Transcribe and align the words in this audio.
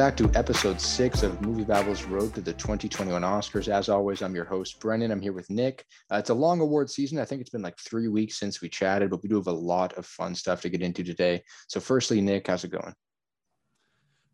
Back 0.00 0.16
to 0.16 0.30
episode 0.34 0.80
six 0.80 1.22
of 1.22 1.38
MovieBabble's 1.42 2.04
Road 2.04 2.32
to 2.34 2.40
the 2.40 2.54
2021 2.54 3.20
Oscars. 3.20 3.68
As 3.68 3.90
always, 3.90 4.22
I'm 4.22 4.34
your 4.34 4.46
host, 4.46 4.80
Brennan. 4.80 5.10
I'm 5.10 5.20
here 5.20 5.34
with 5.34 5.50
Nick. 5.50 5.84
Uh, 6.10 6.16
it's 6.16 6.30
a 6.30 6.34
long 6.34 6.60
award 6.60 6.88
season. 6.88 7.18
I 7.18 7.26
think 7.26 7.42
it's 7.42 7.50
been 7.50 7.60
like 7.60 7.78
three 7.78 8.08
weeks 8.08 8.38
since 8.38 8.62
we 8.62 8.70
chatted, 8.70 9.10
but 9.10 9.22
we 9.22 9.28
do 9.28 9.34
have 9.34 9.46
a 9.46 9.52
lot 9.52 9.92
of 9.98 10.06
fun 10.06 10.34
stuff 10.34 10.62
to 10.62 10.70
get 10.70 10.80
into 10.80 11.04
today. 11.04 11.42
So, 11.68 11.80
firstly, 11.80 12.22
Nick, 12.22 12.46
how's 12.46 12.64
it 12.64 12.70
going? 12.70 12.94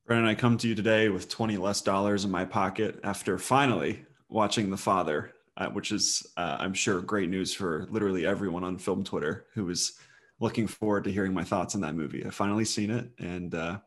Brennan, 0.07 0.27
I 0.27 0.37
come 0.37 0.57
to 0.59 0.69
you 0.69 0.77
today 0.77 1.09
with 1.09 1.29
20 1.29 1.57
less 1.57 1.83
dollars 1.83 2.24
in 2.24 2.30
my 2.30 2.45
pocket 2.45 3.01
after 3.02 3.37
finally 3.37 4.05
watching 4.29 4.71
The 4.71 4.77
Father, 4.77 5.33
uh, 5.57 5.66
which 5.71 5.91
is, 5.91 6.24
uh, 6.37 6.59
I'm 6.60 6.74
sure, 6.74 7.01
great 7.01 7.29
news 7.29 7.52
for 7.52 7.88
literally 7.91 8.24
everyone 8.24 8.62
on 8.62 8.79
film 8.79 9.02
Twitter 9.02 9.46
who 9.55 9.65
was 9.65 9.98
looking 10.38 10.69
forward 10.69 11.02
to 11.02 11.10
hearing 11.10 11.35
my 11.35 11.43
thoughts 11.43 11.74
on 11.74 11.80
that 11.80 11.96
movie. 11.96 12.24
I 12.24 12.30
finally 12.30 12.65
seen 12.65 12.93
it 12.93 13.10
and 13.19 13.52
uh, 13.52 13.80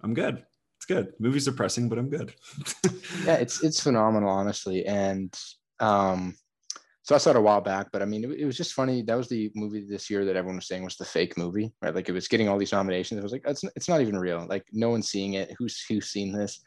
I'm 0.00 0.14
good 0.14 0.44
it's 0.84 0.92
good. 0.92 1.14
Movie's 1.18 1.46
depressing, 1.46 1.88
but 1.88 1.98
I'm 1.98 2.10
good. 2.10 2.34
yeah, 3.24 3.34
it's 3.34 3.62
it's 3.64 3.80
phenomenal, 3.80 4.28
honestly. 4.28 4.84
And 4.84 5.34
um, 5.80 6.36
so 7.02 7.14
I 7.14 7.18
saw 7.18 7.30
it 7.30 7.36
a 7.36 7.40
while 7.40 7.60
back, 7.60 7.88
but 7.90 8.02
I 8.02 8.04
mean, 8.04 8.24
it, 8.24 8.40
it, 8.40 8.44
was 8.44 8.56
just 8.56 8.74
funny. 8.74 9.02
That 9.02 9.16
was 9.16 9.28
the 9.28 9.50
movie 9.54 9.84
this 9.88 10.10
year 10.10 10.24
that 10.24 10.36
everyone 10.36 10.56
was 10.56 10.68
saying 10.68 10.84
was 10.84 10.96
the 10.96 11.04
fake 11.04 11.38
movie, 11.38 11.72
right? 11.80 11.94
Like 11.94 12.08
it 12.08 12.12
was 12.12 12.28
getting 12.28 12.48
all 12.48 12.58
these 12.58 12.72
nominations. 12.72 13.18
It 13.18 13.22
was 13.22 13.32
like 13.32 13.44
it's 13.46 13.64
it's 13.76 13.88
not 13.88 14.02
even 14.02 14.18
real. 14.18 14.46
Like 14.46 14.64
no 14.72 14.90
one's 14.90 15.08
seeing 15.08 15.34
it. 15.34 15.54
Who's 15.58 15.82
who's 15.88 16.10
seen 16.10 16.32
this? 16.32 16.60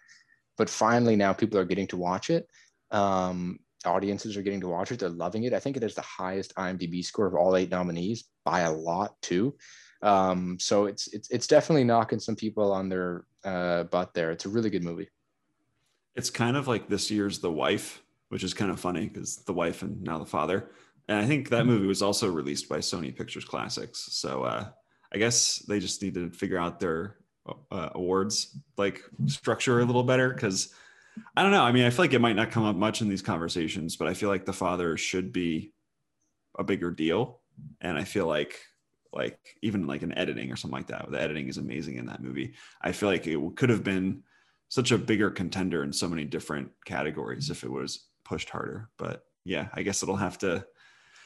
But 0.58 0.70
finally, 0.70 1.16
now 1.16 1.34
people 1.34 1.60
are 1.60 1.66
getting 1.66 1.88
to 1.88 1.98
watch 1.98 2.32
it. 2.32 2.48
Um, 2.90 3.60
audiences 3.86 4.36
are 4.36 4.42
getting 4.42 4.62
to 4.62 4.68
watch 4.68 4.92
it. 4.92 5.00
They're 5.00 5.10
loving 5.10 5.44
it. 5.44 5.54
I 5.54 5.60
think 5.60 5.78
it 5.78 5.84
has 5.84 5.94
the 5.94 6.02
highest 6.02 6.56
IMDb 6.56 7.06
score 7.06 7.28
of 7.28 7.36
all 7.36 7.56
eight 7.56 7.70
nominees 7.70 8.24
by 8.44 8.62
a 8.62 8.72
lot 8.72 9.16
too. 9.22 9.56
Um, 10.02 10.58
so 10.60 10.86
it's 10.86 11.08
it's 11.14 11.30
it's 11.30 11.48
definitely 11.48 11.84
knocking 11.84 12.20
some 12.20 12.36
people 12.36 12.72
on 12.72 12.90
their 12.90 13.26
uh, 13.44 13.84
butt 13.84 14.14
there. 14.14 14.32
It's 14.32 14.46
a 14.46 14.50
really 14.50 14.70
good 14.70 14.84
movie. 14.84 15.10
It's 16.16 16.30
kind 16.30 16.58
of 16.58 16.68
like 16.68 16.90
this 16.90 17.12
year's 17.12 17.40
The 17.40 17.52
Wife, 17.52 18.02
which 18.30 18.44
is 18.44 18.54
kind 18.54 18.72
of 18.72 18.80
funny 18.80 19.08
because 19.08 19.38
the 19.38 19.54
wife 19.54 19.84
and 19.84 20.02
now 20.02 20.18
the 20.18 20.26
father. 20.26 20.72
And 21.08 21.18
I 21.18 21.26
think 21.26 21.50
that 21.50 21.66
movie 21.66 21.88
was 21.88 22.02
also 22.02 22.30
released 22.30 22.68
by 22.68 22.80
Sony 22.80 23.16
Pictures 23.16 23.46
Classics. 23.46 24.08
So 24.12 24.44
uh, 24.44 24.66
I 25.14 25.18
guess 25.18 25.60
they 25.68 25.80
just 25.80 26.02
need 26.02 26.16
to 26.16 26.30
figure 26.32 26.58
out 26.58 26.80
their 26.80 27.18
uh, 27.72 27.90
awards 27.96 28.58
like 28.78 29.02
structure 29.26 29.80
a 29.80 29.86
little 29.86 30.04
better 30.04 30.34
because 30.34 30.74
I 31.36 31.44
don't 31.44 31.52
know. 31.52 31.64
I 31.64 31.72
mean, 31.72 31.86
I 31.86 31.90
feel 31.90 32.04
like 32.04 32.14
it 32.14 32.22
might 32.22 32.36
not 32.36 32.52
come 32.52 32.66
up 32.66 32.76
much 32.76 33.02
in 33.02 33.08
these 33.08 33.22
conversations, 33.22 33.96
but 33.96 34.08
I 34.08 34.14
feel 34.14 34.30
like 34.30 34.46
the 34.46 34.54
father 34.54 34.98
should 34.98 35.32
be 35.32 35.74
a 36.58 36.64
bigger 36.64 36.92
deal. 36.92 37.40
And 37.82 37.98
I 37.98 38.04
feel 38.04 38.28
like 38.28 38.60
like 39.14 39.40
even 39.62 39.88
like 39.88 40.02
an 40.02 40.18
editing 40.18 40.52
or 40.52 40.56
something 40.56 40.78
like 40.78 40.88
that. 40.88 41.10
The 41.10 41.22
editing 41.22 41.48
is 41.48 41.58
amazing 41.58 41.98
in 41.98 42.06
that 42.08 42.24
movie. 42.24 42.54
I 42.82 42.92
feel 42.92 43.10
like 43.10 43.28
it 43.28 43.40
could 43.56 43.70
have 43.70 43.84
been 43.84 44.24
such 44.70 44.92
a 44.92 44.98
bigger 44.98 45.30
contender 45.30 45.84
in 45.84 45.94
so 45.94 46.08
many 46.08 46.26
different 46.26 46.70
categories 46.86 47.50
if 47.50 47.64
it 47.64 47.72
was 47.72 48.08
pushed 48.26 48.50
harder. 48.50 48.90
But 48.98 49.24
yeah, 49.46 49.68
I 49.74 49.84
guess 49.84 50.04
it'll 50.04 50.18
have 50.18 50.38
to 50.40 50.66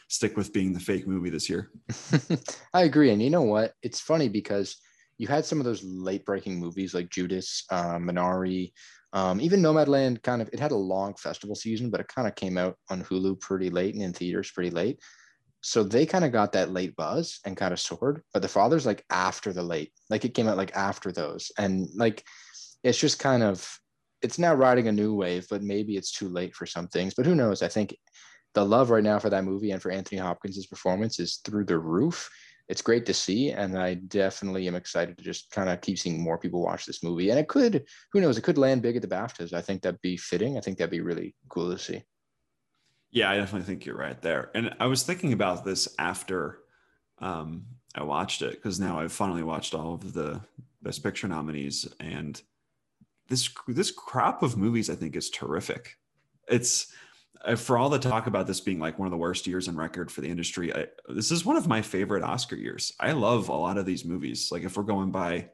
stick 0.07 0.37
with 0.37 0.53
being 0.53 0.73
the 0.73 0.79
fake 0.79 1.07
movie 1.07 1.29
this 1.29 1.49
year. 1.49 1.71
I 2.73 2.83
agree. 2.83 3.11
And 3.11 3.21
you 3.21 3.29
know 3.29 3.41
what? 3.41 3.73
It's 3.81 3.99
funny 3.99 4.29
because 4.29 4.77
you 5.17 5.27
had 5.27 5.45
some 5.45 5.59
of 5.59 5.65
those 5.65 5.83
late 5.83 6.25
breaking 6.25 6.59
movies 6.59 6.93
like 6.93 7.09
Judas, 7.09 7.63
uh, 7.71 7.97
Minari, 7.97 8.73
um, 9.13 9.41
even 9.41 9.61
Nomadland 9.61 10.21
kind 10.23 10.41
of, 10.41 10.49
it 10.53 10.59
had 10.59 10.71
a 10.71 10.75
long 10.75 11.15
festival 11.15 11.55
season, 11.55 11.89
but 11.89 11.99
it 11.99 12.07
kind 12.07 12.27
of 12.27 12.35
came 12.35 12.57
out 12.57 12.77
on 12.89 13.03
Hulu 13.03 13.39
pretty 13.39 13.69
late 13.69 13.93
and 13.93 14.03
in 14.03 14.13
theaters 14.13 14.51
pretty 14.51 14.69
late. 14.69 14.99
So 15.61 15.83
they 15.83 16.05
kind 16.05 16.25
of 16.25 16.31
got 16.31 16.53
that 16.53 16.71
late 16.71 16.95
buzz 16.95 17.39
and 17.45 17.55
kind 17.55 17.71
of 17.71 17.79
soared, 17.79 18.23
but 18.33 18.41
the 18.41 18.47
father's 18.47 18.85
like 18.85 19.05
after 19.09 19.53
the 19.53 19.61
late, 19.61 19.91
like 20.09 20.25
it 20.25 20.33
came 20.33 20.47
out 20.47 20.57
like 20.57 20.75
after 20.75 21.11
those. 21.11 21.51
And 21.57 21.87
like 21.95 22.25
it's 22.83 22.97
just 22.97 23.19
kind 23.19 23.43
of 23.43 23.79
it's 24.21 24.39
now 24.39 24.53
riding 24.53 24.87
a 24.87 24.91
new 24.91 25.15
wave, 25.15 25.47
but 25.49 25.63
maybe 25.63 25.95
it's 25.97 26.11
too 26.11 26.29
late 26.29 26.55
for 26.55 26.65
some 26.65 26.87
things. 26.87 27.13
But 27.13 27.25
who 27.25 27.35
knows? 27.35 27.61
I 27.61 27.67
think 27.67 27.95
the 28.53 28.65
love 28.65 28.89
right 28.89 29.03
now 29.03 29.19
for 29.19 29.29
that 29.29 29.45
movie 29.45 29.71
and 29.71 29.81
for 29.81 29.91
Anthony 29.91 30.19
Hopkins' 30.19 30.67
performance 30.67 31.19
is 31.19 31.37
through 31.43 31.65
the 31.65 31.79
roof. 31.79 32.29
It's 32.67 32.81
great 32.81 33.05
to 33.07 33.13
see, 33.13 33.51
and 33.51 33.77
I 33.77 33.95
definitely 33.95 34.67
am 34.67 34.75
excited 34.75 35.17
to 35.17 35.23
just 35.23 35.51
kind 35.51 35.69
of 35.69 35.81
keep 35.81 35.97
seeing 35.97 36.21
more 36.21 36.37
people 36.37 36.61
watch 36.61 36.85
this 36.85 37.03
movie. 37.03 37.29
And 37.29 37.39
it 37.39 37.47
could, 37.47 37.83
who 38.13 38.21
knows, 38.21 38.37
it 38.37 38.43
could 38.43 38.57
land 38.57 38.81
big 38.81 38.95
at 38.95 39.01
the 39.01 39.07
BAFTAs. 39.07 39.53
I 39.53 39.61
think 39.61 39.81
that'd 39.81 40.01
be 40.01 40.15
fitting. 40.15 40.57
I 40.57 40.61
think 40.61 40.77
that'd 40.77 40.91
be 40.91 41.01
really 41.01 41.35
cool 41.49 41.71
to 41.71 41.77
see. 41.77 42.03
Yeah, 43.11 43.29
I 43.29 43.35
definitely 43.37 43.65
think 43.65 43.85
you're 43.85 43.97
right 43.97 44.21
there. 44.21 44.51
And 44.55 44.73
I 44.79 44.85
was 44.87 45.03
thinking 45.03 45.33
about 45.33 45.65
this 45.65 45.93
after 45.99 46.59
um, 47.19 47.65
I 47.93 48.03
watched 48.03 48.41
it 48.41 48.51
because 48.51 48.79
now 48.79 48.99
I've 48.99 49.11
finally 49.11 49.43
watched 49.43 49.75
all 49.75 49.93
of 49.93 50.13
the 50.13 50.41
Best 50.81 51.03
Picture 51.03 51.27
nominees, 51.27 51.87
and 51.99 52.41
this 53.27 53.49
this 53.67 53.91
crop 53.91 54.43
of 54.43 54.57
movies 54.57 54.89
I 54.89 54.95
think 54.95 55.15
is 55.15 55.29
terrific. 55.29 55.97
It's 56.47 56.87
for 57.57 57.77
all 57.77 57.89
the 57.89 57.99
talk 57.99 58.27
about 58.27 58.47
this 58.47 58.61
being 58.61 58.79
like 58.79 58.97
one 58.97 59.07
of 59.07 59.11
the 59.11 59.17
worst 59.17 59.45
years 59.45 59.67
in 59.67 59.75
record 59.75 60.11
for 60.11 60.21
the 60.21 60.29
industry. 60.29 60.73
I, 60.73 60.87
this 61.09 61.31
is 61.31 61.45
one 61.45 61.57
of 61.57 61.67
my 61.67 61.81
favorite 61.81 62.23
Oscar 62.23 62.55
years. 62.55 62.93
I 62.99 63.11
love 63.11 63.49
a 63.49 63.53
lot 63.53 63.77
of 63.77 63.85
these 63.85 64.05
movies. 64.05 64.49
Like 64.51 64.63
if 64.63 64.77
we're 64.77 64.83
going 64.83 65.11
by 65.11 65.49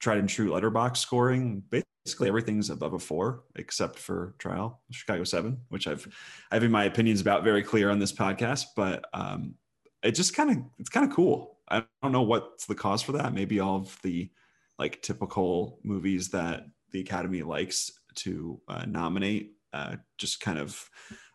tried 0.00 0.18
and 0.18 0.28
true 0.28 0.50
Letterboxd 0.50 0.96
scoring, 0.96 1.62
basically 2.08 2.28
everything's 2.28 2.70
above 2.70 2.94
a 2.94 2.98
four 2.98 3.42
except 3.56 3.98
for 3.98 4.34
trial 4.38 4.80
chicago 4.90 5.24
7 5.24 5.58
which 5.68 5.86
i've 5.86 6.08
i've 6.50 6.64
in 6.64 6.70
my 6.70 6.84
opinions 6.84 7.20
about 7.20 7.44
very 7.44 7.62
clear 7.62 7.90
on 7.90 7.98
this 7.98 8.14
podcast 8.14 8.64
but 8.74 9.04
um 9.12 9.54
it 10.02 10.12
just 10.12 10.34
kind 10.34 10.50
of 10.50 10.56
it's 10.78 10.88
kind 10.88 11.06
of 11.06 11.14
cool 11.14 11.58
i 11.68 11.84
don't 12.02 12.12
know 12.12 12.22
what's 12.22 12.64
the 12.64 12.74
cause 12.74 13.02
for 13.02 13.12
that 13.12 13.34
maybe 13.34 13.60
all 13.60 13.76
of 13.76 13.98
the 14.02 14.30
like 14.78 15.02
typical 15.02 15.80
movies 15.82 16.30
that 16.30 16.64
the 16.92 17.00
academy 17.00 17.42
likes 17.42 17.92
to 18.14 18.58
uh, 18.68 18.86
nominate 18.86 19.52
uh, 19.74 19.96
just 20.16 20.40
kind 20.40 20.58
of 20.58 20.88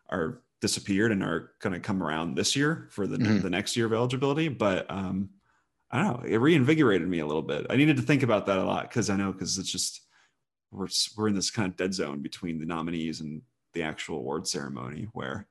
are 0.09 0.41
disappeared 0.59 1.11
and 1.11 1.21
are 1.21 1.51
going 1.61 1.73
to 1.73 1.79
come 1.79 2.01
around 2.01 2.33
this 2.33 2.55
year 2.55 2.87
for 2.89 3.05
the, 3.05 3.17
mm-hmm. 3.17 3.41
the 3.41 3.49
next 3.49 3.77
year 3.77 3.85
of 3.85 3.93
eligibility 3.93 4.47
but 4.47 4.89
um 4.89 5.29
I 5.93 6.01
don't 6.01 6.07
know. 6.07 6.27
It 6.27 6.37
reinvigorated 6.37 7.07
me 7.07 7.19
a 7.19 7.27
little 7.27 7.43
bit. 7.43 7.67
I 7.69 7.75
needed 7.75 7.97
to 7.97 8.01
think 8.01 8.23
about 8.23 8.47
that 8.47 8.57
a 8.57 8.63
lot 8.63 8.89
because 8.89 9.11
I 9.11 9.15
know 9.15 9.31
because 9.31 9.59
it's 9.59 9.71
just 9.71 10.01
we're 10.73 10.87
we're 11.15 11.27
in 11.27 11.35
this 11.35 11.51
kind 11.51 11.69
of 11.69 11.77
dead 11.77 11.93
zone 11.93 12.21
between 12.21 12.59
the 12.59 12.65
nominees 12.65 13.21
and 13.21 13.41
the 13.73 13.83
actual 13.83 14.17
award 14.17 14.47
ceremony 14.47 15.07
where 15.13 15.47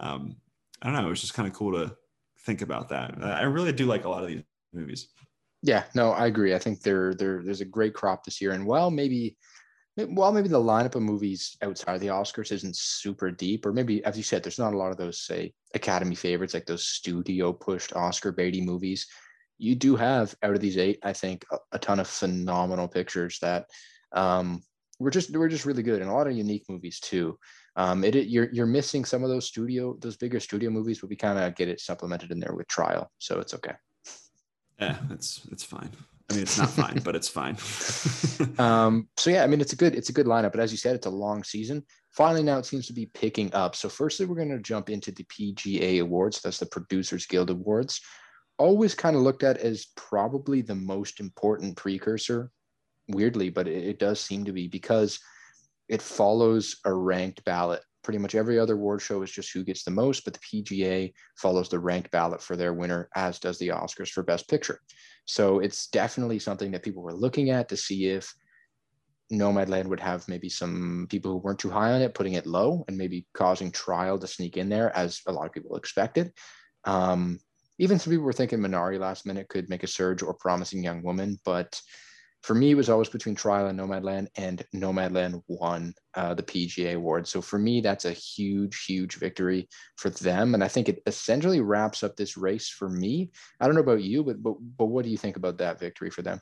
um, 0.00 0.36
I 0.80 0.86
don't 0.86 0.94
know. 0.94 1.06
It 1.06 1.10
was 1.10 1.20
just 1.20 1.34
kind 1.34 1.48
of 1.48 1.54
cool 1.54 1.72
to 1.72 1.96
think 2.40 2.62
about 2.62 2.88
that. 2.90 3.14
I 3.22 3.42
really 3.42 3.72
do 3.72 3.86
like 3.86 4.04
a 4.04 4.08
lot 4.08 4.22
of 4.22 4.28
these 4.28 4.42
movies. 4.72 5.08
Yeah, 5.62 5.84
no, 5.94 6.12
I 6.12 6.26
agree. 6.26 6.54
I 6.54 6.58
think 6.58 6.82
there 6.82 7.14
there 7.14 7.42
there's 7.42 7.60
a 7.60 7.66
great 7.66 7.94
crop 7.94 8.24
this 8.24 8.40
year, 8.40 8.52
and 8.52 8.64
while 8.64 8.90
maybe 8.90 9.36
well 9.96 10.32
maybe 10.32 10.48
the 10.48 10.58
lineup 10.58 10.94
of 10.94 11.02
movies 11.02 11.56
outside 11.62 11.94
of 11.94 12.00
the 12.00 12.06
Oscars 12.06 12.52
isn't 12.52 12.76
super 12.76 13.30
deep, 13.30 13.66
or 13.66 13.72
maybe 13.72 14.04
as 14.04 14.16
you 14.16 14.22
said, 14.22 14.42
there's 14.42 14.58
not 14.58 14.74
a 14.74 14.78
lot 14.78 14.92
of 14.92 14.96
those 14.96 15.20
say 15.20 15.52
Academy 15.74 16.14
favorites 16.14 16.54
like 16.54 16.66
those 16.66 16.86
studio 16.86 17.52
pushed 17.52 17.94
Oscar 17.96 18.32
baity 18.32 18.64
movies. 18.64 19.08
You 19.58 19.74
do 19.74 19.96
have 19.96 20.36
out 20.44 20.54
of 20.54 20.60
these 20.60 20.78
eight, 20.78 21.00
I 21.02 21.12
think, 21.12 21.44
a, 21.50 21.56
a 21.72 21.78
ton 21.80 21.98
of 21.98 22.06
phenomenal 22.06 22.86
pictures 22.86 23.40
that 23.40 23.66
um, 24.12 24.62
we're 24.98 25.10
just 25.10 25.34
we're 25.36 25.48
just 25.48 25.64
really 25.64 25.82
good 25.82 26.00
and 26.02 26.10
a 26.10 26.12
lot 26.12 26.26
of 26.26 26.36
unique 26.36 26.64
movies 26.68 27.00
too. 27.00 27.38
Um, 27.76 28.02
it, 28.04 28.16
it 28.16 28.28
you're 28.28 28.48
you're 28.52 28.66
missing 28.66 29.04
some 29.04 29.22
of 29.22 29.30
those 29.30 29.46
studio 29.46 29.96
those 30.00 30.16
bigger 30.16 30.40
studio 30.40 30.70
movies, 30.70 31.00
but 31.00 31.10
we 31.10 31.16
kind 31.16 31.38
of 31.38 31.54
get 31.54 31.68
it 31.68 31.80
supplemented 31.80 32.32
in 32.32 32.40
there 32.40 32.54
with 32.54 32.66
trial, 32.68 33.10
so 33.18 33.38
it's 33.38 33.54
okay. 33.54 33.74
Yeah, 34.80 34.96
it's 35.10 35.46
it's 35.50 35.64
fine. 35.64 35.90
I 36.30 36.34
mean, 36.34 36.42
it's 36.42 36.58
not 36.58 36.70
fine, 36.70 37.00
but 37.04 37.16
it's 37.16 37.28
fine. 37.28 37.56
um, 38.58 39.08
so 39.16 39.30
yeah, 39.30 39.44
I 39.44 39.46
mean, 39.46 39.60
it's 39.60 39.72
a 39.72 39.76
good 39.76 39.94
it's 39.94 40.08
a 40.08 40.12
good 40.12 40.26
lineup, 40.26 40.52
but 40.52 40.60
as 40.60 40.72
you 40.72 40.78
said, 40.78 40.94
it's 40.94 41.06
a 41.06 41.10
long 41.10 41.44
season. 41.44 41.84
Finally, 42.10 42.42
now 42.42 42.58
it 42.58 42.66
seems 42.66 42.86
to 42.88 42.92
be 42.92 43.06
picking 43.06 43.52
up. 43.54 43.76
So 43.76 43.88
firstly, 43.88 44.26
we're 44.26 44.36
going 44.36 44.48
to 44.48 44.58
jump 44.58 44.90
into 44.90 45.12
the 45.12 45.24
PGA 45.24 46.00
Awards. 46.00 46.40
That's 46.42 46.58
the 46.58 46.66
Producers 46.66 47.26
Guild 47.26 47.50
Awards. 47.50 48.00
Always 48.58 48.94
kind 48.94 49.14
of 49.14 49.22
looked 49.22 49.44
at 49.44 49.58
as 49.58 49.86
probably 49.94 50.62
the 50.62 50.74
most 50.74 51.20
important 51.20 51.76
precursor 51.76 52.50
weirdly, 53.08 53.50
but 53.50 53.66
it, 53.68 53.84
it 53.84 53.98
does 53.98 54.20
seem 54.20 54.44
to 54.44 54.52
be 54.52 54.68
because 54.68 55.18
it 55.88 56.02
follows 56.02 56.76
a 56.84 56.92
ranked 56.92 57.44
ballot. 57.44 57.82
Pretty 58.02 58.18
much 58.18 58.34
every 58.34 58.58
other 58.58 58.74
award 58.74 59.02
show 59.02 59.22
is 59.22 59.30
just 59.30 59.52
who 59.52 59.64
gets 59.64 59.84
the 59.84 59.90
most, 59.90 60.24
but 60.24 60.34
the 60.34 60.62
PGA 60.62 61.12
follows 61.36 61.68
the 61.68 61.78
ranked 61.78 62.10
ballot 62.10 62.42
for 62.42 62.56
their 62.56 62.72
winner, 62.72 63.08
as 63.16 63.38
does 63.38 63.58
the 63.58 63.68
Oscars 63.68 64.10
for 64.10 64.22
Best 64.22 64.48
Picture. 64.48 64.80
So 65.24 65.58
it's 65.58 65.88
definitely 65.88 66.38
something 66.38 66.70
that 66.72 66.82
people 66.82 67.02
were 67.02 67.14
looking 67.14 67.50
at 67.50 67.68
to 67.68 67.76
see 67.76 68.06
if 68.06 68.32
Nomadland 69.30 69.86
would 69.86 70.00
have 70.00 70.26
maybe 70.26 70.48
some 70.48 71.06
people 71.10 71.32
who 71.32 71.38
weren't 71.38 71.58
too 71.58 71.70
high 71.70 71.92
on 71.92 72.00
it 72.00 72.14
putting 72.14 72.32
it 72.34 72.46
low 72.46 72.84
and 72.88 72.96
maybe 72.96 73.26
causing 73.34 73.70
trial 73.70 74.18
to 74.18 74.26
sneak 74.26 74.56
in 74.56 74.68
there, 74.68 74.94
as 74.96 75.20
a 75.26 75.32
lot 75.32 75.46
of 75.46 75.52
people 75.52 75.76
expected. 75.76 76.32
Um, 76.84 77.38
even 77.78 77.98
some 77.98 78.10
people 78.10 78.24
were 78.24 78.32
thinking 78.32 78.58
Minari 78.58 78.98
last 78.98 79.26
minute 79.26 79.48
could 79.48 79.68
make 79.68 79.82
a 79.82 79.86
surge 79.86 80.22
or 80.22 80.34
Promising 80.34 80.82
Young 80.82 81.02
Woman, 81.02 81.38
but 81.44 81.80
for 82.42 82.54
me, 82.54 82.70
it 82.70 82.76
was 82.76 82.88
always 82.88 83.08
between 83.08 83.34
Trial 83.34 83.66
and 83.66 83.78
Nomadland, 83.78 84.28
and 84.36 84.64
Nomadland 84.74 85.42
won 85.48 85.94
uh, 86.14 86.34
the 86.34 86.42
PGA 86.42 86.94
award. 86.94 87.26
So 87.26 87.40
for 87.40 87.58
me, 87.58 87.80
that's 87.80 88.04
a 88.04 88.12
huge, 88.12 88.84
huge 88.84 89.16
victory 89.16 89.68
for 89.96 90.10
them, 90.10 90.54
and 90.54 90.62
I 90.62 90.68
think 90.68 90.88
it 90.88 91.02
essentially 91.06 91.60
wraps 91.60 92.02
up 92.02 92.16
this 92.16 92.36
race 92.36 92.68
for 92.68 92.88
me. 92.88 93.30
I 93.60 93.66
don't 93.66 93.74
know 93.74 93.80
about 93.80 94.02
you, 94.02 94.22
but 94.22 94.42
but 94.42 94.54
but 94.76 94.86
what 94.86 95.04
do 95.04 95.10
you 95.10 95.18
think 95.18 95.36
about 95.36 95.58
that 95.58 95.80
victory 95.80 96.10
for 96.10 96.22
them? 96.22 96.40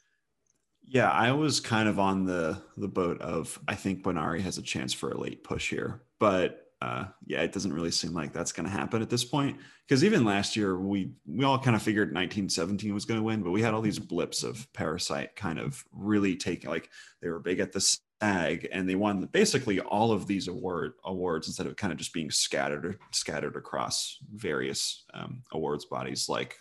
Yeah, 0.88 1.10
I 1.10 1.32
was 1.32 1.60
kind 1.60 1.88
of 1.88 1.98
on 1.98 2.26
the 2.26 2.62
the 2.76 2.88
boat 2.88 3.20
of 3.20 3.58
I 3.66 3.74
think 3.74 4.04
Minari 4.04 4.40
has 4.42 4.58
a 4.58 4.62
chance 4.62 4.92
for 4.92 5.10
a 5.10 5.20
late 5.20 5.42
push 5.42 5.70
here, 5.70 6.02
but 6.20 6.65
uh, 6.82 7.04
yeah, 7.26 7.40
it 7.40 7.52
doesn't 7.52 7.72
really 7.72 7.90
seem 7.90 8.12
like 8.12 8.32
that's 8.32 8.52
going 8.52 8.66
to 8.66 8.72
happen 8.72 9.00
at 9.00 9.08
this 9.08 9.24
point. 9.24 9.58
Because 9.86 10.04
even 10.04 10.24
last 10.24 10.56
year, 10.56 10.78
we 10.78 11.12
we 11.26 11.44
all 11.44 11.58
kind 11.58 11.76
of 11.76 11.82
figured 11.82 12.08
1917 12.08 12.92
was 12.92 13.04
going 13.04 13.18
to 13.18 13.24
win, 13.24 13.42
but 13.42 13.50
we 13.50 13.62
had 13.62 13.72
all 13.72 13.80
these 13.80 13.98
blips 13.98 14.42
of 14.42 14.70
Parasite 14.72 15.36
kind 15.36 15.58
of 15.58 15.82
really 15.92 16.36
taking 16.36 16.68
like 16.68 16.90
they 17.22 17.28
were 17.28 17.38
big 17.38 17.60
at 17.60 17.72
the 17.72 17.80
SAG 17.80 18.68
and 18.72 18.88
they 18.88 18.94
won 18.94 19.26
basically 19.32 19.80
all 19.80 20.12
of 20.12 20.26
these 20.26 20.48
award 20.48 20.94
awards 21.04 21.46
instead 21.46 21.66
of 21.66 21.76
kind 21.76 21.92
of 21.92 21.98
just 21.98 22.12
being 22.12 22.30
scattered 22.30 22.98
scattered 23.12 23.56
across 23.56 24.18
various 24.34 25.04
um, 25.14 25.42
awards 25.52 25.86
bodies 25.86 26.28
like 26.28 26.56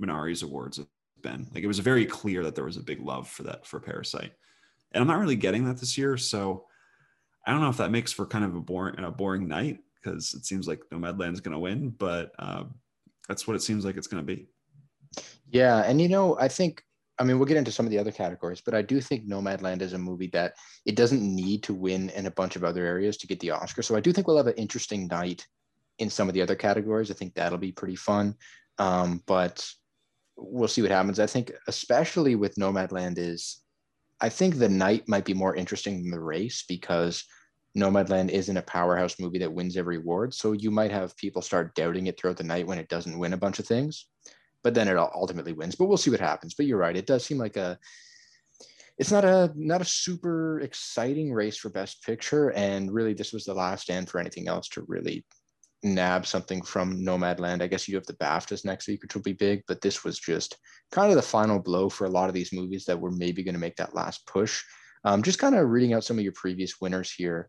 Minari's 0.00 0.42
awards 0.42 0.78
have 0.78 0.88
been. 1.22 1.46
Like 1.54 1.62
it 1.62 1.68
was 1.68 1.78
very 1.78 2.06
clear 2.06 2.42
that 2.42 2.56
there 2.56 2.64
was 2.64 2.78
a 2.78 2.82
big 2.82 3.00
love 3.00 3.28
for 3.28 3.44
that 3.44 3.64
for 3.64 3.78
Parasite, 3.78 4.32
and 4.90 5.02
I'm 5.02 5.08
not 5.08 5.20
really 5.20 5.36
getting 5.36 5.66
that 5.66 5.78
this 5.78 5.96
year, 5.96 6.16
so 6.16 6.64
I 7.46 7.52
don't 7.52 7.60
know 7.60 7.68
if 7.68 7.76
that 7.78 7.90
makes 7.90 8.12
for 8.12 8.26
kind 8.26 8.44
of 8.44 8.54
a 8.54 8.60
boring 8.60 9.02
a 9.02 9.10
boring 9.10 9.48
night 9.48 9.78
because 10.02 10.34
it 10.34 10.44
seems 10.44 10.66
like 10.66 10.80
Nomadland 10.92 11.32
is 11.32 11.40
going 11.40 11.52
to 11.52 11.58
win, 11.58 11.90
but 11.90 12.32
um, 12.38 12.74
that's 13.28 13.46
what 13.46 13.56
it 13.56 13.62
seems 13.62 13.84
like 13.84 13.96
it's 13.96 14.06
going 14.06 14.24
to 14.24 14.34
be. 14.34 14.48
Yeah, 15.48 15.82
and 15.82 16.00
you 16.00 16.08
know, 16.08 16.38
I 16.38 16.48
think 16.48 16.82
I 17.18 17.24
mean 17.24 17.38
we'll 17.38 17.46
get 17.46 17.56
into 17.56 17.72
some 17.72 17.86
of 17.86 17.90
the 17.90 17.98
other 17.98 18.12
categories, 18.12 18.62
but 18.64 18.74
I 18.74 18.82
do 18.82 19.00
think 19.00 19.26
Nomadland 19.26 19.82
is 19.82 19.92
a 19.92 19.98
movie 19.98 20.28
that 20.28 20.54
it 20.86 20.96
doesn't 20.96 21.22
need 21.22 21.62
to 21.64 21.74
win 21.74 22.10
in 22.10 22.26
a 22.26 22.30
bunch 22.30 22.56
of 22.56 22.64
other 22.64 22.84
areas 22.84 23.16
to 23.18 23.26
get 23.26 23.40
the 23.40 23.50
Oscar. 23.50 23.82
So 23.82 23.96
I 23.96 24.00
do 24.00 24.12
think 24.12 24.26
we'll 24.26 24.36
have 24.36 24.46
an 24.46 24.54
interesting 24.54 25.06
night 25.08 25.46
in 25.98 26.10
some 26.10 26.28
of 26.28 26.34
the 26.34 26.42
other 26.42 26.56
categories. 26.56 27.10
I 27.10 27.14
think 27.14 27.34
that'll 27.34 27.58
be 27.58 27.72
pretty 27.72 27.96
fun. 27.96 28.34
Um, 28.78 29.22
but 29.26 29.68
we'll 30.36 30.68
see 30.68 30.82
what 30.82 30.90
happens. 30.90 31.20
I 31.20 31.26
think 31.26 31.52
especially 31.68 32.34
with 32.34 32.56
Nomadland 32.56 33.18
is 33.18 33.61
I 34.22 34.28
think 34.28 34.54
the 34.54 34.68
night 34.68 35.08
might 35.08 35.24
be 35.24 35.34
more 35.34 35.56
interesting 35.56 36.00
than 36.00 36.12
the 36.12 36.20
race 36.20 36.64
because 36.66 37.24
Nomadland 37.76 38.30
isn't 38.30 38.56
a 38.56 38.62
powerhouse 38.62 39.18
movie 39.18 39.40
that 39.40 39.52
wins 39.52 39.76
every 39.76 39.96
award. 39.96 40.32
So 40.32 40.52
you 40.52 40.70
might 40.70 40.92
have 40.92 41.16
people 41.16 41.42
start 41.42 41.74
doubting 41.74 42.06
it 42.06 42.18
throughout 42.18 42.36
the 42.36 42.44
night 42.44 42.66
when 42.66 42.78
it 42.78 42.88
doesn't 42.88 43.18
win 43.18 43.32
a 43.32 43.38
bunch 43.38 43.58
of 43.58 43.66
things, 43.66 44.06
but 44.62 44.74
then 44.74 44.86
it 44.86 44.96
ultimately 44.96 45.52
wins. 45.52 45.74
But 45.74 45.86
we'll 45.86 45.96
see 45.96 46.10
what 46.10 46.20
happens. 46.20 46.54
But 46.54 46.66
you're 46.66 46.78
right; 46.78 46.96
it 46.96 47.06
does 47.06 47.26
seem 47.26 47.38
like 47.38 47.56
a 47.56 47.78
it's 48.96 49.10
not 49.10 49.24
a 49.24 49.50
not 49.56 49.80
a 49.80 49.86
super 49.86 50.60
exciting 50.60 51.32
race 51.32 51.56
for 51.56 51.70
best 51.70 52.04
picture 52.04 52.50
and 52.52 52.92
really 52.92 53.14
this 53.14 53.32
was 53.32 53.44
the 53.44 53.54
last 53.54 53.84
stand 53.84 54.08
for 54.08 54.20
anything 54.20 54.48
else 54.48 54.68
to 54.68 54.84
really 54.86 55.24
nab 55.82 56.26
something 56.26 56.62
from 56.62 57.04
Nomadland. 57.04 57.62
I 57.62 57.66
guess 57.66 57.88
you 57.88 57.96
have 57.96 58.06
the 58.06 58.14
BAFTAs 58.14 58.64
next 58.64 58.86
week, 58.88 59.02
which 59.02 59.14
will 59.14 59.22
be 59.22 59.32
big, 59.32 59.62
but 59.66 59.80
this 59.80 60.04
was 60.04 60.18
just 60.18 60.56
kind 60.90 61.10
of 61.10 61.16
the 61.16 61.22
final 61.22 61.58
blow 61.58 61.88
for 61.88 62.06
a 62.06 62.10
lot 62.10 62.28
of 62.28 62.34
these 62.34 62.52
movies 62.52 62.84
that 62.84 63.00
were 63.00 63.10
maybe 63.10 63.42
going 63.42 63.54
to 63.54 63.60
make 63.60 63.76
that 63.76 63.94
last 63.94 64.26
push. 64.26 64.62
Um, 65.04 65.22
just 65.22 65.38
kind 65.38 65.54
of 65.54 65.68
reading 65.68 65.92
out 65.92 66.04
some 66.04 66.18
of 66.18 66.24
your 66.24 66.32
previous 66.32 66.80
winners 66.80 67.10
here. 67.10 67.48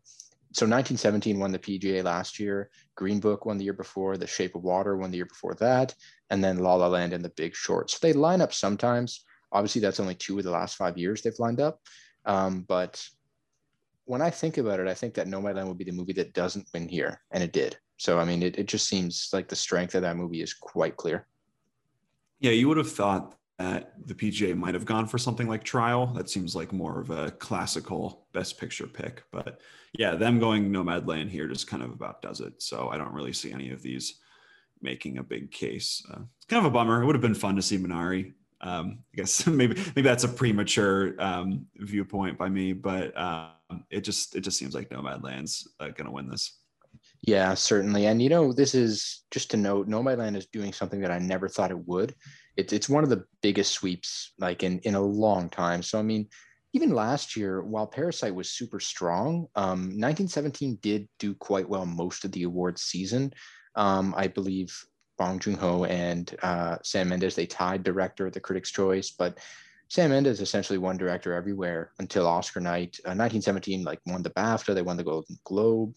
So 0.52 0.66
1917 0.66 1.38
won 1.38 1.52
the 1.52 1.58
PGA 1.58 2.02
last 2.04 2.38
year. 2.38 2.70
Green 2.94 3.20
Book 3.20 3.44
won 3.44 3.58
the 3.58 3.64
year 3.64 3.72
before. 3.72 4.16
The 4.16 4.26
Shape 4.26 4.54
of 4.54 4.62
Water 4.62 4.96
won 4.96 5.10
the 5.10 5.16
year 5.16 5.26
before 5.26 5.54
that, 5.56 5.94
and 6.30 6.42
then 6.42 6.58
La 6.58 6.74
La 6.74 6.86
Land 6.86 7.12
and 7.12 7.24
The 7.24 7.32
Big 7.36 7.54
Short. 7.54 7.90
So 7.90 7.98
they 8.00 8.12
line 8.12 8.40
up 8.40 8.52
sometimes. 8.52 9.24
Obviously, 9.52 9.80
that's 9.80 10.00
only 10.00 10.14
two 10.14 10.38
of 10.38 10.44
the 10.44 10.50
last 10.50 10.76
five 10.76 10.96
years 10.96 11.22
they've 11.22 11.32
lined 11.38 11.60
up. 11.60 11.80
Um, 12.24 12.64
but 12.68 13.04
when 14.04 14.22
I 14.22 14.30
think 14.30 14.58
about 14.58 14.80
it, 14.80 14.88
I 14.88 14.94
think 14.94 15.14
that 15.14 15.26
Nomadland 15.26 15.66
would 15.66 15.78
be 15.78 15.84
the 15.84 15.92
movie 15.92 16.12
that 16.14 16.34
doesn't 16.34 16.68
win 16.72 16.88
here, 16.88 17.20
and 17.32 17.42
it 17.42 17.52
did. 17.52 17.76
So 18.04 18.18
I 18.18 18.26
mean, 18.26 18.42
it, 18.42 18.58
it 18.58 18.66
just 18.66 18.86
seems 18.86 19.30
like 19.32 19.48
the 19.48 19.56
strength 19.56 19.94
of 19.94 20.02
that 20.02 20.18
movie 20.18 20.42
is 20.42 20.52
quite 20.52 20.98
clear. 20.98 21.26
Yeah, 22.38 22.50
you 22.50 22.68
would 22.68 22.76
have 22.76 22.92
thought 22.92 23.34
that 23.58 23.94
the 24.06 24.14
PGA 24.14 24.54
might 24.54 24.74
have 24.74 24.84
gone 24.84 25.06
for 25.06 25.16
something 25.16 25.48
like 25.48 25.64
Trial. 25.64 26.08
That 26.08 26.28
seems 26.28 26.54
like 26.54 26.70
more 26.70 27.00
of 27.00 27.08
a 27.08 27.30
classical 27.30 28.26
Best 28.34 28.60
Picture 28.60 28.86
pick. 28.86 29.22
But 29.30 29.62
yeah, 29.94 30.16
them 30.16 30.38
going 30.38 30.70
Nomadland 30.70 31.30
here 31.30 31.48
just 31.48 31.66
kind 31.66 31.82
of 31.82 31.92
about 31.92 32.20
does 32.20 32.40
it. 32.40 32.62
So 32.62 32.90
I 32.90 32.98
don't 32.98 33.14
really 33.14 33.32
see 33.32 33.52
any 33.52 33.70
of 33.70 33.80
these 33.80 34.20
making 34.82 35.16
a 35.16 35.22
big 35.22 35.50
case. 35.50 36.04
Uh, 36.12 36.24
it's 36.36 36.44
kind 36.44 36.60
of 36.60 36.70
a 36.70 36.74
bummer. 36.74 37.00
It 37.00 37.06
would 37.06 37.14
have 37.14 37.22
been 37.22 37.34
fun 37.34 37.56
to 37.56 37.62
see 37.62 37.78
Minari. 37.78 38.34
Um, 38.60 38.98
I 39.14 39.16
guess 39.16 39.46
maybe 39.46 39.76
maybe 39.96 40.02
that's 40.02 40.24
a 40.24 40.28
premature 40.28 41.14
um, 41.18 41.64
viewpoint 41.76 42.36
by 42.36 42.50
me, 42.50 42.74
but 42.74 43.16
um, 43.18 43.86
it 43.88 44.02
just 44.02 44.36
it 44.36 44.40
just 44.40 44.58
seems 44.58 44.74
like 44.74 44.90
Nomadland's 44.90 45.66
uh, 45.80 45.88
going 45.88 46.04
to 46.04 46.10
win 46.10 46.28
this. 46.28 46.58
Yeah, 47.26 47.54
certainly. 47.54 48.06
And 48.06 48.20
you 48.20 48.28
know, 48.28 48.52
this 48.52 48.74
is 48.74 49.24
just 49.30 49.50
to 49.52 49.56
note, 49.56 49.88
Nomadland 49.88 50.36
is 50.36 50.46
doing 50.46 50.72
something 50.74 51.00
that 51.00 51.10
I 51.10 51.18
never 51.18 51.48
thought 51.48 51.70
it 51.70 51.86
would. 51.86 52.14
It's 52.56 52.72
it's 52.72 52.88
one 52.88 53.02
of 53.02 53.08
the 53.10 53.24
biggest 53.40 53.72
sweeps 53.72 54.34
like 54.38 54.62
in 54.62 54.78
in 54.80 54.94
a 54.94 55.00
long 55.00 55.48
time. 55.48 55.82
So 55.82 55.98
I 55.98 56.02
mean, 56.02 56.28
even 56.74 56.90
last 56.90 57.34
year, 57.34 57.62
while 57.62 57.86
Parasite 57.86 58.34
was 58.34 58.50
super 58.50 58.78
strong, 58.78 59.46
um, 59.56 59.96
1917 59.98 60.78
did 60.82 61.08
do 61.18 61.34
quite 61.34 61.68
well 61.68 61.86
most 61.86 62.24
of 62.26 62.32
the 62.32 62.42
awards 62.42 62.82
season. 62.82 63.32
Um, 63.74 64.14
I 64.18 64.28
believe 64.28 64.76
Bong 65.16 65.38
Joon 65.38 65.54
Ho 65.54 65.84
and 65.86 66.34
uh, 66.42 66.76
Sam 66.82 67.08
Mendes 67.08 67.34
they 67.36 67.46
tied 67.46 67.84
director 67.84 68.30
the 68.30 68.40
Critics' 68.40 68.70
Choice, 68.70 69.10
but 69.10 69.38
Sam 69.88 70.10
Mendes 70.10 70.42
essentially 70.42 70.78
won 70.78 70.98
director 70.98 71.32
everywhere 71.32 71.92
until 72.00 72.26
Oscar 72.26 72.60
night. 72.60 72.98
Uh, 73.06 73.16
1917 73.16 73.82
like 73.82 74.00
won 74.04 74.22
the 74.22 74.30
BAFTA, 74.30 74.74
they 74.74 74.82
won 74.82 74.98
the 74.98 75.04
Golden 75.04 75.38
Globe. 75.44 75.94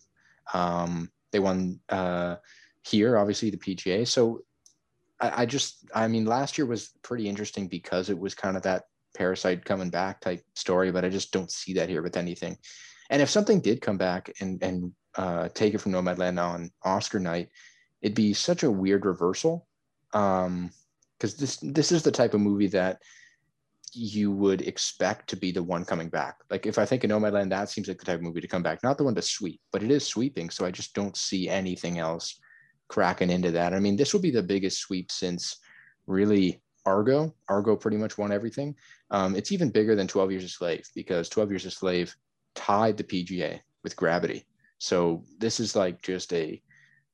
Um, 0.53 1.11
they 1.31 1.39
won 1.39 1.79
uh, 1.89 2.35
here, 2.83 3.17
obviously 3.17 3.49
the 3.49 3.57
PGA. 3.57 4.07
So 4.07 4.41
I, 5.19 5.43
I 5.43 5.45
just, 5.45 5.89
I 5.93 6.07
mean, 6.07 6.25
last 6.25 6.57
year 6.57 6.65
was 6.65 6.91
pretty 7.01 7.27
interesting 7.27 7.67
because 7.67 8.09
it 8.09 8.17
was 8.17 8.33
kind 8.33 8.57
of 8.57 8.63
that 8.63 8.83
parasite 9.15 9.65
coming 9.65 9.89
back 9.89 10.21
type 10.21 10.43
story, 10.55 10.91
but 10.91 11.03
I 11.03 11.09
just 11.09 11.31
don't 11.31 11.51
see 11.51 11.73
that 11.73 11.89
here 11.89 12.01
with 12.01 12.17
anything. 12.17 12.57
And 13.09 13.21
if 13.21 13.29
something 13.29 13.61
did 13.61 13.81
come 13.81 13.97
back 13.97 14.31
and 14.41 14.61
and 14.61 14.91
uh, 15.15 15.49
take 15.53 15.73
it 15.73 15.79
from 15.79 15.93
Nomadland 15.93 16.41
on 16.41 16.71
Oscar 16.83 17.19
night, 17.19 17.49
it'd 18.01 18.15
be 18.15 18.33
such 18.33 18.63
a 18.63 18.71
weird 18.71 19.05
reversal. 19.05 19.67
Um, 20.13 20.71
because 21.17 21.35
this 21.35 21.57
this 21.57 21.91
is 21.91 22.03
the 22.03 22.11
type 22.11 22.33
of 22.33 22.41
movie 22.41 22.67
that 22.67 23.01
you 23.93 24.31
would 24.31 24.61
expect 24.61 25.29
to 25.29 25.35
be 25.35 25.51
the 25.51 25.63
one 25.63 25.85
coming 25.85 26.09
back. 26.09 26.37
Like 26.49 26.65
if 26.65 26.77
I 26.77 26.85
think 26.85 27.03
of 27.03 27.09
Nomadland, 27.09 27.49
that 27.49 27.69
seems 27.69 27.87
like 27.87 27.97
the 27.97 28.05
type 28.05 28.15
of 28.15 28.21
movie 28.21 28.41
to 28.41 28.47
come 28.47 28.63
back, 28.63 28.83
not 28.83 28.97
the 28.97 29.03
one 29.03 29.15
to 29.15 29.21
sweep, 29.21 29.61
but 29.71 29.83
it 29.83 29.91
is 29.91 30.05
sweeping. 30.05 30.49
So 30.49 30.65
I 30.65 30.71
just 30.71 30.93
don't 30.93 31.15
see 31.15 31.49
anything 31.49 31.97
else 31.99 32.39
cracking 32.89 33.29
into 33.29 33.51
that. 33.51 33.73
I 33.73 33.79
mean, 33.79 33.95
this 33.95 34.13
will 34.13 34.21
be 34.21 34.31
the 34.31 34.43
biggest 34.43 34.79
sweep 34.79 35.11
since 35.11 35.57
really 36.05 36.61
Argo. 36.85 37.33
Argo 37.49 37.75
pretty 37.75 37.97
much 37.97 38.17
won 38.17 38.31
everything. 38.31 38.75
Um, 39.11 39.35
it's 39.35 39.51
even 39.51 39.69
bigger 39.69 39.95
than 39.95 40.07
12 40.07 40.31
Years 40.31 40.43
a 40.43 40.49
Slave 40.49 40.87
because 40.95 41.29
12 41.29 41.51
Years 41.51 41.65
a 41.65 41.71
Slave 41.71 42.15
tied 42.55 42.97
the 42.97 43.03
PGA 43.03 43.59
with 43.83 43.95
Gravity. 43.95 44.45
So 44.79 45.23
this 45.39 45.59
is 45.59 45.75
like 45.75 46.01
just 46.01 46.33
a 46.33 46.61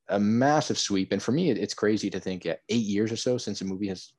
a 0.09 0.19
massive 0.19 0.77
sweep. 0.77 1.13
And 1.13 1.23
for 1.23 1.31
me, 1.31 1.49
it, 1.49 1.57
it's 1.57 1.73
crazy 1.73 2.09
to 2.09 2.19
think 2.19 2.43
yeah, 2.43 2.55
eight 2.69 2.85
years 2.85 3.11
or 3.11 3.15
so 3.15 3.37
since 3.37 3.61
a 3.61 3.65
movie 3.65 3.87
has 3.87 4.11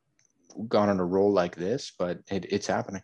gone 0.69 0.89
on 0.89 1.01
a 1.01 1.05
roll 1.05 1.33
like 1.33 1.57
this, 1.57 1.93
but 1.99 2.21
it, 2.31 2.47
it's 2.51 2.67
happening. 2.67 3.03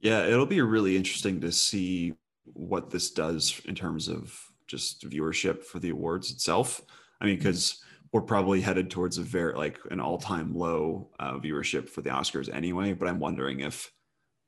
Yeah, 0.00 0.24
it'll 0.26 0.46
be 0.46 0.60
really 0.60 0.96
interesting 0.96 1.40
to 1.40 1.52
see 1.52 2.14
what 2.44 2.90
this 2.90 3.12
does 3.12 3.60
in 3.66 3.74
terms 3.74 4.08
of 4.08 4.36
just 4.66 5.08
viewership 5.08 5.62
for 5.64 5.78
the 5.78 5.90
awards 5.90 6.30
itself. 6.30 6.82
I 7.20 7.26
mean, 7.26 7.36
because 7.36 7.82
we're 8.12 8.22
probably 8.22 8.60
headed 8.60 8.90
towards 8.90 9.18
a 9.18 9.22
very 9.22 9.54
like 9.54 9.78
an 9.90 10.00
all-time 10.00 10.54
low 10.54 11.10
uh, 11.18 11.34
viewership 11.34 11.88
for 11.88 12.02
the 12.02 12.10
Oscars 12.10 12.52
anyway. 12.54 12.92
But 12.92 13.08
I'm 13.08 13.20
wondering 13.20 13.60
if 13.60 13.90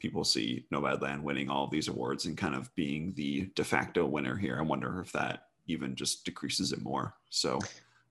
people 0.00 0.24
see 0.24 0.66
Nomadland 0.72 1.22
winning 1.22 1.48
all 1.48 1.64
of 1.64 1.70
these 1.70 1.88
awards 1.88 2.26
and 2.26 2.36
kind 2.36 2.54
of 2.54 2.74
being 2.74 3.14
the 3.16 3.50
de 3.54 3.64
facto 3.64 4.04
winner 4.04 4.36
here. 4.36 4.58
I 4.58 4.62
wonder 4.62 5.00
if 5.00 5.12
that 5.12 5.44
even 5.66 5.94
just 5.94 6.24
decreases 6.24 6.72
it 6.72 6.82
more. 6.82 7.14
So 7.30 7.58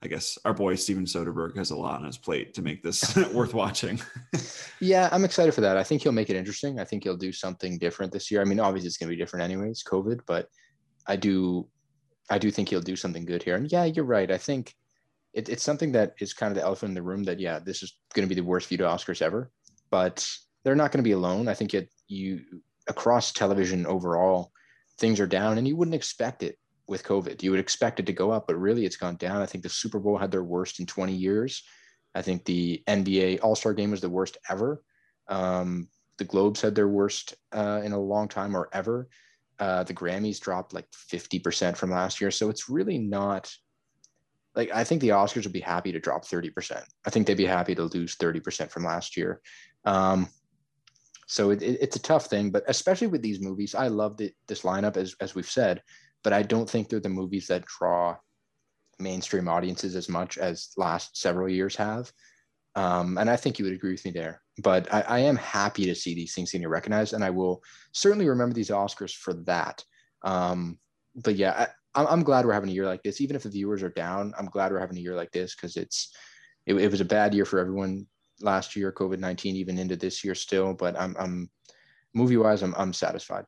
I 0.04 0.08
guess 0.08 0.38
our 0.44 0.54
boy 0.54 0.76
Steven 0.76 1.06
Soderbergh 1.06 1.56
has 1.56 1.72
a 1.72 1.78
lot 1.78 2.02
on 2.02 2.06
his 2.06 2.18
plate 2.18 2.54
to 2.56 2.62
make 2.62 2.84
this 2.84 3.16
worth 3.34 3.54
watching. 3.54 4.02
yeah, 4.82 5.08
I'm 5.12 5.24
excited 5.24 5.54
for 5.54 5.62
that. 5.62 5.78
I 5.78 5.84
think 5.84 6.02
he'll 6.02 6.12
make 6.12 6.30
it 6.30 6.36
interesting. 6.36 6.80
I 6.80 6.84
think 6.84 7.04
he'll 7.04 7.16
do 7.16 7.32
something 7.32 7.78
different 7.78 8.12
this 8.12 8.30
year. 8.30 8.42
I 8.42 8.44
mean, 8.44 8.60
obviously 8.60 8.88
it's 8.88 8.98
going 8.98 9.10
to 9.10 9.16
be 9.16 9.22
different 9.22 9.46
anyways, 9.46 9.84
COVID, 9.84 10.22
but 10.28 10.50
I 11.08 11.16
do, 11.16 11.70
I 12.30 12.38
do 12.38 12.52
think 12.52 12.70
he'll 12.70 12.82
do 12.82 12.98
something 12.98 13.26
good 13.26 13.44
here. 13.44 13.56
And 13.56 13.72
yeah, 13.72 13.86
you're 13.86 14.04
right. 14.04 14.30
I 14.30 14.38
think 14.38 14.74
it, 15.34 15.48
it's 15.48 15.64
something 15.64 15.94
that 15.94 16.14
is 16.20 16.34
kind 16.34 16.52
of 16.52 16.56
the 16.56 16.64
elephant 16.64 16.90
in 16.90 16.96
the 16.96 17.02
room. 17.02 17.24
That 17.24 17.40
yeah, 17.40 17.60
this 17.60 17.82
is 17.82 17.98
going 18.14 18.28
to 18.28 18.34
be 18.36 18.40
the 18.40 18.46
worst 18.46 18.68
view 18.68 18.78
to 18.80 18.84
Oscars 18.84 19.22
ever, 19.22 19.52
but 19.90 20.30
they're 20.64 20.76
not 20.76 20.92
going 20.92 21.04
to 21.04 21.08
be 21.08 21.14
alone. 21.14 21.48
I 21.48 21.54
think 21.54 21.74
it 21.74 21.90
you 22.08 22.42
across 22.88 23.32
television 23.32 23.86
overall, 23.86 24.52
things 25.00 25.22
are 25.22 25.28
down, 25.28 25.58
and 25.58 25.68
you 25.68 25.78
wouldn't 25.78 25.96
expect 25.96 26.44
it 26.44 26.58
with 26.88 27.04
COVID. 27.04 27.42
You 27.42 27.52
would 27.52 27.60
expect 27.60 28.00
it 28.00 28.06
to 28.08 28.14
go 28.14 28.32
up, 28.32 28.48
but 28.48 28.56
really 28.56 28.86
it's 28.86 28.98
gone 28.98 29.16
down. 29.16 29.42
I 29.42 29.46
think 29.46 29.64
the 29.64 29.70
Super 29.70 30.00
Bowl 30.00 30.18
had 30.18 30.32
their 30.32 30.44
worst 30.44 30.80
in 30.80 30.86
20 30.86 31.14
years. 31.14 31.64
I 32.16 32.22
think 32.22 32.46
the 32.46 32.84
NBA 32.88 33.40
All 33.42 33.56
Star 33.56 33.74
game 33.74 33.92
was 33.92 34.02
the 34.02 34.10
worst 34.10 34.38
ever. 34.50 34.84
Um, 35.28 35.88
the 36.18 36.26
Globes 36.26 36.62
had 36.62 36.76
their 36.76 36.88
worst 36.88 37.36
uh, 37.52 37.82
in 37.84 37.92
a 37.92 38.00
long 38.00 38.28
time 38.28 38.56
or 38.56 38.70
ever. 38.74 39.08
Uh, 39.60 39.84
the 39.84 39.94
Grammys 39.94 40.40
dropped 40.40 40.74
like 40.74 40.90
50% 40.92 41.78
from 41.78 41.92
last 41.92 42.20
year. 42.22 42.32
So 42.32 42.50
it's 42.50 42.70
really 42.70 42.98
not 42.98 43.52
like 44.56 44.72
I 44.72 44.84
think 44.84 45.02
the 45.02 45.10
Oscars 45.10 45.44
would 45.44 45.54
be 45.54 45.60
happy 45.60 45.92
to 45.92 46.00
drop 46.00 46.26
30%. 46.26 46.84
I 47.06 47.10
think 47.10 47.26
they'd 47.26 47.36
be 47.36 47.46
happy 47.46 47.74
to 47.76 47.84
lose 47.86 48.16
30% 48.18 48.70
from 48.70 48.84
last 48.84 49.18
year. 49.18 49.42
Um, 49.86 50.28
So 51.26 51.52
it, 51.52 51.64
it, 51.64 51.78
it's 51.82 51.96
a 51.96 52.02
tough 52.02 52.28
thing, 52.28 52.52
but 52.52 52.64
especially 52.68 53.08
with 53.08 53.22
these 53.22 53.42
movies, 53.42 53.74
I 53.74 53.88
love 53.88 54.18
the, 54.18 54.32
this 54.48 54.62
lineup 54.62 54.98
as 54.98 55.16
as 55.20 55.34
we've 55.34 55.50
said, 55.50 55.82
but 56.24 56.34
I 56.34 56.42
don't 56.42 56.70
think 56.70 56.90
they're 56.90 57.00
the 57.00 57.10
movies 57.10 57.48
that 57.48 57.66
draw 57.66 58.16
mainstream 59.00 59.48
audiences 59.48 59.96
as 59.96 60.10
much 60.10 60.38
as 60.38 60.70
last 60.78 61.18
several 61.18 61.50
years 61.50 61.76
have. 61.76 62.12
Um, 62.76 63.18
and 63.18 63.30
I 63.30 63.36
think 63.36 63.60
you 63.60 63.66
would 63.66 63.74
agree 63.74 63.92
with 63.92 64.06
me 64.06 64.12
there. 64.12 64.42
But 64.60 64.92
I, 64.94 65.02
I, 65.02 65.20
am 65.20 65.36
happy 65.36 65.86
to 65.86 65.96
see 65.96 66.16
these 66.16 66.34
things 66.34 66.52
getting 66.52 66.68
recognized, 66.68 67.14
and 67.14 67.24
I 67.24 67.30
will 67.30 67.62
certainly 67.92 68.28
remember 68.28 68.54
these 68.54 68.70
Oscars 68.70 69.14
for 69.14 69.34
that. 69.46 69.84
Um, 70.24 70.80
but 71.16 71.36
yeah, 71.36 71.68
I, 71.96 72.06
I'm 72.06 72.24
glad 72.24 72.46
we're 72.46 72.54
having 72.54 72.70
a 72.70 72.74
year 72.74 72.86
like 72.86 73.04
this. 73.04 73.22
Even 73.22 73.36
if 73.36 73.44
the 73.44 73.50
viewers 73.50 73.84
are 73.84 73.90
down, 73.90 74.34
I'm 74.38 74.48
glad 74.48 74.72
we're 74.72 74.80
having 74.80 74.98
a 74.98 75.02
year 75.02 75.16
like 75.16 75.32
this 75.32 75.56
because 75.56 75.76
it's 75.76 76.16
it, 76.66 76.76
it 76.76 76.90
was 76.90 77.02
a 77.02 77.06
bad 77.06 77.34
year 77.34 77.46
for 77.46 77.60
everyone 77.60 78.08
last 78.42 78.76
year, 78.76 78.92
COVID 78.92 79.20
nineteen, 79.20 79.56
even 79.56 79.78
into 79.78 79.96
this 79.96 80.24
year 80.24 80.36
still. 80.36 80.74
But 80.74 81.00
I'm, 81.00 81.16
I'm 81.20 81.50
movie 82.14 82.38
wise, 82.38 82.64
I'm, 82.64 82.74
I'm 82.78 82.94
satisfied. 82.94 83.46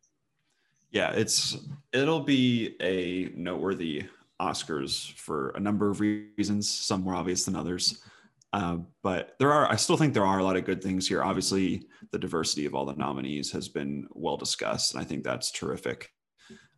Yeah, 0.92 1.12
it's 1.12 1.58
it'll 1.92 2.22
be 2.22 2.76
a 2.82 3.32
noteworthy 3.36 4.06
Oscars 4.42 5.12
for 5.14 5.50
a 5.52 5.60
number 5.60 5.90
of 5.90 6.00
reasons, 6.00 6.70
some 6.70 7.02
more 7.04 7.16
obvious 7.16 7.46
than 7.46 7.56
others. 7.56 8.02
Uh, 8.54 8.78
but 9.04 9.36
there 9.38 9.52
are, 9.52 9.70
I 9.70 9.76
still 9.76 9.98
think 9.98 10.14
there 10.14 10.26
are 10.26 10.40
a 10.40 10.44
lot 10.44 10.56
of 10.56 10.64
good 10.64 10.82
things 10.82 11.08
here. 11.08 11.22
Obviously, 11.22 11.88
the 12.12 12.18
diversity 12.18 12.66
of 12.66 12.74
all 12.74 12.86
the 12.86 12.94
nominees 12.96 13.52
has 13.52 13.68
been 13.68 14.08
well 14.12 14.38
discussed, 14.38 14.94
and 14.94 15.02
I 15.02 15.06
think 15.06 15.24
that's 15.26 15.52
terrific. 15.52 16.10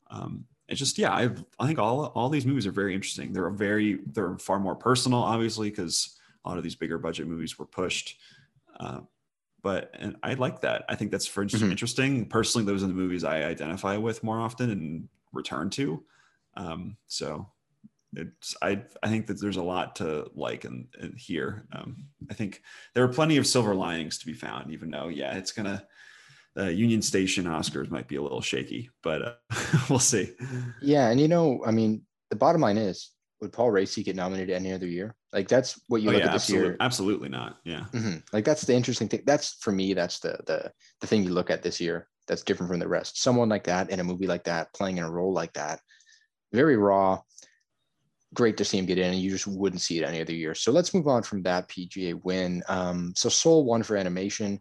Um, 0.10 0.46
it's 0.68 0.80
just, 0.80 0.98
yeah, 0.98 1.14
I, 1.14 1.30
I 1.60 1.68
think 1.68 1.78
all 1.78 2.08
all 2.16 2.30
these 2.30 2.46
movies 2.48 2.66
are 2.66 2.72
very 2.72 2.96
interesting. 2.96 3.32
They're 3.32 3.50
very, 3.52 4.00
they're 4.08 4.38
far 4.40 4.60
more 4.60 4.76
personal, 4.76 5.20
obviously, 5.20 5.70
because 5.70 6.18
a 6.44 6.50
lot 6.50 6.58
of 6.58 6.64
these 6.64 6.76
bigger 6.76 6.98
budget 6.98 7.28
movies 7.28 7.60
were 7.60 7.68
pushed. 7.68 8.18
Uh, 8.80 9.02
but 9.62 9.92
and 9.98 10.16
I 10.24 10.36
like 10.36 10.62
that. 10.62 10.86
I 10.90 10.96
think 10.96 11.12
that's 11.12 11.28
for 11.28 11.46
mm-hmm. 11.46 11.72
interesting. 11.72 12.26
Personally, 12.26 12.66
those 12.66 12.84
are 12.84 12.88
the 12.88 12.94
movies 12.94 13.24
I 13.24 13.44
identify 13.44 13.98
with 13.98 14.24
more 14.24 14.40
often 14.40 14.70
and 14.72 15.10
return 15.34 15.70
to. 15.72 16.04
Um, 16.56 16.98
so 17.08 17.48
it's 18.16 18.56
I 18.62 18.84
I 19.04 19.10
think 19.10 19.28
that 19.28 19.42
there's 19.42 19.58
a 19.58 19.64
lot 19.64 19.96
to 19.98 20.30
like 20.36 20.64
and 20.66 20.88
here. 21.18 21.66
Um, 21.74 22.06
I 22.30 22.34
think 22.34 22.62
there 22.94 23.04
are 23.04 23.10
plenty 23.10 23.38
of 23.38 23.48
silver 23.48 23.76
linings 23.76 24.18
to 24.20 24.26
be 24.26 24.34
found, 24.34 24.72
even 24.72 24.90
though 24.90 25.08
yeah, 25.08 25.36
it's 25.36 25.52
gonna 25.52 25.86
uh, 26.58 26.64
Union 26.64 27.02
Station 27.02 27.46
Oscars 27.46 27.92
might 27.92 28.08
be 28.08 28.16
a 28.16 28.22
little 28.22 28.42
shaky, 28.42 28.90
but 29.04 29.22
uh, 29.22 29.34
we'll 29.90 30.00
see. 30.00 30.32
Yeah, 30.82 31.10
and 31.10 31.20
you 31.20 31.28
know, 31.28 31.64
I 31.66 31.72
mean, 31.72 32.04
the 32.30 32.36
bottom 32.36 32.62
line 32.62 32.78
is, 32.78 33.12
would 33.42 33.54
Paul 33.54 33.72
Raci 33.72 34.04
get 34.04 34.16
nominated 34.16 34.56
any 34.56 34.72
other 34.72 34.88
year? 34.88 35.16
Like 35.34 35.48
that's 35.48 35.80
what 35.88 36.02
you 36.02 36.10
oh, 36.10 36.14
look 36.14 36.22
yeah, 36.22 36.28
at 36.28 36.34
this 36.34 36.44
absolutely, 36.44 36.68
year. 36.68 36.78
Absolutely 36.80 37.30
not. 37.30 37.58
Yeah. 37.66 37.86
Mm-hmm. 37.92 38.18
Like 38.32 38.46
that's 38.46 38.64
the 38.64 38.74
interesting 38.74 39.08
thing. 39.08 39.24
That's 39.26 39.56
for 39.60 39.72
me. 39.72 39.94
That's 39.94 40.20
the 40.20 40.40
the 40.46 40.72
the 41.02 41.08
thing 41.08 41.24
you 41.24 41.32
look 41.32 41.50
at 41.50 41.64
this 41.64 41.82
year. 41.82 42.08
That's 42.28 42.44
different 42.44 42.72
from 42.72 42.80
the 42.80 42.88
rest. 42.88 43.22
Someone 43.22 43.50
like 43.50 43.66
that 43.66 43.90
in 43.90 44.00
a 44.00 44.04
movie 44.04 44.28
like 44.28 44.46
that, 44.46 44.74
playing 44.74 44.98
in 44.98 45.04
a 45.04 45.12
role 45.12 45.34
like 45.34 45.54
that, 45.54 45.80
very 46.54 46.78
raw. 46.78 47.22
Great 48.34 48.58
to 48.58 48.66
see 48.66 48.78
him 48.78 48.86
get 48.86 48.98
in, 48.98 49.14
and 49.14 49.22
you 49.22 49.30
just 49.30 49.48
wouldn't 49.48 49.82
see 49.82 50.00
it 50.00 50.08
any 50.08 50.22
other 50.22 50.34
year. 50.34 50.54
So 50.54 50.72
let's 50.72 50.94
move 50.94 51.08
on 51.08 51.24
from 51.24 51.44
that 51.44 51.70
PGA 51.70 52.22
win. 52.24 52.62
Um, 52.68 53.14
so 53.16 53.30
Soul 53.30 53.64
won 53.64 53.84
for 53.84 53.96
animation, 53.96 54.60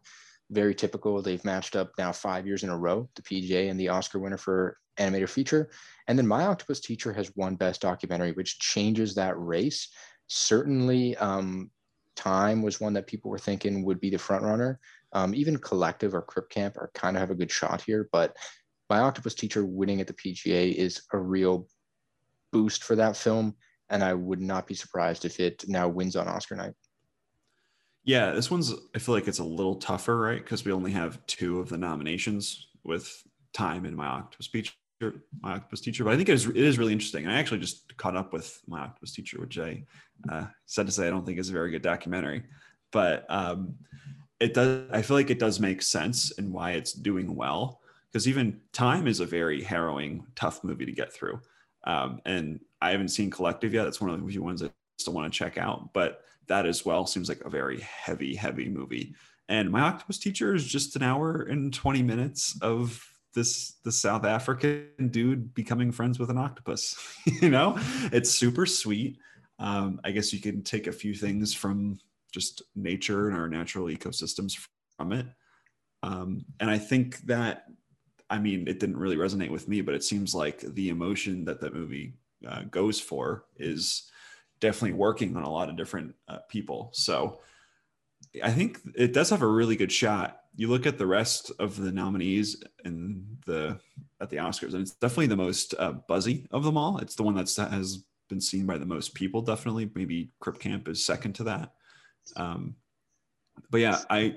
very 0.50 0.74
typical. 0.74 1.20
They've 1.20 1.44
matched 1.44 1.74
up 1.74 1.90
now 1.98 2.12
five 2.12 2.46
years 2.46 2.62
in 2.62 2.70
a 2.70 2.78
row, 2.78 3.08
the 3.16 3.22
PGA 3.22 3.68
and 3.68 3.78
the 3.78 3.88
Oscar 3.88 4.20
winner 4.20 4.36
for 4.36 4.78
animated 4.98 5.30
feature. 5.30 5.70
And 6.08 6.18
then 6.18 6.26
My 6.26 6.46
Octopus 6.46 6.80
Teacher 6.80 7.12
has 7.12 7.34
won 7.36 7.56
Best 7.56 7.80
Documentary, 7.80 8.32
which 8.32 8.58
changes 8.58 9.14
that 9.14 9.38
race. 9.38 9.88
Certainly, 10.28 11.16
um, 11.16 11.70
Time 12.16 12.62
was 12.62 12.80
one 12.80 12.94
that 12.94 13.06
people 13.06 13.30
were 13.30 13.38
thinking 13.38 13.84
would 13.84 14.00
be 14.00 14.10
the 14.10 14.18
front 14.18 14.42
runner. 14.42 14.80
Um, 15.12 15.34
even 15.34 15.58
Collective 15.58 16.14
or 16.14 16.22
Crip 16.22 16.48
Camp 16.48 16.76
are 16.78 16.90
kind 16.94 17.14
of 17.14 17.20
have 17.20 17.30
a 17.30 17.34
good 17.34 17.50
shot 17.50 17.82
here, 17.82 18.08
but 18.10 18.34
My 18.88 19.00
Octopus 19.00 19.34
Teacher 19.34 19.66
winning 19.66 20.00
at 20.00 20.06
the 20.06 20.14
PGA 20.14 20.74
is 20.74 21.02
a 21.12 21.18
real 21.18 21.68
boost 22.52 22.84
for 22.84 22.96
that 22.96 23.16
film. 23.16 23.54
And 23.90 24.02
I 24.02 24.14
would 24.14 24.40
not 24.40 24.66
be 24.66 24.74
surprised 24.74 25.24
if 25.24 25.38
it 25.38 25.64
now 25.68 25.88
wins 25.88 26.16
on 26.16 26.26
Oscar 26.26 26.56
night. 26.56 26.72
Yeah, 28.04 28.30
this 28.30 28.50
one's, 28.50 28.72
I 28.94 28.98
feel 28.98 29.14
like 29.14 29.28
it's 29.28 29.38
a 29.38 29.44
little 29.44 29.76
tougher, 29.76 30.18
right? 30.18 30.42
Because 30.42 30.64
we 30.64 30.72
only 30.72 30.92
have 30.92 31.24
two 31.26 31.60
of 31.60 31.68
the 31.68 31.76
nominations 31.76 32.68
with 32.82 33.22
time 33.52 33.84
in 33.84 33.94
my 33.94 34.06
octopus 34.06 34.48
teacher, 35.00 35.22
my 35.40 35.52
octopus 35.54 35.80
teacher. 35.80 36.04
But 36.04 36.14
I 36.14 36.16
think 36.16 36.28
it 36.28 36.34
is, 36.34 36.46
it 36.46 36.56
is 36.56 36.78
really 36.78 36.92
interesting. 36.92 37.26
I 37.26 37.38
actually 37.38 37.60
just 37.60 37.96
caught 37.96 38.16
up 38.16 38.32
with 38.32 38.60
my 38.66 38.80
octopus 38.80 39.12
teacher, 39.12 39.40
which 39.40 39.58
I 39.58 39.84
uh, 40.28 40.46
said 40.66 40.86
to 40.86 40.92
say 40.92 41.06
I 41.06 41.10
don't 41.10 41.24
think 41.24 41.38
is 41.38 41.50
a 41.50 41.52
very 41.52 41.70
good 41.70 41.82
documentary. 41.82 42.44
But 42.92 43.26
um, 43.28 43.74
it 44.40 44.54
does, 44.54 44.88
I 44.92 45.02
feel 45.02 45.16
like 45.16 45.30
it 45.30 45.38
does 45.38 45.60
make 45.60 45.82
sense 45.82 46.36
and 46.38 46.52
why 46.52 46.72
it's 46.72 46.92
doing 46.92 47.34
well. 47.34 47.80
Because 48.10 48.28
even 48.28 48.60
time 48.72 49.06
is 49.06 49.20
a 49.20 49.26
very 49.26 49.62
harrowing, 49.62 50.26
tough 50.36 50.64
movie 50.64 50.86
to 50.86 50.92
get 50.92 51.12
through. 51.12 51.40
Um, 51.84 52.20
and 52.24 52.60
I 52.80 52.90
haven't 52.90 53.08
seen 53.08 53.30
Collective 53.30 53.74
yet. 53.74 53.84
That's 53.84 54.00
one 54.00 54.10
of 54.10 54.20
the 54.20 54.30
few 54.30 54.42
ones 54.42 54.62
I 54.62 54.70
still 54.98 55.12
want 55.12 55.32
to 55.32 55.38
check 55.38 55.58
out. 55.58 55.92
But 55.92 56.22
that 56.46 56.66
as 56.66 56.84
well 56.84 57.06
seems 57.06 57.28
like 57.28 57.42
a 57.44 57.50
very 57.50 57.80
heavy, 57.80 58.34
heavy 58.34 58.68
movie. 58.68 59.14
And 59.48 59.70
my 59.70 59.80
octopus 59.80 60.18
teacher 60.18 60.54
is 60.54 60.66
just 60.66 60.96
an 60.96 61.02
hour 61.02 61.42
and 61.42 61.72
20 61.72 62.02
minutes 62.02 62.58
of 62.62 63.15
this 63.36 63.74
the 63.84 63.92
South 63.92 64.24
African 64.24 64.88
dude 65.10 65.54
becoming 65.54 65.92
friends 65.92 66.18
with 66.18 66.30
an 66.30 66.38
octopus. 66.38 66.96
you 67.26 67.50
know, 67.50 67.76
it's 68.12 68.30
super 68.30 68.66
sweet. 68.66 69.18
Um, 69.60 70.00
I 70.02 70.10
guess 70.10 70.32
you 70.32 70.40
can 70.40 70.62
take 70.62 70.88
a 70.88 70.92
few 70.92 71.14
things 71.14 71.54
from 71.54 72.00
just 72.32 72.62
nature 72.74 73.28
and 73.28 73.36
our 73.36 73.48
natural 73.48 73.86
ecosystems 73.86 74.58
from 74.96 75.12
it. 75.12 75.26
Um, 76.02 76.44
and 76.58 76.68
I 76.68 76.78
think 76.78 77.18
that 77.26 77.66
I 78.28 78.38
mean, 78.38 78.66
it 78.66 78.80
didn't 78.80 78.96
really 78.96 79.16
resonate 79.16 79.50
with 79.50 79.68
me, 79.68 79.82
but 79.82 79.94
it 79.94 80.02
seems 80.02 80.34
like 80.34 80.60
the 80.60 80.88
emotion 80.88 81.44
that 81.44 81.60
that 81.60 81.74
movie 81.74 82.14
uh, 82.46 82.62
goes 82.70 82.98
for 82.98 83.44
is 83.56 84.10
definitely 84.60 84.98
working 84.98 85.36
on 85.36 85.44
a 85.44 85.50
lot 85.50 85.68
of 85.68 85.76
different 85.76 86.14
uh, 86.28 86.38
people. 86.48 86.90
So 86.92 87.40
I 88.42 88.50
think 88.50 88.80
it 88.94 89.12
does 89.12 89.30
have 89.30 89.42
a 89.42 89.46
really 89.46 89.76
good 89.76 89.92
shot. 89.92 90.40
You 90.56 90.68
look 90.68 90.86
at 90.86 90.98
the 90.98 91.06
rest 91.06 91.52
of 91.58 91.76
the 91.76 91.92
nominees 91.92 92.62
and 92.84 93.24
the 93.46 93.78
at 94.20 94.30
the 94.30 94.36
Oscars, 94.36 94.72
and 94.72 94.82
it's 94.82 94.92
definitely 94.92 95.26
the 95.26 95.36
most 95.36 95.74
uh, 95.78 95.92
buzzy 96.08 96.46
of 96.50 96.64
them 96.64 96.76
all. 96.76 96.98
It's 96.98 97.14
the 97.14 97.22
one 97.22 97.34
that's 97.34 97.54
that 97.56 97.72
has 97.72 98.04
been 98.28 98.40
seen 98.40 98.66
by 98.66 98.78
the 98.78 98.86
most 98.86 99.14
people. 99.14 99.42
Definitely, 99.42 99.90
maybe 99.94 100.30
Crip 100.40 100.58
Camp 100.58 100.88
is 100.88 101.04
second 101.04 101.34
to 101.34 101.44
that. 101.44 101.72
Um, 102.36 102.76
but 103.70 103.78
yeah, 103.78 103.98
I 104.08 104.36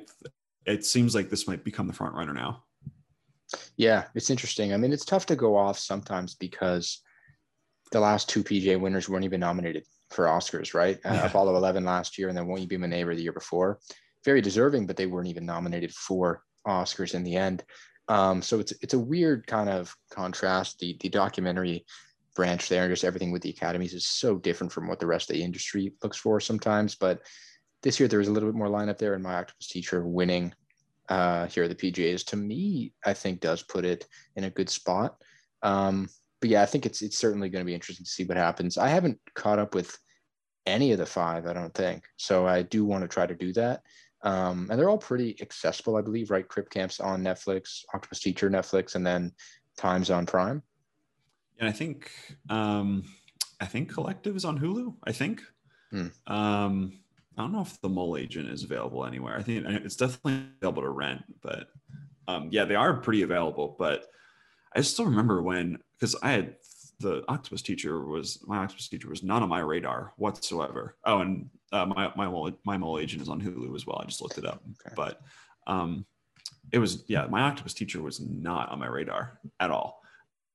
it 0.66 0.86
seems 0.86 1.16
like 1.16 1.30
this 1.30 1.48
might 1.48 1.64
become 1.64 1.88
the 1.88 1.94
front 1.94 2.16
runner 2.16 2.34
now. 2.34 2.64
Yeah, 3.78 4.06
it's 4.14 4.30
interesting. 4.30 4.74
I 4.74 4.78
mean, 4.78 4.94
it's 4.94 5.06
tough 5.06 5.26
to 5.28 5.36
go 5.36 5.56
off 5.56 5.80
sometimes 5.80 6.36
because 6.36 7.02
the 7.92 8.00
last 8.00 8.30
two 8.30 8.44
PGA 8.44 8.80
winners 8.80 9.10
weren't 9.10 9.26
even 9.26 9.40
nominated 9.40 9.86
for 10.12 10.26
Oscars, 10.26 10.74
right? 10.74 10.98
Uh, 11.06 11.14
yeah. 11.14 11.24
Uh, 11.24 11.28
Apollo 11.28 11.56
11 11.56 11.84
last 11.84 12.18
year 12.18 12.30
and 12.30 12.38
then 12.38 12.48
Won't 12.48 12.62
You 12.62 12.68
Be 12.68 12.78
My 12.78 12.88
Neighbor 12.88 13.16
the 13.16 13.22
year 13.22 13.34
before. 13.34 13.80
Very 14.26 14.42
deserving, 14.42 14.86
but 14.86 14.98
they 14.98 15.06
weren't 15.06 15.28
even 15.28 15.46
nominated 15.46 15.94
for 15.94 16.44
Oscars 16.68 17.14
in 17.14 17.24
the 17.24 17.36
end. 17.36 17.64
Um, 18.08 18.42
so 18.42 18.60
it's 18.60 18.74
it's 18.82 18.96
a 18.96 19.00
weird 19.00 19.46
kind 19.48 19.70
of 19.70 19.96
contrast. 20.12 20.80
The 20.80 20.98
the 21.00 21.10
documentary 21.10 21.86
branch 22.36 22.70
there, 22.70 22.84
and 22.84 22.92
just 22.92 23.04
everything 23.04 23.32
with 23.32 23.42
the 23.42 23.50
academies 23.50 23.94
is 23.94 24.08
so 24.08 24.38
different 24.38 24.74
from 24.74 24.88
what 24.88 25.00
the 25.00 25.08
rest 25.08 25.30
of 25.30 25.36
the 25.36 25.44
industry 25.44 25.94
looks 26.04 26.18
for 26.18 26.40
sometimes. 26.40 26.96
But 26.96 27.22
this 27.84 28.00
year 28.00 28.10
there 28.10 28.20
was 28.20 28.28
a 28.28 28.32
little 28.32 28.50
bit 28.50 28.58
more 28.58 28.68
lineup 28.68 28.98
there, 28.98 29.14
and 29.14 29.24
my 29.24 29.36
octopus 29.36 29.68
teacher 29.68 30.06
winning 30.06 30.54
uh, 31.10 31.48
here 31.48 31.64
at 31.64 31.78
the 31.78 31.92
PGAs, 31.92 32.26
to 32.28 32.36
me, 32.36 32.94
I 33.06 33.14
think 33.14 33.40
does 33.40 33.64
put 33.64 33.86
it 33.86 34.08
in 34.36 34.44
a 34.44 34.50
good 34.50 34.70
spot. 34.70 35.16
Um, 35.64 36.08
but 36.40 36.50
yeah, 36.50 36.62
I 36.62 36.66
think 36.66 36.86
it's 36.86 37.02
it's 37.02 37.18
certainly 37.18 37.50
going 37.50 37.64
to 37.64 37.68
be 37.68 37.74
interesting 37.74 38.06
to 38.06 38.12
see 38.12 38.24
what 38.24 38.38
happens. 38.38 38.78
I 38.78 38.88
haven't 38.88 39.20
caught 39.36 39.60
up 39.60 39.76
with 39.76 39.98
any 40.66 40.92
of 40.92 41.00
the 41.00 41.06
five, 41.06 41.46
I 41.46 41.54
don't 41.54 41.74
think. 41.74 42.04
So 42.18 42.48
I 42.48 42.62
do 42.62 42.86
want 42.86 43.04
to 43.04 43.08
try 43.08 43.26
to 43.26 43.36
do 43.36 43.52
that. 43.54 43.82
Um, 44.22 44.68
and 44.70 44.80
they're 44.80 44.90
all 44.90 44.98
pretty 44.98 45.38
accessible, 45.42 45.96
I 45.96 46.02
believe, 46.02 46.30
right? 46.30 46.48
Crip 46.48 46.70
Camps 46.70 47.00
on 47.00 47.24
Netflix, 47.24 47.84
Octopus 47.94 48.20
Teacher 48.20 48.50
Netflix, 48.50 48.96
and 48.96 49.06
then 49.06 49.32
Times 49.78 50.10
on 50.10 50.26
Prime. 50.26 50.62
And 51.60 51.70
I 51.70 51.72
think 51.72 52.12
um, 52.50 53.04
I 53.60 53.66
think 53.66 53.94
Collective 53.94 54.36
is 54.36 54.46
on 54.46 54.60
Hulu. 54.60 54.96
I 55.04 55.12
think. 55.12 55.42
Hmm. 55.92 56.08
Um, 56.28 57.00
I 57.38 57.42
don't 57.42 57.54
know 57.54 57.62
if 57.62 57.80
the 57.82 57.90
Mole 57.90 58.18
Agent 58.18 58.50
is 58.50 58.64
available 58.64 59.06
anywhere. 59.06 59.38
I 59.38 59.44
think 59.44 59.66
it's 59.66 59.96
definitely 59.96 60.44
available 60.62 60.84
to 60.84 60.90
rent, 60.90 61.24
but 61.42 61.68
um, 62.28 62.50
yeah, 62.52 62.66
they 62.66 62.76
are 62.76 62.98
pretty 62.98 63.22
available. 63.22 63.76
But 63.80 64.06
I 64.76 64.82
still 64.82 65.06
remember 65.06 65.42
when 65.42 65.80
because 65.98 66.16
I 66.22 66.32
had 66.32 66.56
the 67.00 67.24
octopus 67.28 67.62
teacher 67.62 68.06
was 68.06 68.44
my 68.46 68.58
octopus 68.58 68.88
teacher 68.88 69.10
was 69.10 69.24
not 69.24 69.42
on 69.42 69.50
my 69.50 69.60
radar 69.60 70.14
whatsoever. 70.18 70.96
Oh, 71.06 71.20
and 71.20 71.50
uh, 71.72 71.86
my 71.86 72.12
my 72.16 72.28
mole, 72.28 72.52
my 72.66 72.78
mole 72.78 73.00
agent 73.00 73.22
is 73.22 73.30
on 73.30 73.42
Hulu 73.42 73.76
as 73.76 73.86
well. 73.86 74.00
I 74.02 74.06
just 74.06 74.22
looked 74.22 74.38
it 74.38 74.46
up, 74.46 74.62
okay. 74.86 74.94
but 74.96 75.22
um, 75.68 76.06
it 76.72 76.80
was 76.80 77.04
yeah, 77.08 77.26
my 77.28 77.42
octopus 77.42 77.74
teacher 77.74 78.02
was 78.02 78.20
not 78.20 78.70
on 78.70 78.80
my 78.80 78.88
radar 78.88 79.40
at 79.60 79.72
all. 79.72 80.02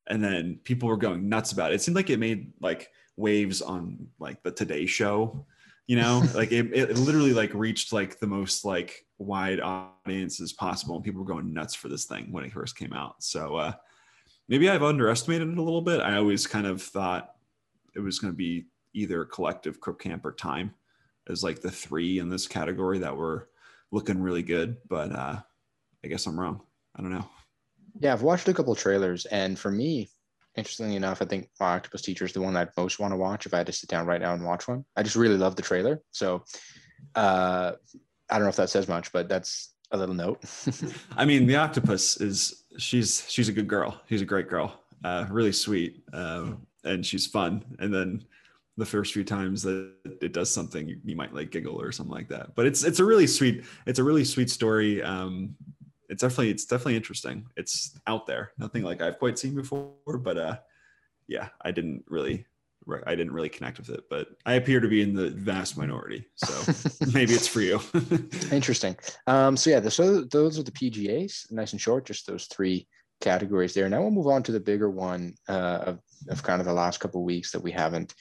And 0.07 0.23
then 0.23 0.61
people 0.65 0.89
were 0.89 0.99
going 0.99 1.29
nuts 1.31 1.53
about 1.53 1.73
it. 1.73 1.77
It 1.77 1.83
seemed 1.83 1.97
like 1.97 2.11
it 2.11 2.19
made 2.19 2.53
like 2.61 2.91
waves 3.17 3.63
on 3.63 4.07
like 4.19 4.43
the 4.43 4.51
Today 4.51 4.85
Show 4.87 5.47
you 5.87 5.97
know 5.97 6.23
like 6.35 6.53
it, 6.53 6.73
it 6.73 6.97
literally 6.97 7.33
like 7.33 7.53
reached 7.55 7.93
like 7.93 8.19
the 8.19 8.27
most 8.27 8.65
like 8.65 9.05
wide 9.19 9.61
audience 9.61 10.41
as 10.41 10.53
possible, 10.53 10.97
and 10.97 11.05
people 11.05 11.21
were 11.21 11.33
going 11.33 11.53
nuts 11.53 11.75
for 11.75 11.89
this 11.89 12.05
thing 12.05 12.33
when 12.33 12.45
it 12.45 12.53
first 12.53 12.77
came 12.77 12.93
out. 12.93 13.23
So 13.23 13.57
uh, 13.57 13.73
maybe 14.49 14.69
I've 14.69 14.83
underestimated 14.83 15.49
it 15.49 15.59
a 15.59 15.63
little 15.63 15.83
bit. 15.83 16.01
I 16.01 16.17
always 16.17 16.47
kind 16.47 16.67
of 16.67 16.83
thought 16.83 17.35
it 17.95 18.01
was 18.01 18.19
going 18.19 18.33
to 18.33 18.37
be 18.37 18.67
either 18.95 19.25
collective 19.25 19.81
Crip 19.81 19.99
Camp 19.99 20.25
or 20.25 20.33
time 20.33 20.75
as 21.29 21.43
like 21.43 21.61
the 21.61 21.71
three 21.71 22.19
in 22.19 22.29
this 22.29 22.47
category 22.47 22.99
that 22.99 23.17
were 23.17 23.49
looking 23.91 24.21
really 24.21 24.43
good. 24.43 24.77
But 24.89 25.13
uh, 25.13 25.41
I 26.05 26.09
guess 26.09 26.27
I'm 26.27 26.39
wrong. 26.39 26.61
I 26.97 27.03
don't 27.03 27.13
know. 27.13 27.29
Yeah, 28.01 28.13
I've 28.13 28.23
watched 28.23 28.49
a 28.49 28.55
couple 28.55 28.75
trailers, 28.75 29.25
and 29.27 29.57
for 29.59 29.71
me, 29.71 30.09
interestingly 30.57 30.97
enough, 30.97 31.23
I 31.23 31.27
think 31.27 31.49
my 31.61 31.75
Octopus 31.75 32.03
Teacher 32.03 32.25
is 32.25 32.33
the 32.33 32.41
one 32.41 32.57
I'd 32.57 32.71
most 32.77 32.99
want 32.99 33.13
to 33.13 33.17
watch 33.17 33.47
if 33.47 33.55
I 33.55 33.59
had 33.59 33.67
to 33.67 33.73
sit 33.73 33.89
down 33.89 34.07
right 34.07 34.21
now 34.21 34.35
and 34.35 34.45
watch 34.45 34.67
one. 34.67 34.85
I 34.97 35.03
just 35.03 35.17
really 35.17 35.37
love 35.37 35.55
the 35.55 35.63
trailer. 35.63 36.03
So 36.11 36.45
uh, 37.15 37.73
I 38.31 38.35
don't 38.35 38.43
know 38.43 38.49
if 38.49 38.57
that 38.57 38.71
says 38.71 38.89
much, 38.89 39.13
but 39.13 39.29
that's 39.29 39.75
a 39.93 39.97
little 39.97 40.15
note. 40.15 40.43
I 41.17 41.25
mean, 41.25 41.47
the 41.47 41.57
octopus 41.57 42.21
is 42.21 42.64
she's 42.79 43.25
she's 43.29 43.49
a 43.49 43.53
good 43.53 43.69
girl. 43.69 44.01
She's 44.09 44.23
a 44.23 44.27
great 44.27 44.49
girl. 44.49 44.81
Uh, 45.03 45.27
really 45.31 45.53
sweet, 45.53 46.03
um, 46.13 46.67
and 46.85 47.05
she's 47.05 47.27
fun. 47.27 47.65
And 47.79 47.93
then 47.93 48.25
the 48.77 48.87
first 48.87 49.13
few 49.13 49.25
times 49.25 49.63
that 49.63 49.93
it 50.21 50.33
does 50.33 50.53
something, 50.53 50.89
you, 50.89 50.99
you, 51.05 51.15
might 51.15 51.33
like 51.33 51.51
giggle 51.51 51.81
or 51.81 51.93
something 51.93 52.15
like 52.15 52.29
that. 52.29 52.55
But 52.55 52.67
it's 52.67 52.85
it's 52.85 53.01
a 53.01 53.05
really 53.05 53.27
sweet 53.27 53.65
it's 53.87 53.99
a 53.99 54.05
really 54.05 54.25
sweet 54.25 54.51
story. 54.51 55.03
Um, 55.03 55.57
it's 56.09 56.23
definitely 56.23 56.51
it's 56.51 56.65
definitely 56.65 56.97
interesting. 56.97 57.47
It's 57.57 57.99
out 58.07 58.27
there, 58.27 58.53
nothing 58.59 58.83
like 58.83 59.01
I've 59.01 59.19
quite 59.19 59.39
seen 59.39 59.55
before. 59.55 59.93
But 60.07 60.39
uh, 60.39 60.57
yeah, 61.29 61.49
I 61.63 61.71
didn't 61.71 62.05
really 62.09 62.47
I 63.07 63.15
didn't 63.15 63.33
really 63.33 63.49
connect 63.49 63.79
with 63.79 63.91
it, 63.91 64.05
but 64.11 64.29
I 64.45 64.55
appear 64.55 64.81
to 64.81 64.89
be 64.89 65.03
in 65.03 65.15
the 65.15 65.31
vast 65.31 65.77
minority. 65.77 66.27
So 66.37 66.73
maybe 67.13 67.33
it's 67.33 67.49
for 67.49 67.61
you. 67.61 67.81
Interesting. 68.53 68.97
Um, 69.27 69.57
so 69.57 69.71
yeah, 69.71 69.81
the, 69.81 69.91
so 69.91 70.23
those 70.23 70.59
are 70.59 70.63
the 70.63 70.71
PGAs, 70.71 71.51
nice 71.51 71.73
and 71.73 71.81
short, 71.81 72.07
just 72.07 72.27
those 72.27 72.47
three 72.47 72.87
categories 73.21 73.75
there. 73.75 73.89
Now 73.89 74.03
we'll 74.03 74.11
move 74.11 74.27
on 74.27 74.43
to 74.45 74.53
the 74.53 74.61
bigger 74.61 74.91
one 74.91 75.35
uh, 75.49 75.81
of, 75.87 76.01
of 76.29 76.43
kind 76.43 76.61
of 76.61 76.67
the 76.67 76.73
last 76.73 77.01
couple 77.01 77.21
of 77.21 77.27
weeks 77.27 77.53
that 77.53 77.63
we 77.63 77.73
haven't 77.73 78.15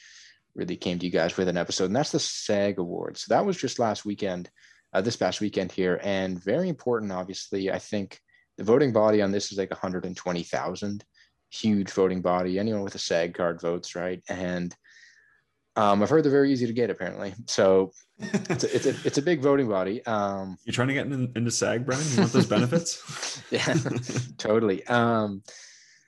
really 0.55 0.75
came 0.75 0.99
to 0.99 1.05
you 1.05 1.11
guys 1.11 1.35
with 1.35 1.47
an 1.47 1.57
episode, 1.57 1.85
and 1.85 1.95
that's 1.95 2.11
the 2.11 2.19
SAG 2.19 2.79
Awards. 2.79 3.23
So 3.23 3.33
that 3.33 3.45
was 3.45 3.57
just 3.57 3.79
last 3.79 4.05
weekend, 4.05 4.49
uh, 4.93 5.01
this 5.01 5.15
past 5.15 5.41
weekend 5.41 5.71
here, 5.71 5.99
and 6.03 6.41
very 6.41 6.69
important. 6.69 7.11
Obviously, 7.11 7.71
I 7.71 7.79
think 7.79 8.19
the 8.57 8.63
voting 8.63 8.93
body 8.93 9.21
on 9.21 9.31
this 9.31 9.51
is 9.51 9.57
like 9.57 9.71
120,000 9.71 11.03
huge 11.53 11.91
voting 11.91 12.21
body. 12.21 12.57
Anyone 12.59 12.81
with 12.81 12.95
a 12.95 12.99
SAG 12.99 13.33
card 13.33 13.61
votes, 13.61 13.95
right? 13.95 14.21
And 14.27 14.75
um, 15.75 16.03
I've 16.03 16.09
heard 16.09 16.23
they're 16.23 16.31
very 16.31 16.51
easy 16.51 16.67
to 16.67 16.73
get, 16.73 16.89
apparently. 16.89 17.33
So 17.47 17.91
it's 18.19 18.63
a, 18.63 18.75
it's 18.75 18.85
a, 18.85 18.89
it's 19.05 19.17
a 19.17 19.21
big 19.21 19.41
voting 19.41 19.67
body. 19.67 20.05
Um, 20.05 20.57
You're 20.65 20.73
trying 20.73 20.89
to 20.89 20.93
get 20.93 21.07
in, 21.07 21.31
into 21.35 21.51
SAG, 21.51 21.85
Brian? 21.85 22.03
You 22.11 22.19
want 22.21 22.33
those 22.33 22.47
benefits? 22.47 23.41
yeah, 23.51 23.75
totally. 24.37 24.85
Um, 24.87 25.43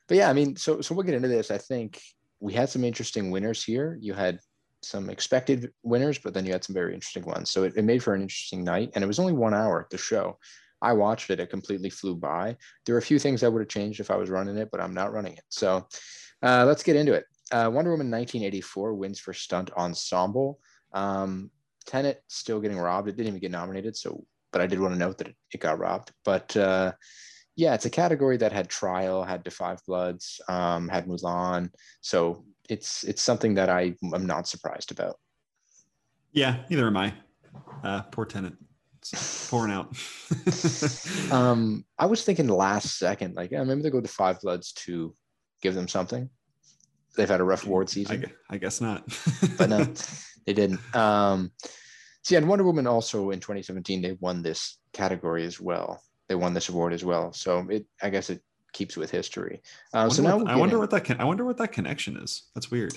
but 0.08 0.18
yeah, 0.18 0.30
I 0.30 0.34
mean, 0.34 0.56
so 0.56 0.82
so 0.82 0.94
we'll 0.94 1.04
get 1.04 1.16
into 1.16 1.28
this. 1.28 1.50
I 1.50 1.58
think 1.58 2.00
we 2.40 2.54
had 2.54 2.70
some 2.70 2.84
interesting 2.84 3.32
winners 3.32 3.64
here. 3.64 3.98
You 4.00 4.14
had 4.14 4.40
some 4.84 5.10
expected 5.10 5.72
winners, 5.82 6.20
but 6.20 6.34
then 6.34 6.46
you 6.46 6.52
had 6.52 6.64
some 6.64 6.76
very 6.76 6.94
interesting 6.94 7.26
ones. 7.26 7.50
So 7.50 7.64
it, 7.64 7.74
it 7.76 7.84
made 7.84 8.04
for 8.04 8.14
an 8.14 8.22
interesting 8.22 8.64
night, 8.64 8.92
and 8.94 9.04
it 9.04 9.08
was 9.08 9.20
only 9.20 9.34
one 9.34 9.56
hour 9.56 9.88
the 9.90 9.98
show. 9.98 10.38
I 10.82 10.94
watched 10.94 11.30
it. 11.30 11.40
It 11.40 11.50
completely 11.50 11.90
flew 11.90 12.16
by. 12.16 12.58
There 12.86 12.96
are 12.96 13.00
a 13.00 13.04
few 13.04 13.20
things 13.20 13.44
I 13.44 13.48
would 13.48 13.62
have 13.62 13.70
changed 13.70 14.00
if 14.00 14.12
I 14.12 14.16
was 14.16 14.30
running 14.30 14.58
it, 14.58 14.70
but 14.72 14.82
I'm 14.82 14.94
not 14.94 15.14
running 15.14 15.34
it. 15.34 15.44
So 15.50 15.88
uh, 16.44 16.66
let's 16.66 16.84
get 16.84 16.96
into 16.96 17.14
it. 17.14 17.26
Uh, 17.52 17.70
Wonder 17.72 17.92
Woman 17.92 18.12
1984 18.12 18.94
wins 18.94 19.20
for 19.20 19.34
stunt 19.34 19.72
ensemble. 19.78 20.60
Um, 20.94 21.52
Tenet 21.86 22.24
still 22.28 22.60
getting 22.60 22.80
robbed. 22.80 23.08
It 23.08 23.16
didn't 23.16 23.30
even 23.30 23.40
get 23.40 23.52
nominated. 23.52 23.96
So, 23.96 24.26
but 24.52 24.62
I 24.62 24.68
did 24.68 24.80
want 24.80 24.94
to 24.94 25.00
note 25.00 25.18
that 25.20 25.28
it, 25.28 25.36
it 25.52 25.60
got 25.60 25.80
robbed. 25.80 26.12
But 26.24 26.56
uh, 26.58 26.94
yeah, 27.56 27.74
it's 27.74 27.86
a 27.86 27.90
category 27.90 28.38
that 28.38 28.52
had 28.52 28.70
Trial, 28.70 29.24
had 29.24 29.52
5 29.52 29.80
Bloods, 29.88 30.42
um, 30.50 30.90
had 30.90 31.06
Mulan. 31.06 31.70
So 32.02 32.46
it's 32.70 33.04
it's 33.04 33.22
something 33.22 33.54
that 33.56 33.70
I 33.70 33.96
am 34.14 34.26
not 34.26 34.48
surprised 34.48 34.92
about. 34.92 35.18
Yeah, 36.32 36.58
neither 36.70 36.88
am 36.88 36.98
I. 36.98 37.14
Uh, 37.84 38.02
poor 38.04 38.26
Tenet 38.26 38.54
pouring 39.50 39.72
out. 39.72 39.96
um, 41.32 41.86
I 41.98 42.06
was 42.06 42.24
thinking 42.24 42.48
last 42.48 42.98
second, 42.98 43.36
like, 43.36 43.52
yeah, 43.52 43.64
maybe 43.64 43.82
they 43.82 43.90
go 43.90 44.02
to 44.02 44.08
Five 44.08 44.42
Bloods 44.42 44.72
to 44.74 45.16
give 45.62 45.76
them 45.76 45.88
something. 45.88 46.30
They've 47.16 47.30
had 47.30 47.42
a 47.42 47.46
rough 47.46 47.66
award 47.66 47.90
season. 47.90 48.26
I, 48.50 48.56
I 48.56 48.58
guess 48.58 48.82
not. 48.82 49.08
but 49.58 49.70
no, 49.70 49.88
they 50.46 50.54
didn't. 50.54 50.80
Um, 50.96 51.52
see, 52.24 52.36
and 52.36 52.48
Wonder 52.48 52.66
Woman 52.66 52.88
also 52.88 53.32
in 53.32 53.40
2017, 53.40 54.02
they 54.02 54.18
won 54.20 54.42
this 54.42 54.78
category 54.94 55.46
as 55.46 55.60
well. 55.60 56.02
They 56.28 56.36
won 56.36 56.54
this 56.54 56.70
award 56.70 56.94
as 56.94 57.06
well. 57.06 57.32
So 57.34 57.66
it, 57.70 57.86
I 58.02 58.10
guess 58.10 58.30
it 58.30 58.42
keeps 58.74 58.98
with 58.98 59.12
history. 59.12 59.62
Uh, 59.94 60.10
so 60.10 60.24
now 60.24 60.38
what, 60.38 60.48
I 60.48 60.56
wonder 60.56 60.80
what 60.80 60.90
that 60.90 61.04
can, 61.04 61.22
I 61.22 61.24
wonder 61.24 61.46
what 61.46 61.58
that 61.58 61.72
connection 61.72 62.18
is. 62.18 62.50
That's 62.54 62.72
weird. 62.72 62.94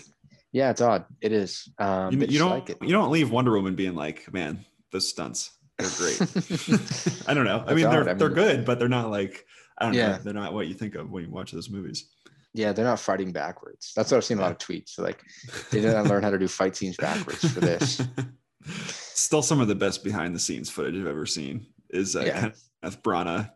Yeah, 0.51 0.71
it's 0.71 0.81
odd. 0.81 1.05
It 1.21 1.33
is. 1.33 1.69
Um, 1.79 2.13
you, 2.13 2.27
you 2.27 2.39
don't 2.39 2.51
like 2.51 2.77
you 2.81 2.89
don't 2.89 3.11
leave 3.11 3.31
Wonder 3.31 3.53
Woman 3.53 3.75
being 3.75 3.95
like, 3.95 4.33
man, 4.33 4.65
the 4.93 5.01
stunts 5.01 5.58
they're 5.79 5.89
great. 5.97 6.21
I 7.29 7.35
don't 7.35 7.45
know. 7.45 7.65
I 7.67 7.75
mean, 7.75 7.89
they're 7.89 8.03
I 8.03 8.07
mean, 8.07 8.19
they're 8.19 8.29
good, 8.29 8.65
but 8.65 8.79
they're 8.79 8.89
not 8.89 9.11
like 9.11 9.47
I 9.79 9.85
don't 9.87 9.95
yeah. 9.95 10.13
know. 10.13 10.19
They're 10.19 10.35
not 10.35 10.53
what 10.53 10.67
you 10.67 10.75
think 10.75 10.95
of 10.95 11.11
when 11.11 11.25
you 11.25 11.31
watch 11.31 11.53
those 11.53 11.71
movies. 11.71 12.09
Yeah, 12.55 12.73
they're 12.73 12.85
not 12.85 12.99
fighting 12.99 13.31
backwards. 13.33 13.93
That's 13.95 14.11
what 14.11 14.19
I've 14.19 14.25
seen 14.25 14.39
a 14.39 14.41
lot 14.41 14.51
of 14.51 14.59
tweets. 14.59 14.91
So 14.91 15.03
like 15.03 15.23
they 15.71 15.81
didn't 15.81 16.09
learn 16.09 16.23
how 16.23 16.31
to 16.31 16.39
do 16.39 16.49
fight 16.49 16.75
scenes 16.77 16.97
backwards 16.97 17.49
for 17.53 17.61
this. 17.61 18.03
Still, 18.65 19.43
some 19.43 19.61
of 19.61 19.69
the 19.69 19.75
best 19.75 20.03
behind 20.03 20.35
the 20.35 20.41
scenes 20.41 20.69
footage 20.69 20.97
I've 20.97 21.07
ever 21.07 21.27
seen 21.27 21.67
is 21.91 22.17
uh, 22.17 22.25
yeah. 22.27 22.51
Kenneth 22.83 23.03
Branagh 23.03 23.51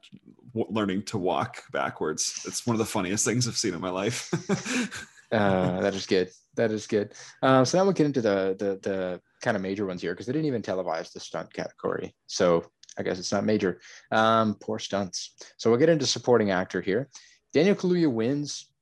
learning 0.54 1.02
to 1.04 1.18
walk 1.18 1.64
backwards. 1.72 2.44
It's 2.46 2.66
one 2.66 2.74
of 2.74 2.78
the 2.78 2.84
funniest 2.84 3.24
things 3.24 3.48
I've 3.48 3.56
seen 3.56 3.74
in 3.74 3.80
my 3.80 3.90
life. 3.90 4.30
uh, 5.32 5.80
that 5.80 5.94
is 5.94 6.06
good. 6.06 6.30
That 6.56 6.70
is 6.70 6.86
good. 6.86 7.12
Uh, 7.42 7.64
so 7.64 7.78
now 7.78 7.84
we'll 7.84 7.94
get 7.94 8.06
into 8.06 8.20
the 8.20 8.54
the 8.58 8.78
the 8.88 9.20
kind 9.42 9.56
of 9.56 9.62
major 9.62 9.86
ones 9.86 10.00
here 10.00 10.12
because 10.12 10.26
they 10.26 10.32
didn't 10.32 10.46
even 10.46 10.62
televise 10.62 11.12
the 11.12 11.20
stunt 11.20 11.52
category. 11.52 12.14
So 12.26 12.64
I 12.98 13.02
guess 13.02 13.18
it's 13.18 13.32
not 13.32 13.44
major. 13.44 13.80
Um, 14.10 14.56
poor 14.60 14.78
stunts. 14.78 15.34
So 15.58 15.70
we'll 15.70 15.78
get 15.78 15.88
into 15.88 16.06
supporting 16.06 16.50
actor 16.50 16.80
here. 16.80 17.08
Daniel 17.52 17.74
Kaluuya 17.74 18.10
wins 18.10 18.72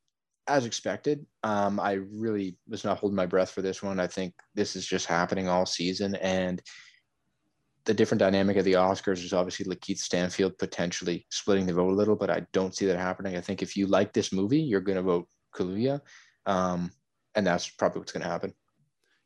as 0.46 0.66
expected. 0.66 1.24
Um, 1.42 1.78
I 1.80 1.92
really 1.92 2.56
was 2.68 2.84
not 2.84 2.98
holding 2.98 3.16
my 3.16 3.26
breath 3.26 3.50
for 3.50 3.62
this 3.62 3.82
one. 3.82 4.00
I 4.00 4.06
think 4.06 4.34
this 4.54 4.76
is 4.76 4.86
just 4.86 5.06
happening 5.06 5.48
all 5.48 5.66
season. 5.66 6.16
And 6.16 6.60
the 7.84 7.94
different 7.94 8.20
dynamic 8.20 8.56
of 8.56 8.64
the 8.64 8.74
Oscars 8.74 9.24
is 9.24 9.32
obviously 9.32 9.66
Lakeith 9.66 9.98
Stanfield 9.98 10.58
potentially 10.58 11.26
splitting 11.30 11.66
the 11.66 11.72
vote 11.72 11.92
a 11.92 11.94
little, 11.94 12.16
but 12.16 12.30
I 12.30 12.46
don't 12.52 12.74
see 12.74 12.86
that 12.86 12.98
happening. 12.98 13.36
I 13.36 13.40
think 13.40 13.62
if 13.62 13.76
you 13.76 13.86
like 13.86 14.12
this 14.12 14.32
movie, 14.32 14.60
you're 14.60 14.80
going 14.80 14.96
to 14.96 15.02
vote 15.02 15.28
Kaluuya. 15.54 16.00
Um, 16.46 16.90
and 17.34 17.46
that's 17.46 17.68
probably 17.68 18.00
what's 18.00 18.12
going 18.12 18.24
to 18.24 18.28
happen. 18.28 18.52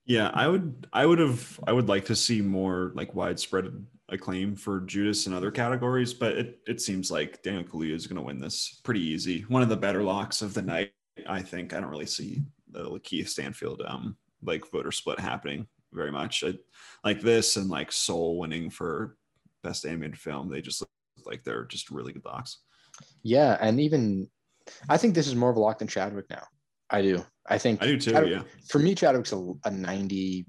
Yeah, 0.07 0.31
I 0.35 0.49
would 0.49 0.87
I 0.93 1.07
would 1.07 1.19
have 1.19 1.59
I 1.67 1.73
would 1.73 1.89
like 1.89 2.05
to 2.07 2.17
see 2.17 2.43
more 2.43 2.93
like 2.95 3.15
widespread 3.15 3.87
acclaim 4.11 4.55
for 4.55 4.81
Judas 4.81 5.27
and 5.27 5.35
other 5.35 5.51
categories, 5.51 6.13
but 6.13 6.37
it, 6.37 6.59
it 6.67 6.81
seems 6.81 7.11
like 7.11 7.43
Daniel 7.43 7.65
Kaluuya 7.65 7.95
is 7.95 8.07
going 8.07 8.19
to 8.19 8.23
win 8.23 8.39
this 8.39 8.81
pretty 8.85 9.01
easy. 9.01 9.43
One 9.49 9.63
of 9.63 9.71
the 9.71 9.77
better 9.77 10.03
locks 10.03 10.43
of 10.43 10.53
the 10.53 10.61
night, 10.61 10.93
I 11.27 11.41
think. 11.41 11.73
I 11.73 11.81
don't 11.81 11.91
really 11.91 12.05
see 12.07 12.43
the 12.71 12.85
Lakeith 12.85 13.29
Stanfield 13.29 13.83
um 13.87 14.17
like 14.43 14.71
voter 14.71 14.93
split 14.93 15.19
happening 15.19 15.67
very 15.93 16.13
much. 16.13 16.45
I, 16.45 16.55
like 17.03 17.21
this 17.21 17.57
and 17.57 17.71
like 17.71 17.91
Soul 17.91 18.39
winning 18.39 18.69
for 18.69 19.17
best 19.63 19.87
animated 19.87 20.19
film, 20.19 20.51
they 20.51 20.61
just 20.61 20.83
look 20.83 20.91
like 21.25 21.43
they're 21.45 21.65
just 21.65 21.91
really 21.91 22.13
good 22.13 22.25
locks. 22.27 22.59
Yeah, 23.23 23.57
and 23.61 23.81
even 23.81 24.29
I 24.89 24.99
think 24.99 25.15
this 25.15 25.27
is 25.27 25.35
more 25.35 25.51
of 25.51 25.57
a 25.57 25.61
lock 25.61 25.79
than 25.79 25.89
Chadwick 25.89 26.29
now. 26.29 26.45
I 26.91 27.03
do. 27.03 27.25
I 27.47 27.59
think 27.59 27.83
I 27.83 27.87
do 27.87 27.99
too. 27.99 28.13
Chadwick, 28.13 28.33
yeah. 28.33 28.43
For 28.69 28.79
me, 28.79 28.95
Chadwick's 28.95 29.33
a, 29.33 29.71
90 29.71 30.47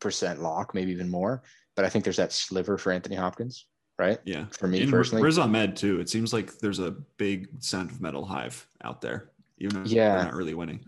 percent 0.00 0.40
lock, 0.40 0.74
maybe 0.74 0.90
even 0.92 1.08
more. 1.08 1.42
But 1.76 1.84
I 1.84 1.88
think 1.88 2.04
there's 2.04 2.16
that 2.16 2.32
sliver 2.32 2.78
for 2.78 2.92
Anthony 2.92 3.16
Hopkins, 3.16 3.66
right? 3.98 4.18
Yeah. 4.24 4.46
For 4.58 4.66
me 4.66 4.82
and 4.82 4.90
personally, 4.90 5.22
Riz 5.22 5.38
Ahmed 5.38 5.76
too. 5.76 6.00
It 6.00 6.08
seems 6.08 6.32
like 6.32 6.58
there's 6.58 6.78
a 6.78 6.96
big 7.16 7.48
Sound 7.62 7.90
of 7.90 8.00
Metal 8.00 8.24
hive 8.24 8.66
out 8.82 9.00
there, 9.00 9.30
even 9.58 9.82
though 9.82 9.88
yeah. 9.88 10.16
they're 10.16 10.24
not 10.24 10.34
really 10.34 10.54
winning. 10.54 10.84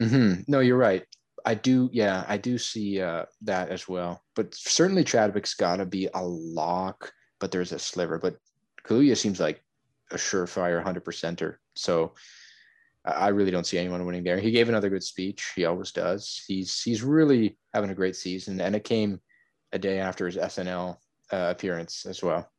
Mm-hmm. 0.00 0.42
No, 0.48 0.60
you're 0.60 0.78
right. 0.78 1.04
I 1.44 1.54
do. 1.54 1.90
Yeah, 1.92 2.24
I 2.26 2.36
do 2.36 2.56
see 2.56 3.00
uh, 3.00 3.26
that 3.42 3.68
as 3.68 3.86
well. 3.88 4.22
But 4.34 4.54
certainly 4.54 5.04
Chadwick's 5.04 5.54
got 5.54 5.76
to 5.76 5.86
be 5.86 6.08
a 6.14 6.22
lock. 6.22 7.12
But 7.38 7.50
there's 7.50 7.72
a 7.72 7.78
sliver. 7.78 8.18
But 8.18 8.36
Kaluuya 8.86 9.16
seems 9.16 9.40
like 9.40 9.62
a 10.10 10.16
surefire 10.16 10.76
100 10.76 11.04
percenter. 11.04 11.56
So 11.74 12.14
I 13.04 13.28
really 13.28 13.50
don't 13.50 13.66
see 13.66 13.78
anyone 13.78 14.04
winning 14.06 14.24
there. 14.24 14.38
He 14.38 14.50
gave 14.50 14.68
another 14.68 14.88
good 14.88 15.02
speech. 15.02 15.52
He 15.54 15.64
always 15.66 15.92
does. 15.92 16.42
He's 16.46 16.82
he's 16.82 17.02
really 17.02 17.58
having 17.74 17.90
a 17.90 17.94
great 17.94 18.16
season, 18.16 18.60
and 18.60 18.74
it 18.74 18.84
came 18.84 19.20
a 19.72 19.78
day 19.78 19.98
after 19.98 20.26
his 20.26 20.36
SNL 20.36 20.96
uh, 21.32 21.48
appearance 21.50 22.06
as 22.06 22.22
well. 22.22 22.50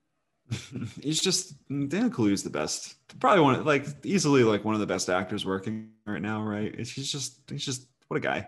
he's 1.01 1.21
just 1.21 1.55
Dan 1.69 2.11
Kaluuya 2.11 2.33
is 2.33 2.43
the 2.43 2.51
best. 2.51 2.95
Probably 3.19 3.41
one 3.41 3.65
like 3.65 3.87
easily 4.03 4.43
like 4.43 4.63
one 4.63 4.75
of 4.75 4.81
the 4.81 4.87
best 4.87 5.09
actors 5.09 5.45
working 5.45 5.89
right 6.05 6.21
now. 6.21 6.43
Right? 6.43 6.75
He's 6.75 7.11
just 7.11 7.41
he's 7.49 7.65
just 7.65 7.87
what 8.07 8.17
a 8.17 8.21
guy. 8.21 8.47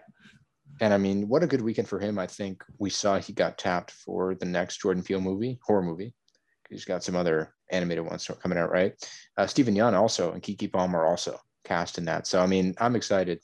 And 0.80 0.94
I 0.94 0.98
mean, 1.00 1.28
what 1.28 1.42
a 1.42 1.48
good 1.48 1.62
weekend 1.62 1.88
for 1.88 2.00
him. 2.00 2.20
I 2.20 2.28
think 2.28 2.64
we 2.78 2.92
saw 2.92 3.18
he 3.18 3.34
got 3.34 3.58
tapped 3.58 3.90
for 3.90 4.36
the 4.36 4.46
next 4.46 4.82
Jordan 4.82 5.02
Peele 5.02 5.20
movie, 5.20 5.60
horror 5.64 5.82
movie, 5.82 6.14
he's 6.70 6.86
got 6.86 7.04
some 7.04 7.16
other 7.16 7.54
animated 7.72 8.06
ones 8.06 8.30
coming 8.42 8.58
out, 8.58 8.72
right? 8.72 8.94
Uh, 9.38 9.48
Steven 9.48 9.76
Yeun 9.76 9.94
also 9.94 10.32
and 10.32 10.42
Keke 10.42 10.72
Palmer 10.72 11.06
also 11.06 11.40
cast 11.68 11.98
in 11.98 12.06
that. 12.06 12.26
So 12.28 12.42
I 12.42 12.48
mean, 12.48 12.74
I'm 12.80 12.96
excited. 12.96 13.40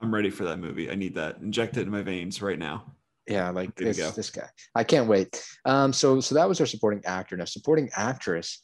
I'm 0.00 0.14
ready 0.14 0.30
for 0.30 0.44
that 0.44 0.58
movie. 0.58 0.90
I 0.90 0.94
need 0.94 1.14
that. 1.14 1.38
Inject 1.38 1.76
it 1.76 1.82
in 1.82 1.90
my 1.90 2.02
veins 2.02 2.42
right 2.42 2.58
now. 2.58 2.84
Yeah, 3.26 3.50
like 3.50 3.74
this, 3.74 3.96
this 4.12 4.30
guy. 4.30 4.48
I 4.74 4.84
can't 4.84 5.08
wait. 5.08 5.44
Um, 5.64 5.92
so 5.92 6.20
so 6.20 6.34
that 6.36 6.48
was 6.48 6.60
our 6.60 6.66
supporting 6.66 7.04
actor. 7.04 7.36
Now, 7.36 7.44
supporting 7.44 7.90
actress. 7.96 8.62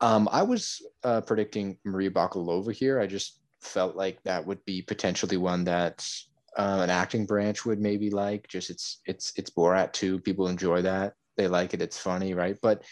Um, 0.00 0.28
I 0.32 0.42
was 0.42 0.80
uh, 1.04 1.20
predicting 1.20 1.76
Maria 1.84 2.10
Bakalova 2.10 2.72
here. 2.72 3.00
I 3.00 3.06
just 3.06 3.40
felt 3.60 3.96
like 3.96 4.22
that 4.24 4.44
would 4.46 4.64
be 4.64 4.82
potentially 4.82 5.36
one 5.36 5.64
that 5.64 6.08
uh, 6.56 6.80
an 6.82 6.90
acting 6.90 7.26
branch 7.26 7.64
would 7.64 7.80
maybe 7.80 8.10
like. 8.10 8.48
Just 8.48 8.70
it's 8.70 9.00
it's 9.06 9.32
it's 9.36 9.50
Borat 9.50 9.92
too. 9.92 10.18
People 10.18 10.48
enjoy 10.48 10.82
that. 10.82 11.14
They 11.36 11.46
like 11.46 11.74
it. 11.74 11.82
It's 11.82 11.98
funny, 11.98 12.34
right? 12.34 12.56
But 12.60 12.82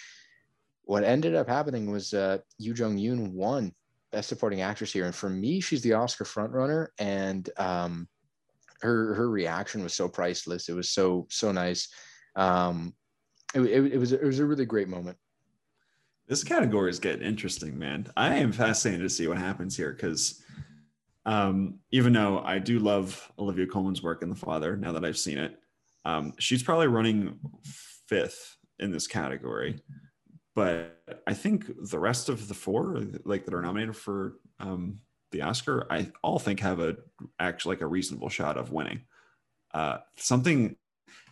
what 0.83 1.03
ended 1.03 1.35
up 1.35 1.49
happening 1.49 1.91
was 1.91 2.15
uh, 2.15 2.39
Yu 2.59 2.75
Jung 2.75 2.97
Yoon 2.97 3.33
won 3.33 3.73
Best 4.13 4.29
Supporting 4.29 4.61
Actress 4.61 4.93
here, 4.93 5.05
and 5.05 5.15
for 5.15 5.29
me, 5.29 5.61
she's 5.61 5.83
the 5.83 5.95
Oscar 5.95 6.25
frontrunner. 6.25 6.89
And 6.99 7.49
um, 7.59 8.09
her 8.81 9.15
her 9.15 9.31
reaction 9.31 9.83
was 9.83 9.95
so 9.95 10.09
priceless. 10.09 10.69
It 10.69 10.75
was 10.75 10.91
so 10.91 11.27
so 11.31 11.53
nice. 11.53 11.89
Um, 12.37 12.95
it, 13.55 13.61
it, 13.63 13.93
it 13.95 13.99
was 13.99 14.13
it 14.13 14.23
was 14.23 14.39
a 14.39 14.47
really 14.47 14.67
great 14.67 14.89
moment. 14.89 15.17
This 16.29 16.43
category 16.43 16.91
is 16.91 16.99
getting 16.99 17.27
interesting, 17.27 17.79
man. 17.79 18.07
I 18.17 18.35
am 18.37 18.53
fascinated 18.53 19.03
to 19.03 19.11
see 19.11 19.29
what 19.29 19.39
happens 19.39 19.77
here 19.77 19.93
because 19.93 20.43
um, 21.25 21.79
even 21.93 22.13
though 22.13 22.41
I 22.41 22.59
do 22.59 22.79
love 22.79 23.31
Olivia 23.39 23.67
Colman's 23.67 24.03
work 24.03 24.23
in 24.23 24.29
The 24.29 24.35
Father, 24.35 24.77
now 24.77 24.93
that 24.93 25.05
I've 25.05 25.19
seen 25.19 25.39
it, 25.39 25.57
um, 26.05 26.33
she's 26.39 26.63
probably 26.63 26.87
running 26.87 27.39
fifth 28.09 28.57
in 28.79 28.93
this 28.93 29.07
category. 29.07 29.81
But 30.57 31.03
I 31.27 31.35
think 31.35 31.71
the 31.91 31.99
rest 31.99 32.29
of 32.29 32.49
the 32.49 32.55
four, 32.55 33.03
like 33.25 33.45
that 33.45 33.55
are 33.55 33.63
nominated 33.63 33.95
for 33.95 34.39
um, 34.59 34.99
the 35.31 35.43
Oscar, 35.43 35.87
I 35.91 36.11
all 36.23 36.39
think 36.39 36.61
have 36.61 36.81
a 36.81 36.97
actually 37.39 37.77
like 37.77 37.83
a 37.83 37.87
reasonable 37.87 38.31
shot 38.31 38.57
of 38.57 38.73
winning. 38.73 39.03
Uh, 39.73 39.99
something 40.17 40.75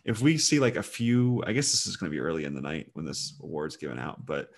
if 0.05 0.21
we 0.21 0.37
see 0.37 0.59
like 0.59 0.75
a 0.75 0.83
few, 0.83 1.43
I 1.47 1.53
guess 1.53 1.71
this 1.71 1.87
is 1.87 1.97
going 1.97 2.11
to 2.11 2.15
be 2.15 2.21
early 2.21 2.45
in 2.45 2.53
the 2.53 2.61
night 2.61 2.91
when 2.93 3.05
this 3.05 3.33
award's 3.41 3.75
given 3.75 3.97
out, 3.97 4.23
but 4.25 4.51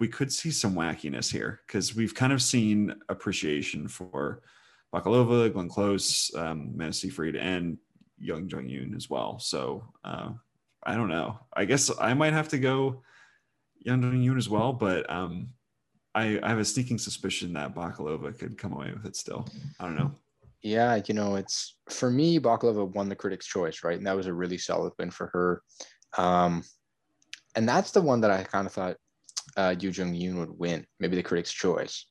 we 0.00 0.08
could 0.08 0.32
see 0.32 0.50
some 0.50 0.74
wackiness 0.74 1.30
here 1.30 1.60
because 1.64 1.94
we've 1.94 2.14
kind 2.14 2.32
of 2.32 2.42
seen 2.42 2.92
appreciation 3.08 3.86
for 3.86 4.42
Bakalova, 4.92 5.52
Glenn 5.52 5.68
Close, 5.68 6.34
um, 6.34 6.72
Amanda 6.74 6.92
Seyfried, 6.92 7.36
and 7.36 7.78
Young 8.18 8.48
Jung 8.48 8.66
Yoon 8.66 8.96
as 8.96 9.08
well. 9.08 9.38
So 9.38 9.84
uh, 10.02 10.30
I 10.82 10.96
don't 10.96 11.08
know. 11.08 11.38
I 11.52 11.64
guess 11.64 11.88
I 12.00 12.12
might 12.14 12.32
have 12.32 12.48
to 12.48 12.58
go 12.58 13.02
Jung 13.84 14.02
Yoon 14.02 14.38
as 14.38 14.48
well, 14.48 14.72
but 14.72 15.08
um, 15.10 15.48
I, 16.14 16.38
I 16.42 16.48
have 16.48 16.58
a 16.58 16.64
sneaking 16.64 16.98
suspicion 16.98 17.52
that 17.54 17.74
Bakalova 17.74 18.38
could 18.38 18.58
come 18.58 18.72
away 18.72 18.92
with 18.92 19.06
it 19.06 19.16
still. 19.16 19.46
I 19.80 19.84
don't 19.84 19.96
know. 19.96 20.12
Yeah, 20.62 21.00
you 21.06 21.14
know, 21.14 21.36
it's 21.36 21.76
for 21.88 22.10
me, 22.10 22.38
Bakalova 22.38 22.94
won 22.94 23.08
the 23.08 23.16
Critics' 23.16 23.46
Choice, 23.46 23.82
right? 23.82 23.96
And 23.96 24.06
that 24.06 24.16
was 24.16 24.26
a 24.26 24.32
really 24.32 24.58
solid 24.58 24.92
win 24.98 25.10
for 25.10 25.26
her. 25.28 25.62
Um, 26.16 26.62
and 27.56 27.68
that's 27.68 27.90
the 27.90 28.02
one 28.02 28.20
that 28.20 28.30
I 28.30 28.44
kind 28.44 28.66
of 28.66 28.72
thought 28.72 28.96
uh, 29.56 29.74
Yu 29.78 29.90
Jung 29.90 30.14
Yoon 30.14 30.36
would 30.36 30.56
win, 30.58 30.86
maybe 31.00 31.16
the 31.16 31.22
Critics' 31.22 31.52
Choice, 31.52 32.06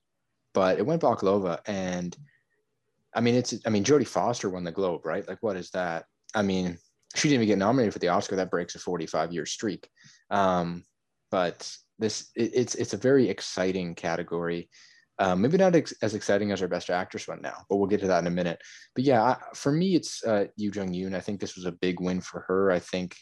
but 0.53 0.77
it 0.77 0.85
went 0.85 1.01
Bakalova, 1.01 1.59
and 1.65 2.15
I 3.13 3.21
mean, 3.21 3.35
it's 3.35 3.53
I 3.65 3.69
mean, 3.69 3.83
Jodie 3.83 4.07
Foster 4.07 4.49
won 4.49 4.63
the 4.63 4.71
Globe, 4.71 5.05
right? 5.05 5.27
Like, 5.27 5.41
what 5.41 5.55
is 5.55 5.69
that? 5.71 6.05
I 6.33 6.41
mean, 6.41 6.77
she 7.15 7.27
didn't 7.27 7.43
even 7.43 7.47
get 7.47 7.57
nominated 7.57 7.93
for 7.93 7.99
the 7.99 8.07
Oscar. 8.09 8.35
That 8.35 8.51
breaks 8.51 8.75
a 8.75 8.79
45 8.79 9.33
year 9.33 9.45
streak. 9.45 9.89
Um, 10.29 10.83
but 11.31 11.75
this 11.99 12.29
it, 12.35 12.51
it's 12.53 12.75
it's 12.75 12.93
a 12.93 12.97
very 12.97 13.29
exciting 13.29 13.95
category. 13.95 14.69
Um, 15.19 15.41
maybe 15.41 15.57
not 15.57 15.75
ex- 15.75 15.93
as 16.01 16.15
exciting 16.15 16.51
as 16.51 16.61
our 16.61 16.67
best 16.67 16.89
actress 16.89 17.27
one 17.27 17.41
now, 17.41 17.63
but 17.69 17.75
we'll 17.75 17.87
get 17.87 17.99
to 18.01 18.07
that 18.07 18.21
in 18.21 18.27
a 18.27 18.31
minute. 18.31 18.59
But 18.95 19.03
yeah, 19.03 19.21
I, 19.21 19.37
for 19.53 19.71
me, 19.71 19.95
it's 19.95 20.23
uh, 20.23 20.45
Yu 20.55 20.71
Jung 20.73 20.93
Yoon. 20.93 21.13
I 21.15 21.19
think 21.19 21.39
this 21.39 21.55
was 21.55 21.65
a 21.65 21.71
big 21.71 21.99
win 21.99 22.21
for 22.21 22.41
her. 22.47 22.71
I 22.71 22.79
think 22.79 23.15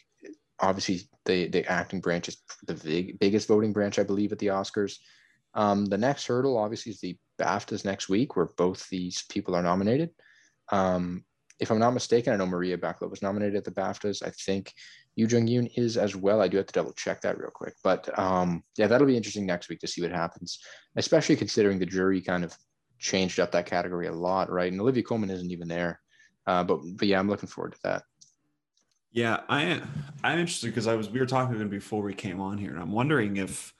obviously 0.60 1.02
the 1.24 1.48
the 1.48 1.66
acting 1.70 2.00
branch 2.00 2.28
is 2.28 2.38
the 2.66 2.74
big, 2.74 3.18
biggest 3.18 3.48
voting 3.48 3.72
branch, 3.72 3.98
I 3.98 4.04
believe, 4.04 4.32
at 4.32 4.38
the 4.38 4.48
Oscars. 4.48 4.96
Um, 5.54 5.84
the 5.86 5.98
next 5.98 6.26
hurdle, 6.26 6.56
obviously, 6.56 6.92
is 6.92 7.00
the 7.00 7.16
BAFTAs 7.40 7.84
next 7.84 8.08
week, 8.08 8.36
where 8.36 8.48
both 8.56 8.88
these 8.88 9.24
people 9.28 9.54
are 9.54 9.62
nominated. 9.62 10.10
Um, 10.70 11.24
if 11.58 11.70
I'm 11.70 11.78
not 11.78 11.90
mistaken, 11.92 12.32
I 12.32 12.36
know 12.36 12.46
Maria 12.46 12.78
Bakalova 12.78 13.10
was 13.10 13.22
nominated 13.22 13.56
at 13.56 13.64
the 13.64 13.72
BAFTAs. 13.72 14.22
I 14.26 14.30
think 14.30 14.72
Yu 15.20 15.26
Jung 15.26 15.46
Yoon 15.46 15.70
is 15.76 15.98
as 15.98 16.16
well. 16.16 16.40
I 16.40 16.48
do 16.48 16.56
have 16.56 16.66
to 16.66 16.72
double 16.72 16.94
check 16.94 17.20
that 17.20 17.38
real 17.38 17.50
quick. 17.50 17.74
But 17.84 18.18
um, 18.18 18.64
yeah, 18.78 18.86
that'll 18.86 19.06
be 19.06 19.18
interesting 19.18 19.44
next 19.44 19.68
week 19.68 19.80
to 19.80 19.86
see 19.86 20.00
what 20.00 20.10
happens, 20.10 20.58
especially 20.96 21.36
considering 21.36 21.78
the 21.78 21.84
jury 21.84 22.22
kind 22.22 22.42
of 22.42 22.56
changed 22.98 23.38
up 23.38 23.52
that 23.52 23.66
category 23.66 24.06
a 24.06 24.12
lot, 24.12 24.50
right? 24.50 24.72
And 24.72 24.80
Olivia 24.80 25.02
Colman 25.02 25.28
isn't 25.28 25.50
even 25.50 25.68
there. 25.68 26.00
Uh, 26.46 26.64
but 26.64 26.80
but 26.96 27.06
yeah, 27.06 27.18
I'm 27.18 27.28
looking 27.28 27.50
forward 27.50 27.72
to 27.72 27.78
that. 27.84 28.02
Yeah, 29.12 29.40
I 29.50 29.82
I'm 30.24 30.38
interested 30.38 30.68
because 30.68 30.86
I 30.86 30.94
was 30.94 31.10
we 31.10 31.20
were 31.20 31.26
talking 31.26 31.60
him 31.60 31.68
before 31.68 32.02
we 32.02 32.14
came 32.14 32.40
on 32.40 32.56
here, 32.56 32.70
and 32.70 32.80
I'm 32.80 32.92
wondering 32.92 33.36
if 33.36 33.74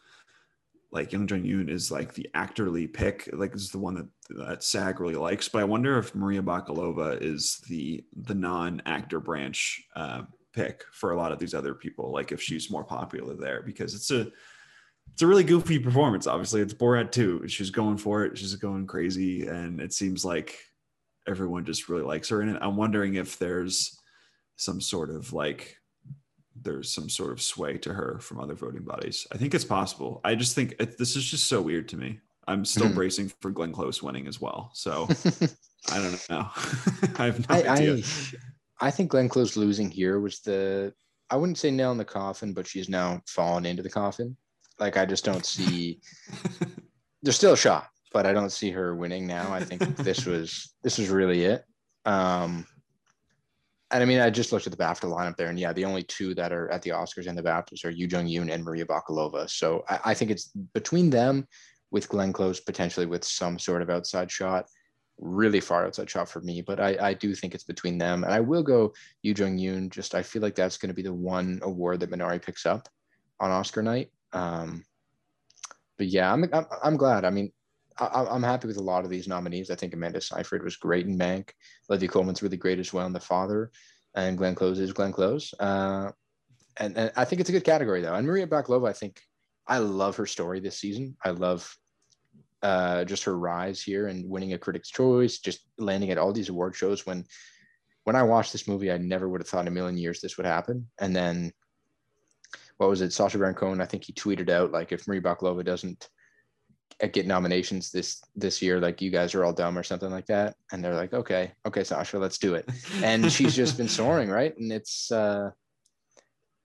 like 0.92 1.12
Young 1.12 1.26
Jung 1.26 1.44
Yoon 1.44 1.70
is 1.70 1.90
like 1.90 2.12
the 2.12 2.28
actorly 2.34 2.92
pick, 2.92 3.30
like 3.32 3.54
is 3.54 3.70
the 3.70 3.78
one 3.78 3.94
that 3.94 4.08
that 4.46 4.62
SAG 4.62 5.00
really 5.00 5.14
likes. 5.14 5.48
But 5.48 5.62
I 5.62 5.64
wonder 5.64 5.98
if 5.98 6.14
Maria 6.14 6.42
Bakalova 6.42 7.20
is 7.22 7.62
the 7.68 8.04
the 8.14 8.34
non-actor 8.34 9.20
branch 9.20 9.82
uh, 9.96 10.22
pick 10.52 10.84
for 10.92 11.12
a 11.12 11.16
lot 11.16 11.32
of 11.32 11.38
these 11.38 11.54
other 11.54 11.74
people. 11.74 12.12
Like 12.12 12.32
if 12.32 12.42
she's 12.42 12.70
more 12.70 12.84
popular 12.84 13.34
there, 13.34 13.62
because 13.62 13.94
it's 13.94 14.10
a 14.10 14.30
it's 15.12 15.22
a 15.22 15.26
really 15.26 15.44
goofy 15.44 15.78
performance. 15.78 16.26
Obviously, 16.26 16.60
it's 16.60 16.74
Borat 16.74 17.10
too. 17.10 17.46
She's 17.48 17.70
going 17.70 17.96
for 17.96 18.24
it. 18.24 18.38
She's 18.38 18.54
going 18.54 18.86
crazy, 18.86 19.46
and 19.46 19.80
it 19.80 19.92
seems 19.92 20.24
like 20.24 20.58
everyone 21.26 21.64
just 21.64 21.88
really 21.88 22.02
likes 22.02 22.28
her 22.28 22.42
in 22.42 22.48
it. 22.48 22.58
I'm 22.60 22.76
wondering 22.76 23.14
if 23.14 23.38
there's 23.38 23.98
some 24.56 24.80
sort 24.80 25.10
of 25.10 25.32
like 25.32 25.76
there's 26.62 26.92
some 26.92 27.08
sort 27.08 27.32
of 27.32 27.40
sway 27.40 27.78
to 27.78 27.92
her 27.92 28.18
from 28.20 28.40
other 28.40 28.54
voting 28.54 28.82
bodies. 28.82 29.26
I 29.32 29.38
think 29.38 29.54
it's 29.54 29.64
possible. 29.64 30.20
I 30.24 30.34
just 30.34 30.54
think 30.54 30.74
it, 30.78 30.98
this 30.98 31.16
is 31.16 31.24
just 31.24 31.46
so 31.46 31.60
weird 31.60 31.88
to 31.90 31.96
me. 31.96 32.20
I'm 32.46 32.64
still 32.64 32.88
mm. 32.88 32.94
bracing 32.94 33.32
for 33.40 33.50
Glenn 33.50 33.72
Close 33.72 34.02
winning 34.02 34.26
as 34.26 34.40
well. 34.40 34.70
So 34.74 35.08
I 35.90 35.98
don't 35.98 36.30
know. 36.30 36.48
I 37.18 37.26
have 37.26 37.48
no 37.48 37.54
I, 37.54 37.68
idea. 37.68 37.94
I, 37.94 38.02
I 38.80 38.90
think 38.90 39.10
Glenn 39.10 39.28
Close 39.28 39.56
losing 39.56 39.90
here 39.90 40.20
was 40.20 40.40
the 40.40 40.92
I 41.30 41.36
wouldn't 41.36 41.58
say 41.58 41.70
nail 41.70 41.92
in 41.92 41.98
the 41.98 42.04
coffin, 42.04 42.52
but 42.52 42.66
she's 42.66 42.88
now 42.88 43.22
fallen 43.26 43.64
into 43.64 43.82
the 43.82 43.90
coffin. 43.90 44.36
Like 44.78 44.96
I 44.96 45.06
just 45.06 45.24
don't 45.24 45.46
see. 45.46 46.00
there's 47.22 47.36
still 47.36 47.52
a 47.52 47.56
shot, 47.56 47.88
but 48.12 48.26
I 48.26 48.32
don't 48.32 48.50
see 48.50 48.70
her 48.70 48.96
winning 48.96 49.26
now. 49.26 49.52
I 49.52 49.62
think 49.62 49.96
this 49.96 50.26
was 50.26 50.74
this 50.82 50.98
was 50.98 51.08
really 51.08 51.44
it. 51.44 51.64
Um, 52.04 52.66
and 53.92 54.02
I 54.02 54.06
mean, 54.06 54.20
I 54.20 54.30
just 54.30 54.52
looked 54.52 54.66
at 54.66 54.72
the 54.72 54.82
BAFTA 54.82 55.12
lineup 55.12 55.36
there, 55.36 55.48
and 55.48 55.58
yeah, 55.58 55.72
the 55.72 55.84
only 55.84 56.04
two 56.04 56.34
that 56.34 56.52
are 56.52 56.70
at 56.70 56.82
the 56.82 56.90
Oscars 56.90 57.26
and 57.26 57.36
the 57.36 57.42
BAFTAs 57.42 57.84
are 57.84 57.90
Yu 57.90 58.06
Jung 58.06 58.26
Yoon 58.26 58.52
and 58.52 58.64
Maria 58.64 58.86
Bakalova. 58.86 59.50
So 59.50 59.84
I, 59.88 60.00
I, 60.06 60.14
think 60.14 60.30
it's 60.30 60.52
between 60.74 61.10
them, 61.10 61.48
with 61.90 62.08
Glenn 62.08 62.32
Close 62.32 62.60
potentially 62.60 63.06
with 63.06 63.24
some 63.24 63.58
sort 63.58 63.82
of 63.82 63.90
outside 63.90 64.30
shot, 64.30 64.66
really 65.20 65.60
far 65.60 65.86
outside 65.86 66.10
shot 66.10 66.28
for 66.28 66.40
me. 66.40 66.62
But 66.62 66.80
I, 66.80 66.96
I 67.00 67.14
do 67.14 67.34
think 67.34 67.54
it's 67.54 67.64
between 67.64 67.98
them, 67.98 68.24
and 68.24 68.32
I 68.32 68.40
will 68.40 68.62
go 68.62 68.92
Yu 69.22 69.34
Jung 69.36 69.58
Yoon. 69.58 69.90
Just 69.90 70.14
I 70.14 70.22
feel 70.22 70.42
like 70.42 70.54
that's 70.54 70.78
going 70.78 70.88
to 70.88 70.94
be 70.94 71.02
the 71.02 71.12
one 71.12 71.60
award 71.62 72.00
that 72.00 72.10
Minari 72.10 72.42
picks 72.42 72.66
up 72.66 72.88
on 73.38 73.50
Oscar 73.50 73.82
night. 73.82 74.10
Um, 74.32 74.84
but 75.98 76.08
yeah, 76.08 76.32
I'm, 76.32 76.44
I'm 76.52 76.66
I'm 76.82 76.96
glad. 76.96 77.24
I 77.24 77.30
mean, 77.30 77.52
I, 77.98 78.34
am 78.34 78.42
happy 78.42 78.66
with 78.66 78.78
a 78.78 78.82
lot 78.82 79.04
of 79.04 79.10
these 79.10 79.28
nominees. 79.28 79.70
I 79.70 79.74
think 79.74 79.94
Amanda 79.94 80.20
Seyfried 80.20 80.62
was 80.62 80.76
great 80.76 81.06
in 81.06 81.18
Mank. 81.18 81.50
Olivia 81.88 82.08
Colman's 82.08 82.42
really 82.42 82.56
great 82.56 82.78
as 82.78 82.92
well 82.92 83.06
in 83.06 83.12
The 83.12 83.20
Father, 83.20 83.70
and 84.14 84.38
Glenn 84.38 84.54
Close 84.54 84.78
is 84.78 84.92
Glenn 84.92 85.12
Close. 85.12 85.52
Uh, 85.60 86.10
and, 86.78 86.96
and 86.96 87.12
I 87.16 87.24
think 87.24 87.40
it's 87.40 87.50
a 87.50 87.52
good 87.52 87.64
category 87.64 88.00
though. 88.00 88.14
And 88.14 88.26
Maria 88.26 88.46
Bakalova, 88.46 88.88
I 88.88 88.92
think 88.92 89.20
I 89.66 89.78
love 89.78 90.16
her 90.16 90.26
story 90.26 90.60
this 90.60 90.78
season. 90.78 91.16
I 91.24 91.30
love 91.30 91.76
uh, 92.62 93.04
just 93.04 93.24
her 93.24 93.38
rise 93.38 93.82
here 93.82 94.08
and 94.08 94.28
winning 94.28 94.52
a 94.52 94.58
Critics' 94.58 94.90
Choice, 94.90 95.38
just 95.38 95.60
landing 95.78 96.10
at 96.10 96.18
all 96.18 96.32
these 96.32 96.48
award 96.48 96.74
shows. 96.76 97.06
When 97.06 97.24
when 98.04 98.16
I 98.16 98.22
watched 98.22 98.52
this 98.52 98.68
movie, 98.68 98.90
I 98.90 98.98
never 98.98 99.28
would 99.28 99.40
have 99.40 99.48
thought 99.48 99.62
in 99.62 99.68
a 99.68 99.70
million 99.70 99.98
years 99.98 100.20
this 100.20 100.36
would 100.36 100.46
happen. 100.46 100.88
And 101.00 101.14
then 101.14 101.52
what 102.78 102.88
was 102.88 103.02
it? 103.02 103.12
Sacha 103.12 103.38
Baron 103.38 103.54
Cohen, 103.54 103.80
I 103.80 103.86
think 103.86 104.04
he 104.04 104.12
tweeted 104.12 104.48
out 104.48 104.72
like 104.72 104.90
if 104.90 105.06
Marie 105.06 105.20
Bakalova 105.20 105.64
doesn't 105.64 106.08
get 107.08 107.26
nominations 107.26 107.90
this 107.90 108.22
this 108.36 108.60
year 108.60 108.78
like 108.78 109.00
you 109.00 109.10
guys 109.10 109.34
are 109.34 109.44
all 109.44 109.52
dumb 109.52 109.78
or 109.78 109.82
something 109.82 110.10
like 110.10 110.26
that 110.26 110.54
and 110.70 110.84
they're 110.84 110.94
like 110.94 111.14
okay 111.14 111.50
okay 111.66 111.82
sasha 111.82 112.18
let's 112.18 112.36
do 112.36 112.54
it 112.54 112.68
and 113.02 113.32
she's 113.32 113.56
just 113.56 113.78
been 113.78 113.88
soaring 113.88 114.28
right 114.28 114.56
and 114.58 114.70
it's 114.70 115.10
uh 115.10 115.50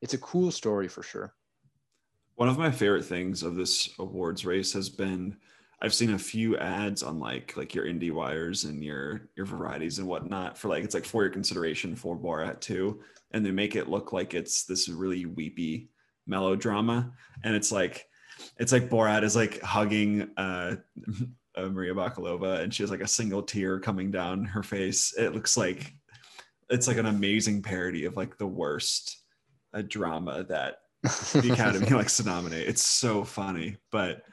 it's 0.02 0.14
a 0.14 0.18
cool 0.18 0.52
story 0.52 0.88
for 0.88 1.04
sure 1.04 1.34
one 2.36 2.50
of 2.50 2.58
my 2.58 2.70
favorite 2.70 3.06
things 3.06 3.44
of 3.44 3.56
this 3.56 3.90
awards 3.98 4.46
race 4.46 4.74
has 4.74 4.90
been 4.90 5.38
i've 5.82 5.94
seen 5.94 6.14
a 6.14 6.20
few 6.20 6.58
ads 6.58 7.04
on 7.04 7.20
like 7.20 7.56
like 7.58 7.76
your 7.76 7.86
IndieWires 7.86 8.66
and 8.66 8.84
your 8.84 9.30
your 9.36 9.46
varieties 9.46 10.00
and 10.00 10.08
whatnot 10.08 10.58
for 10.58 10.70
like 10.70 10.84
it's 10.84 10.96
like 10.96 11.06
for 11.06 11.24
your 11.24 11.32
consideration 11.32 11.96
for 11.96 12.18
borat 12.18 12.60
2 12.62 13.00
and 13.32 13.46
they 13.46 13.52
make 13.52 13.76
it 13.76 13.90
look 13.90 14.14
like 14.14 14.34
it's 14.34 14.64
this 14.64 14.88
really 14.88 15.26
weepy 15.26 15.90
melodrama, 16.28 17.12
and 17.44 17.56
it's 17.56 17.72
like 17.72 18.08
it's 18.58 18.72
like 18.72 18.90
Borat 18.90 19.24
is 19.24 19.36
like 19.36 19.62
hugging 19.62 20.30
uh, 20.38 20.76
uh, 21.56 21.70
Maria 21.70 21.94
Bakalova, 21.94 22.62
and 22.62 22.74
she 22.74 22.84
has 22.84 22.92
like 22.92 23.02
a 23.02 23.08
single 23.08 23.42
tear 23.42 23.80
coming 23.80 24.12
down 24.12 24.46
her 24.46 24.64
face. 24.64 25.14
It 25.18 25.34
looks 25.34 25.58
like 25.58 25.94
it's 26.70 26.88
like 26.88 26.98
an 26.98 27.06
amazing 27.06 27.62
parody 27.62 28.06
of 28.06 28.18
like 28.18 28.38
the 28.38 28.48
worst 28.48 29.18
uh, 29.74 29.84
drama 29.88 30.44
that 30.50 30.80
the 31.04 31.50
Academy 31.54 31.90
likes 31.90 32.18
to 32.18 32.24
nominate. 32.24 32.68
It's 32.68 32.84
so 32.84 33.24
funny, 33.24 33.78
but 33.92 34.24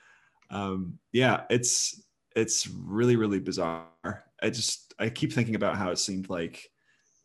um, 0.53 0.99
yeah, 1.12 1.43
it's 1.51 2.03
it's 2.37 2.69
really 2.69 3.17
really 3.17 3.41
bizarre. 3.41 3.87
I 4.43 4.51
just 4.51 4.95
I 4.99 5.09
keep 5.09 5.33
thinking 5.33 5.55
about 5.55 5.77
how 5.77 5.91
it 5.91 5.99
seemed 5.99 6.31
like 6.31 6.71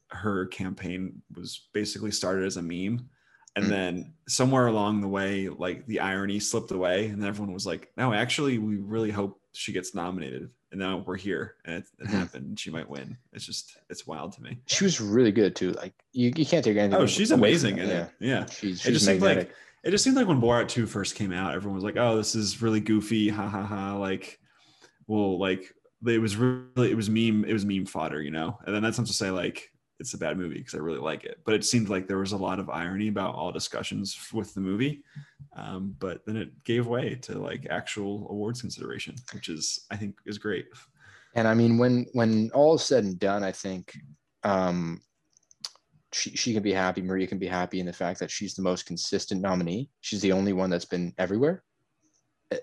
her 0.10 0.46
campaign 0.48 1.22
was 1.36 1.68
basically 1.74 2.12
started 2.12 2.46
as 2.46 2.58
a 2.58 2.62
meme 2.62 3.10
and 3.58 3.66
mm. 3.66 3.70
then 3.70 4.14
somewhere 4.28 4.68
along 4.68 5.02
the 5.02 5.08
way 5.08 5.50
like 5.50 5.86
the 5.88 6.00
irony 6.00 6.40
slipped 6.40 6.72
away 6.72 7.08
and 7.08 7.22
then 7.22 7.28
everyone 7.28 7.54
was 7.54 7.66
like 7.66 7.92
no 7.98 8.14
actually 8.14 8.58
we 8.58 8.78
really 8.78 9.12
hope 9.12 9.42
she 9.54 9.74
gets 9.74 9.94
nominated 9.94 10.50
and 10.72 10.80
now 10.80 11.04
we're 11.06 11.18
here 11.18 11.56
and 11.66 11.76
it, 11.76 11.86
it 12.00 12.08
mm-hmm. 12.08 12.18
happened 12.18 12.60
she 12.60 12.70
might 12.70 12.90
win 12.90 13.18
it's 13.34 13.46
just 13.46 13.78
it's 13.90 14.08
wild 14.08 14.32
to 14.32 14.42
me 14.42 14.58
she 14.68 14.84
was 14.84 15.02
really 15.02 15.32
good 15.32 15.56
too 15.56 15.72
like 15.74 15.94
you, 16.14 16.32
you 16.36 16.46
can't 16.46 16.64
take 16.64 16.78
anything 16.78 17.00
oh 17.00 17.06
she's 17.06 17.32
amazing 17.32 17.80
in 17.80 17.90
yeah. 17.90 18.04
it 18.04 18.10
yeah 18.20 18.46
she's, 18.46 18.80
she's 18.80 18.86
it 18.86 18.92
just 18.94 19.06
seemed 19.06 19.22
like 19.22 19.52
it 19.88 19.92
just 19.92 20.04
seemed 20.04 20.18
like 20.18 20.28
when 20.28 20.42
borat 20.42 20.68
2 20.68 20.86
first 20.86 21.16
came 21.16 21.32
out 21.32 21.56
everyone 21.56 21.76
was 21.76 21.84
like 21.84 21.98
oh 21.98 22.18
this 22.18 22.36
is 22.36 22.62
really 22.62 22.80
goofy 22.80 23.30
ha 23.30 23.48
ha 23.48 23.64
ha 23.64 23.96
like 23.96 24.40
well 25.08 25.40
like 25.40 25.74
it 26.06 26.20
was 26.20 26.36
really 26.36 26.92
it 26.92 26.96
was 26.96 27.10
meme 27.10 27.46
it 27.46 27.54
was 27.54 27.66
meme 27.66 27.86
fodder 27.86 28.22
you 28.22 28.32
know 28.32 28.58
and 28.66 28.76
then 28.76 28.84
that's 28.84 28.98
not 28.98 29.08
to 29.08 29.14
say 29.14 29.32
like 29.32 29.72
it's 30.00 30.14
a 30.14 30.18
bad 30.18 30.38
movie 30.38 30.60
because 30.60 30.76
I 30.76 30.80
really 30.80 31.00
like 31.00 31.24
it. 31.24 31.40
But 31.46 31.56
it 31.56 31.66
seemed 31.66 31.90
like 31.90 32.08
there 32.08 32.20
was 32.20 32.32
a 32.32 32.38
lot 32.38 32.60
of 32.60 32.70
irony 32.70 33.08
about 33.08 33.36
all 33.36 33.52
discussions 33.52 34.18
with 34.34 34.54
the 34.54 34.62
movie. 34.62 35.04
Um, 35.56 35.96
but 36.00 36.26
then 36.26 36.38
it 36.38 36.64
gave 36.64 36.88
way 36.88 37.16
to 37.24 37.40
like 37.40 37.68
actual 37.70 38.28
awards 38.30 38.62
consideration, 38.62 39.16
which 39.34 39.50
is 39.50 39.86
I 39.90 39.98
think 39.98 40.16
is 40.26 40.38
great. 40.38 40.68
And 41.36 41.48
I 41.48 41.54
mean, 41.54 41.78
when 41.78 42.06
when 42.14 42.52
all 42.54 42.76
is 42.76 42.84
said 42.84 43.04
and 43.04 43.20
done, 43.20 43.44
I 43.44 43.52
think 43.52 43.98
um, 44.44 45.02
she 46.18 46.36
she 46.36 46.54
can 46.54 46.64
be 46.64 46.74
happy. 46.74 47.02
Maria 47.02 47.28
can 47.28 47.38
be 47.38 47.48
happy 47.48 47.80
in 47.80 47.86
the 47.86 47.94
fact 47.94 48.20
that 48.20 48.32
she's 48.32 48.56
the 48.56 48.62
most 48.62 48.86
consistent 48.86 49.42
nominee. 49.42 49.90
She's 50.02 50.22
the 50.22 50.32
only 50.32 50.54
one 50.54 50.70
that's 50.70 50.86
been 50.86 51.14
everywhere. 51.18 51.64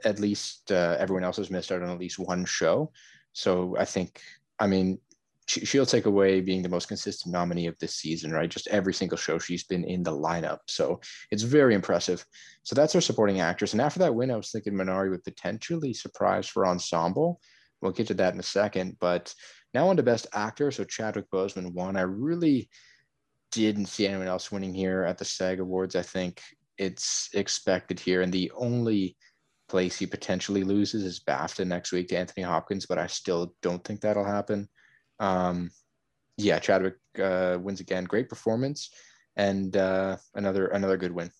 At 0.04 0.18
least 0.18 0.72
uh, 0.72 0.96
everyone 0.98 1.24
else 1.24 1.36
has 1.36 1.50
missed 1.50 1.70
out 1.70 1.82
on 1.82 1.90
at 1.90 1.98
least 1.98 2.18
one 2.18 2.44
show. 2.44 2.90
So 3.32 3.76
I 3.78 3.84
think, 3.84 4.20
I 4.58 4.66
mean, 4.66 4.98
she, 5.46 5.78
will 5.78 5.84
take 5.84 6.06
away 6.06 6.40
being 6.40 6.62
the 6.62 6.68
most 6.70 6.88
consistent 6.88 7.32
nominee 7.32 7.66
of 7.66 7.78
this 7.78 7.96
season, 7.96 8.32
right? 8.32 8.48
Just 8.48 8.68
every 8.68 8.94
single 8.94 9.18
show 9.18 9.38
she's 9.38 9.64
been 9.64 9.84
in 9.84 10.02
the 10.02 10.10
lineup. 10.10 10.60
So 10.68 11.00
it's 11.30 11.42
very 11.42 11.74
impressive. 11.74 12.24
So 12.62 12.74
that's 12.74 12.94
our 12.94 13.02
supporting 13.02 13.40
actress. 13.40 13.72
And 13.72 13.82
after 13.82 13.98
that 14.00 14.14
win, 14.14 14.30
I 14.30 14.36
was 14.36 14.50
thinking 14.50 14.72
Minari 14.72 15.10
would 15.10 15.24
potentially 15.24 15.92
surprise 15.92 16.48
for 16.48 16.66
ensemble. 16.66 17.40
We'll 17.82 17.92
get 17.92 18.06
to 18.06 18.14
that 18.14 18.32
in 18.32 18.40
a 18.40 18.44
second. 18.44 18.96
But 19.00 19.34
now 19.74 19.88
on 19.88 19.98
to 19.98 20.02
best 20.02 20.28
actor. 20.32 20.70
So 20.70 20.84
Chadwick 20.84 21.30
Boseman 21.30 21.72
won. 21.72 21.96
I 21.96 22.02
really 22.02 22.70
didn't 23.62 23.86
see 23.86 24.06
anyone 24.06 24.28
else 24.28 24.52
winning 24.52 24.74
here 24.74 25.04
at 25.04 25.18
the 25.18 25.24
SAG 25.24 25.60
Awards. 25.60 25.96
I 25.96 26.02
think 26.02 26.42
it's 26.78 27.28
expected 27.34 28.00
here. 28.00 28.22
And 28.22 28.32
the 28.32 28.50
only 28.56 29.16
place 29.68 29.98
he 29.98 30.06
potentially 30.06 30.64
loses 30.64 31.04
is 31.04 31.20
BAFTA 31.20 31.66
next 31.66 31.92
week 31.92 32.08
to 32.08 32.18
Anthony 32.18 32.44
Hopkins, 32.44 32.86
but 32.86 32.98
I 32.98 33.06
still 33.06 33.54
don't 33.62 33.82
think 33.84 34.00
that'll 34.00 34.24
happen. 34.24 34.68
Um, 35.20 35.70
yeah, 36.36 36.58
Chadwick 36.58 36.96
uh, 37.22 37.58
wins 37.60 37.80
again. 37.80 38.04
Great 38.04 38.28
performance 38.28 38.90
and 39.36 39.76
uh, 39.76 40.16
another 40.34 40.66
another 40.68 40.96
good 40.96 41.12
win. 41.12 41.30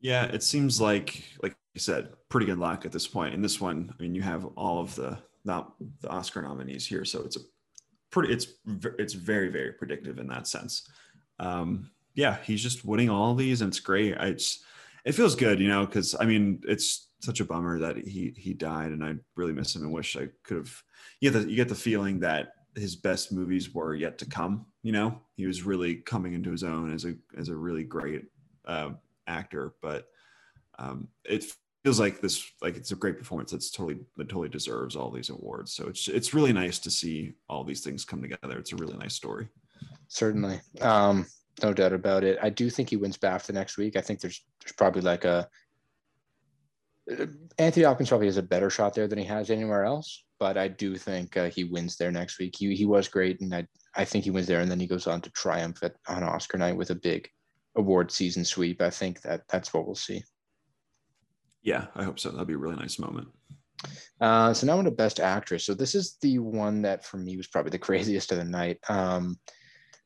Yeah, 0.00 0.24
it 0.24 0.42
seems 0.42 0.80
like 0.80 1.24
like 1.42 1.56
you 1.74 1.80
said, 1.80 2.10
pretty 2.28 2.46
good 2.46 2.58
luck 2.58 2.84
at 2.84 2.92
this 2.92 3.06
point. 3.06 3.34
In 3.34 3.42
this 3.42 3.60
one, 3.60 3.92
I 3.92 4.02
mean, 4.02 4.14
you 4.14 4.22
have 4.22 4.44
all 4.56 4.80
of 4.80 4.94
the 4.94 5.18
the 5.44 5.64
Oscar 6.08 6.42
nominees 6.42 6.86
here, 6.86 7.04
so 7.04 7.22
it's 7.22 7.36
a 7.36 7.40
pretty 8.10 8.32
it's 8.32 8.46
it's 8.98 9.14
very 9.14 9.48
very 9.48 9.72
predictive 9.72 10.18
in 10.18 10.26
that 10.28 10.46
sense. 10.46 10.88
Um, 11.38 11.90
yeah, 12.14 12.38
he's 12.42 12.62
just 12.62 12.84
winning 12.84 13.10
all 13.10 13.34
these, 13.34 13.60
and 13.60 13.68
it's 13.68 13.80
great. 13.80 14.16
I 14.18 14.32
just 14.32 14.64
it 15.04 15.12
feels 15.12 15.34
good, 15.34 15.60
you 15.60 15.68
know, 15.68 15.84
because 15.84 16.14
I 16.18 16.24
mean, 16.24 16.62
it's 16.66 17.08
such 17.20 17.40
a 17.40 17.44
bummer 17.44 17.78
that 17.80 17.96
he 17.96 18.32
he 18.36 18.54
died, 18.54 18.92
and 18.92 19.04
I 19.04 19.14
really 19.36 19.52
miss 19.52 19.74
him 19.74 19.82
and 19.82 19.92
wish 19.92 20.16
I 20.16 20.28
could 20.42 20.58
have. 20.58 20.82
You 21.20 21.30
get 21.30 21.40
the 21.40 21.50
you 21.50 21.56
get 21.56 21.68
the 21.68 21.74
feeling 21.74 22.20
that 22.20 22.54
his 22.76 22.96
best 22.96 23.32
movies 23.32 23.72
were 23.72 23.94
yet 23.94 24.18
to 24.18 24.26
come. 24.26 24.66
You 24.82 24.92
know, 24.92 25.20
he 25.36 25.46
was 25.46 25.62
really 25.62 25.96
coming 25.96 26.34
into 26.34 26.50
his 26.50 26.64
own 26.64 26.92
as 26.92 27.04
a 27.04 27.14
as 27.36 27.48
a 27.48 27.54
really 27.54 27.84
great 27.84 28.24
uh, 28.66 28.90
actor. 29.26 29.74
But 29.82 30.08
um, 30.78 31.08
it 31.24 31.44
feels 31.82 32.00
like 32.00 32.20
this 32.20 32.50
like 32.62 32.76
it's 32.76 32.92
a 32.92 32.96
great 32.96 33.18
performance. 33.18 33.50
that's 33.50 33.70
totally 33.70 33.98
that 34.16 34.28
totally 34.28 34.48
deserves 34.48 34.96
all 34.96 35.10
these 35.10 35.30
awards. 35.30 35.72
So 35.72 35.86
it's 35.88 36.08
it's 36.08 36.34
really 36.34 36.52
nice 36.52 36.78
to 36.80 36.90
see 36.90 37.34
all 37.48 37.64
these 37.64 37.82
things 37.82 38.04
come 38.04 38.22
together. 38.22 38.58
It's 38.58 38.72
a 38.72 38.76
really 38.76 38.96
nice 38.96 39.14
story. 39.14 39.48
Certainly, 40.14 40.60
um, 40.80 41.26
no 41.62 41.72
doubt 41.72 41.92
about 41.92 42.24
it. 42.24 42.38
I 42.42 42.50
do 42.50 42.70
think 42.70 42.90
he 42.90 42.96
wins 42.96 43.18
BAFTA 43.18 43.52
next 43.52 43.76
week. 43.76 43.96
I 43.96 44.00
think 44.00 44.20
there's 44.20 44.44
there's 44.62 44.72
probably 44.72 45.02
like 45.02 45.24
a 45.24 45.48
Anthony 47.58 47.84
Hopkins 47.84 48.08
probably 48.08 48.28
has 48.28 48.38
a 48.38 48.42
better 48.42 48.70
shot 48.70 48.94
there 48.94 49.06
than 49.06 49.18
he 49.18 49.26
has 49.26 49.50
anywhere 49.50 49.84
else 49.84 50.24
but 50.38 50.58
I 50.58 50.68
do 50.68 50.96
think 50.96 51.36
uh, 51.36 51.48
he 51.48 51.64
wins 51.64 51.96
there 51.96 52.10
next 52.10 52.38
week. 52.38 52.54
He 52.56 52.74
he 52.74 52.86
was 52.86 53.08
great, 53.08 53.40
and 53.40 53.54
I 53.54 53.66
I 53.94 54.04
think 54.04 54.24
he 54.24 54.30
wins 54.30 54.46
there, 54.46 54.60
and 54.60 54.70
then 54.70 54.80
he 54.80 54.86
goes 54.86 55.06
on 55.06 55.20
to 55.22 55.30
triumph 55.30 55.82
at, 55.82 55.94
on 56.08 56.22
Oscar 56.22 56.58
night 56.58 56.76
with 56.76 56.90
a 56.90 56.94
big 56.94 57.28
award 57.76 58.10
season 58.10 58.44
sweep. 58.44 58.82
I 58.82 58.90
think 58.90 59.22
that 59.22 59.42
that's 59.48 59.72
what 59.72 59.86
we'll 59.86 59.94
see. 59.94 60.22
Yeah, 61.62 61.86
I 61.94 62.04
hope 62.04 62.18
so. 62.18 62.30
That'll 62.30 62.44
be 62.44 62.54
a 62.54 62.58
really 62.58 62.76
nice 62.76 62.98
moment. 62.98 63.28
Uh, 64.20 64.52
so 64.52 64.66
now 64.66 64.78
on 64.78 64.84
to 64.84 64.90
Best 64.90 65.18
Actress. 65.18 65.64
So 65.64 65.74
this 65.74 65.94
is 65.94 66.18
the 66.20 66.38
one 66.38 66.82
that 66.82 67.04
for 67.04 67.16
me 67.16 67.36
was 67.36 67.46
probably 67.46 67.70
the 67.70 67.78
craziest 67.88 68.32
of 68.32 68.38
the 68.38 68.44
night. 68.44 68.78
Um, 68.88 69.38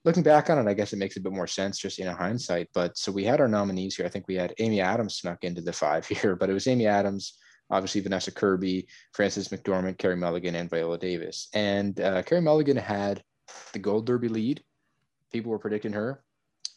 looking 0.04 0.22
back 0.22 0.50
on 0.50 0.58
it, 0.58 0.70
I 0.70 0.74
guess 0.74 0.92
it 0.92 0.98
makes 0.98 1.16
a 1.16 1.20
bit 1.20 1.32
more 1.32 1.46
sense 1.46 1.78
just 1.78 1.98
in 1.98 2.06
a 2.06 2.14
hindsight. 2.14 2.68
But 2.74 2.96
so 2.96 3.12
we 3.12 3.24
had 3.24 3.40
our 3.40 3.48
nominees 3.48 3.96
here. 3.96 4.06
I 4.06 4.08
think 4.08 4.28
we 4.28 4.36
had 4.36 4.54
Amy 4.58 4.80
Adams 4.80 5.16
snuck 5.16 5.44
into 5.44 5.60
the 5.60 5.72
five 5.72 6.06
here, 6.08 6.36
but 6.36 6.50
it 6.50 6.54
was 6.54 6.66
Amy 6.66 6.86
Adams, 6.86 7.38
obviously 7.70 8.00
Vanessa 8.00 8.30
Kirby, 8.30 8.88
Frances 9.12 9.48
McDormand, 9.48 9.98
Carey 9.98 10.16
Mulligan, 10.16 10.54
and 10.54 10.70
Viola 10.70 10.98
Davis. 10.98 11.48
And 11.54 12.00
uh, 12.00 12.22
Carey 12.22 12.40
Mulligan 12.40 12.76
had 12.76 13.22
the 13.72 13.78
Gold 13.78 14.06
Derby 14.06 14.28
lead. 14.28 14.62
People 15.32 15.50
were 15.50 15.58
predicting 15.58 15.92
her. 15.92 16.22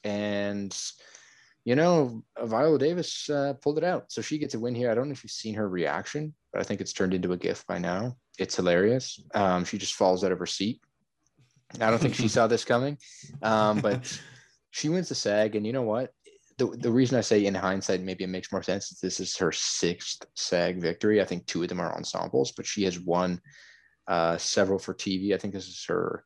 And, 0.03 0.75
you 1.63 1.75
know, 1.75 2.23
Viola 2.41 2.79
Davis 2.79 3.29
uh, 3.29 3.53
pulled 3.61 3.77
it 3.77 3.83
out. 3.83 4.11
So 4.11 4.21
she 4.21 4.39
gets 4.39 4.55
a 4.55 4.59
win 4.59 4.73
here. 4.73 4.89
I 4.89 4.95
don't 4.95 5.07
know 5.07 5.13
if 5.13 5.23
you've 5.23 5.31
seen 5.31 5.55
her 5.55 5.69
reaction, 5.69 6.33
but 6.51 6.59
I 6.59 6.63
think 6.63 6.81
it's 6.81 6.93
turned 6.93 7.13
into 7.13 7.33
a 7.33 7.37
GIF 7.37 7.65
by 7.67 7.77
now. 7.77 8.17
It's 8.39 8.55
hilarious. 8.55 9.21
Um, 9.35 9.63
she 9.63 9.77
just 9.77 9.93
falls 9.93 10.23
out 10.23 10.31
of 10.31 10.39
her 10.39 10.47
seat. 10.47 10.81
I 11.79 11.89
don't 11.89 11.99
think 11.99 12.15
she 12.15 12.27
saw 12.27 12.47
this 12.47 12.65
coming, 12.73 12.97
um, 13.41 13.79
but 13.79 14.19
she 14.71 14.89
wins 14.89 15.09
the 15.09 15.15
SAG. 15.15 15.55
And 15.55 15.65
you 15.65 15.73
know 15.73 15.83
what? 15.83 16.11
the, 16.61 16.77
the 16.77 16.91
reason 16.91 17.17
I 17.17 17.21
say 17.21 17.45
in 17.45 17.55
hindsight, 17.55 18.01
maybe 18.01 18.23
it 18.23 18.27
makes 18.27 18.51
more 18.51 18.61
sense 18.61 18.91
is 18.91 18.99
this 18.99 19.19
is 19.19 19.35
her 19.37 19.51
sixth 19.51 20.25
SAG 20.35 20.79
victory. 20.79 21.19
I 21.19 21.25
think 21.25 21.45
two 21.45 21.63
of 21.63 21.69
them 21.69 21.81
are 21.81 21.95
ensembles, 21.95 22.51
but 22.51 22.67
she 22.67 22.83
has 22.83 22.99
won 22.99 23.41
uh, 24.07 24.37
several 24.37 24.77
for 24.77 24.93
TV. 24.93 25.33
I 25.33 25.37
think 25.37 25.55
this 25.55 25.67
is 25.67 25.83
her. 25.87 26.23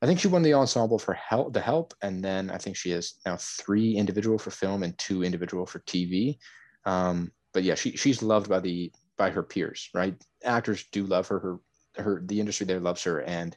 I 0.00 0.06
think 0.06 0.20
she 0.20 0.28
won 0.28 0.42
the 0.42 0.54
ensemble 0.54 1.00
for 1.00 1.14
help, 1.14 1.52
the 1.52 1.60
help, 1.60 1.94
and 2.02 2.22
then 2.22 2.48
I 2.50 2.58
think 2.58 2.76
she 2.76 2.90
has 2.90 3.14
now 3.26 3.36
three 3.40 3.96
individual 3.96 4.38
for 4.38 4.50
film 4.50 4.84
and 4.84 4.96
two 4.98 5.24
individual 5.24 5.66
for 5.66 5.80
TV. 5.80 6.38
Um, 6.84 7.32
but 7.52 7.64
yeah, 7.64 7.74
she 7.74 7.96
she's 7.96 8.22
loved 8.22 8.48
by 8.48 8.60
the 8.60 8.92
by 9.16 9.30
her 9.30 9.42
peers, 9.42 9.88
right? 9.94 10.14
Actors 10.44 10.84
do 10.92 11.06
love 11.06 11.26
her. 11.28 11.40
Her 11.40 11.58
her 11.96 12.22
the 12.24 12.38
industry 12.38 12.66
there 12.66 12.78
loves 12.78 13.02
her, 13.04 13.22
and 13.22 13.56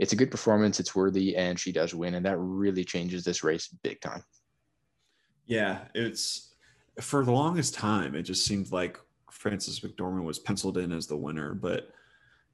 it's 0.00 0.14
a 0.14 0.16
good 0.16 0.30
performance. 0.30 0.80
It's 0.80 0.96
worthy, 0.96 1.36
and 1.36 1.60
she 1.60 1.72
does 1.72 1.94
win, 1.94 2.14
and 2.14 2.24
that 2.24 2.38
really 2.38 2.84
changes 2.84 3.22
this 3.22 3.44
race 3.44 3.68
big 3.82 4.00
time. 4.00 4.24
Yeah, 5.44 5.80
it's 5.94 6.54
for 7.00 7.22
the 7.22 7.32
longest 7.32 7.74
time, 7.74 8.14
it 8.14 8.22
just 8.22 8.46
seemed 8.46 8.72
like 8.72 8.98
Frances 9.30 9.80
McDormand 9.80 10.24
was 10.24 10.38
penciled 10.38 10.78
in 10.78 10.90
as 10.90 11.06
the 11.06 11.18
winner, 11.18 11.52
but 11.52 11.90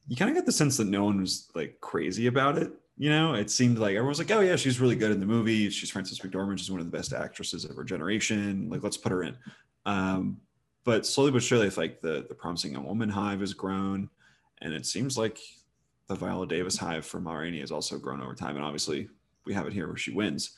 you 0.09 0.17
kind 0.17 0.29
of 0.29 0.35
get 0.35 0.45
the 0.45 0.53
sense 0.53 0.77
that 0.77 0.89
no 0.89 1.05
one 1.05 1.21
was 1.21 1.49
like 1.55 1.79
crazy 1.81 2.27
about 2.27 2.59
it. 2.59 2.73
You 2.99 3.11
know, 3.11 3.35
it 3.35 3.49
seemed 3.49 3.79
like 3.79 3.91
everyone 3.91 4.09
was 4.09 4.19
like, 4.19 4.31
"Oh 4.33 4.41
yeah, 4.41 4.57
she's 4.57 4.81
really 4.81 4.97
good 4.97 5.13
in 5.13 5.21
the 5.21 5.27
movie. 5.27 5.71
She's 5.71 5.91
Frances 5.91 6.19
McDormand. 6.19 6.59
She's 6.59 6.71
one 6.71 6.81
of 6.81 6.91
the 6.91 6.97
best 6.97 7.13
actresses 7.13 7.65
of 7.65 7.77
her 7.77 7.85
generation. 7.85 8.69
Like, 8.69 8.83
let's 8.83 8.97
put 8.97 9.13
her 9.13 9.23
in." 9.23 9.37
Um, 9.85 10.39
but 10.85 11.07
slowly 11.07 11.31
but 11.31 11.45
surely, 11.45 11.69
it's 11.69 11.77
like 11.77 12.01
the 12.01 12.27
the 12.29 12.35
promising 12.35 12.73
young 12.73 12.87
woman 12.87 13.09
hive 13.09 13.41
has 13.41 13.55
grown, 13.55 14.11
and 14.63 14.73
it 14.73 14.85
seems 14.85 15.17
like 15.17 15.39
the 16.09 16.15
Viola 16.15 16.47
Davis 16.47 16.77
hive 16.77 17.05
for 17.05 17.21
Ma 17.21 17.35
Rainey 17.35 17.61
has 17.61 17.73
also 17.73 17.99
grown 17.99 18.21
over 18.21 18.35
time. 18.35 18.57
And 18.57 18.65
obviously, 18.65 19.09
we 19.45 19.55
have 19.55 19.67
it 19.67 19.73
here 19.73 19.89
where 19.89 19.97
she 19.97 20.13
wins. 20.13 20.57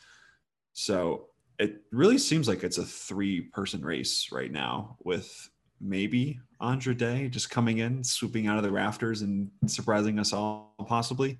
So 0.73 1.27
it 1.59 1.83
really 1.91 2.19
seems 2.19 2.49
like 2.49 2.63
it's 2.63 2.79
a 2.79 2.85
three 2.85 3.41
person 3.41 3.83
race 3.83 4.29
right 4.31 4.53
now 4.53 4.97
with 5.03 5.51
maybe 5.81 6.41
Andra 6.61 6.95
Day 6.95 7.29
just 7.29 7.51
coming 7.51 7.79
in, 7.79 8.03
swooping 8.03 8.47
out 8.47 8.57
of 8.57 8.63
the 8.63 8.71
rafters 8.71 9.23
and 9.23 9.51
surprising 9.67 10.19
us 10.19 10.33
all 10.33 10.75
possibly. 10.87 11.39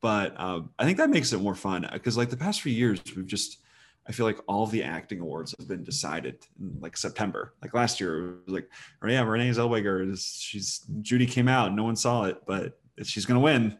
But 0.00 0.38
um, 0.40 0.70
I 0.78 0.84
think 0.84 0.98
that 0.98 1.10
makes 1.10 1.32
it 1.32 1.40
more 1.40 1.54
fun 1.54 1.88
because 1.92 2.16
like 2.16 2.30
the 2.30 2.36
past 2.36 2.62
few 2.62 2.72
years, 2.72 3.00
we've 3.16 3.26
just, 3.26 3.58
I 4.06 4.12
feel 4.12 4.26
like 4.26 4.38
all 4.46 4.66
the 4.66 4.82
acting 4.82 5.20
awards 5.20 5.54
have 5.58 5.68
been 5.68 5.82
decided 5.82 6.46
in 6.60 6.78
like 6.80 6.96
September. 6.96 7.54
Like 7.60 7.74
last 7.74 8.00
year, 8.00 8.18
it 8.18 8.36
was 8.46 8.54
like, 8.54 8.70
oh, 9.02 9.08
yeah, 9.08 9.22
Renee 9.22 9.50
Zellweger 9.50 10.16
she's 10.40 10.86
Judy 11.02 11.26
came 11.26 11.48
out, 11.48 11.74
no 11.74 11.82
one 11.82 11.96
saw 11.96 12.24
it, 12.24 12.42
but 12.46 12.78
she's 13.06 13.26
gonna 13.26 13.40
win. 13.40 13.76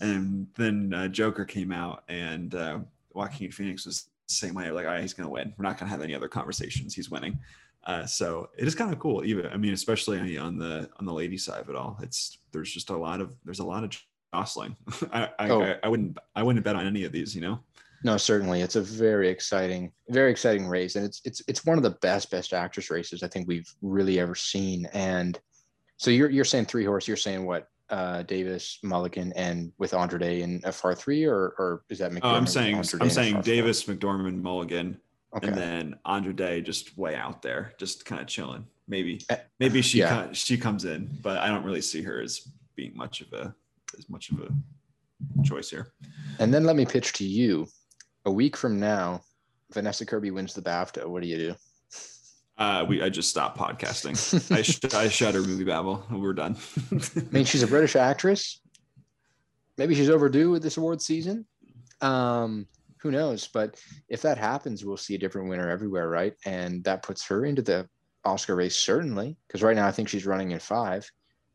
And 0.00 0.46
then 0.56 0.94
uh, 0.94 1.08
Joker 1.08 1.44
came 1.44 1.72
out, 1.72 2.04
and 2.08 2.54
uh, 2.54 2.78
Joaquin 3.12 3.50
Phoenix 3.50 3.84
was 3.84 4.08
the 4.28 4.34
same 4.34 4.54
way. 4.54 4.70
Like, 4.70 4.86
all 4.86 4.92
right, 4.92 5.02
he's 5.02 5.14
gonna 5.14 5.30
win. 5.30 5.52
We're 5.56 5.64
not 5.64 5.78
gonna 5.78 5.90
have 5.90 6.02
any 6.02 6.14
other 6.14 6.28
conversations. 6.28 6.94
He's 6.94 7.10
winning. 7.10 7.38
Uh, 7.84 8.04
so 8.04 8.48
it 8.58 8.66
is 8.66 8.74
kind 8.74 8.92
of 8.92 8.98
cool. 8.98 9.24
Even 9.24 9.46
I 9.46 9.56
mean, 9.56 9.72
especially 9.72 10.38
on 10.38 10.58
the 10.58 10.88
on 10.98 11.06
the 11.06 11.12
lady 11.12 11.38
side 11.38 11.60
of 11.60 11.68
it 11.68 11.76
all, 11.76 11.98
it's 12.02 12.38
there's 12.52 12.72
just 12.72 12.90
a 12.90 12.96
lot 12.96 13.20
of 13.20 13.34
there's 13.44 13.60
a 13.60 13.64
lot 13.64 13.84
of 13.84 13.96
jostling. 14.34 14.76
I 15.12 15.30
I, 15.38 15.48
oh. 15.48 15.62
I 15.62 15.76
I 15.82 15.88
wouldn't 15.88 16.18
I 16.36 16.42
wouldn't 16.42 16.64
bet 16.64 16.76
on 16.76 16.86
any 16.86 17.04
of 17.04 17.12
these. 17.12 17.34
You 17.34 17.40
know. 17.40 17.60
No, 18.02 18.16
certainly, 18.16 18.62
it's 18.62 18.76
a 18.76 18.80
very 18.80 19.28
exciting, 19.28 19.92
very 20.08 20.30
exciting 20.30 20.66
race, 20.66 20.96
and 20.96 21.04
it's 21.04 21.20
it's 21.24 21.42
it's 21.46 21.66
one 21.66 21.76
of 21.76 21.82
the 21.82 21.96
best 22.02 22.30
best 22.30 22.52
actress 22.54 22.90
races 22.90 23.22
I 23.22 23.28
think 23.28 23.46
we've 23.46 23.70
really 23.82 24.18
ever 24.18 24.34
seen. 24.34 24.86
And 24.92 25.38
so 25.98 26.10
you're 26.10 26.30
you're 26.30 26.46
saying 26.46 26.66
three 26.66 26.84
horse, 26.84 27.06
you're 27.06 27.16
saying 27.16 27.44
what? 27.44 27.68
Uh, 27.90 28.22
Davis, 28.22 28.78
Mulligan, 28.84 29.32
and 29.34 29.72
with 29.78 29.94
Andra 29.94 30.18
Day 30.18 30.42
in 30.42 30.60
FR 30.60 30.92
three, 30.92 31.24
or 31.24 31.54
or 31.58 31.84
is 31.88 31.98
that? 31.98 32.12
McDormand, 32.12 32.20
oh, 32.22 32.34
I'm 32.34 32.46
saying 32.46 32.76
I'm 32.76 33.10
saying 33.10 33.40
Davis, 33.42 33.84
McDormand, 33.84 34.40
Mulligan, 34.40 35.00
okay. 35.36 35.48
and 35.48 35.56
then 35.56 35.98
Andra 36.04 36.32
Day 36.32 36.60
just 36.60 36.96
way 36.96 37.16
out 37.16 37.42
there, 37.42 37.72
just 37.78 38.04
kind 38.04 38.20
of 38.20 38.28
chilling. 38.28 38.64
Maybe 38.86 39.24
eh, 39.28 39.38
maybe 39.58 39.82
she 39.82 39.98
yeah. 39.98 40.08
kind 40.08 40.30
of, 40.30 40.36
she 40.36 40.56
comes 40.56 40.84
in, 40.84 41.10
but 41.20 41.38
I 41.38 41.48
don't 41.48 41.64
really 41.64 41.80
see 41.80 42.02
her 42.02 42.20
as 42.20 42.48
being 42.76 42.96
much 42.96 43.20
of 43.20 43.32
a 43.32 43.54
as 43.98 44.08
much 44.08 44.30
of 44.30 44.40
a 44.40 45.42
choice 45.42 45.68
here. 45.70 45.92
And 46.38 46.54
then 46.54 46.64
let 46.64 46.76
me 46.76 46.86
pitch 46.86 47.12
to 47.14 47.24
you 47.24 47.66
a 48.24 48.30
week 48.30 48.56
from 48.56 48.78
now, 48.78 49.22
Vanessa 49.72 50.06
Kirby 50.06 50.30
wins 50.30 50.54
the 50.54 50.62
BAFTA. 50.62 51.06
What 51.06 51.22
do 51.22 51.28
you 51.28 51.36
do? 51.36 51.54
Uh, 52.60 52.84
we 52.86 53.02
I 53.02 53.08
just 53.08 53.30
stopped 53.30 53.58
podcasting. 53.58 54.14
I 54.56 54.60
sh- 54.60 54.94
I 54.94 55.08
shut 55.08 55.34
her 55.34 55.40
MovieBabble. 55.40 56.10
We're 56.10 56.34
done. 56.34 56.56
I 56.92 57.32
mean, 57.32 57.46
she's 57.46 57.62
a 57.62 57.66
British 57.66 57.96
actress. 57.96 58.60
Maybe 59.78 59.94
she's 59.94 60.10
overdue 60.10 60.50
with 60.50 60.62
this 60.62 60.76
award 60.76 61.00
season. 61.00 61.46
Um, 62.02 62.66
who 62.98 63.10
knows? 63.10 63.48
But 63.48 63.80
if 64.10 64.20
that 64.22 64.36
happens, 64.36 64.84
we'll 64.84 64.98
see 64.98 65.14
a 65.14 65.18
different 65.18 65.48
winner 65.48 65.70
everywhere, 65.70 66.10
right? 66.10 66.34
And 66.44 66.84
that 66.84 67.02
puts 67.02 67.26
her 67.28 67.46
into 67.46 67.62
the 67.62 67.88
Oscar 68.26 68.56
race 68.56 68.76
certainly, 68.76 69.38
because 69.46 69.62
right 69.62 69.74
now 69.74 69.86
I 69.86 69.90
think 69.90 70.10
she's 70.10 70.26
running 70.26 70.50
in 70.50 70.58
five. 70.58 71.10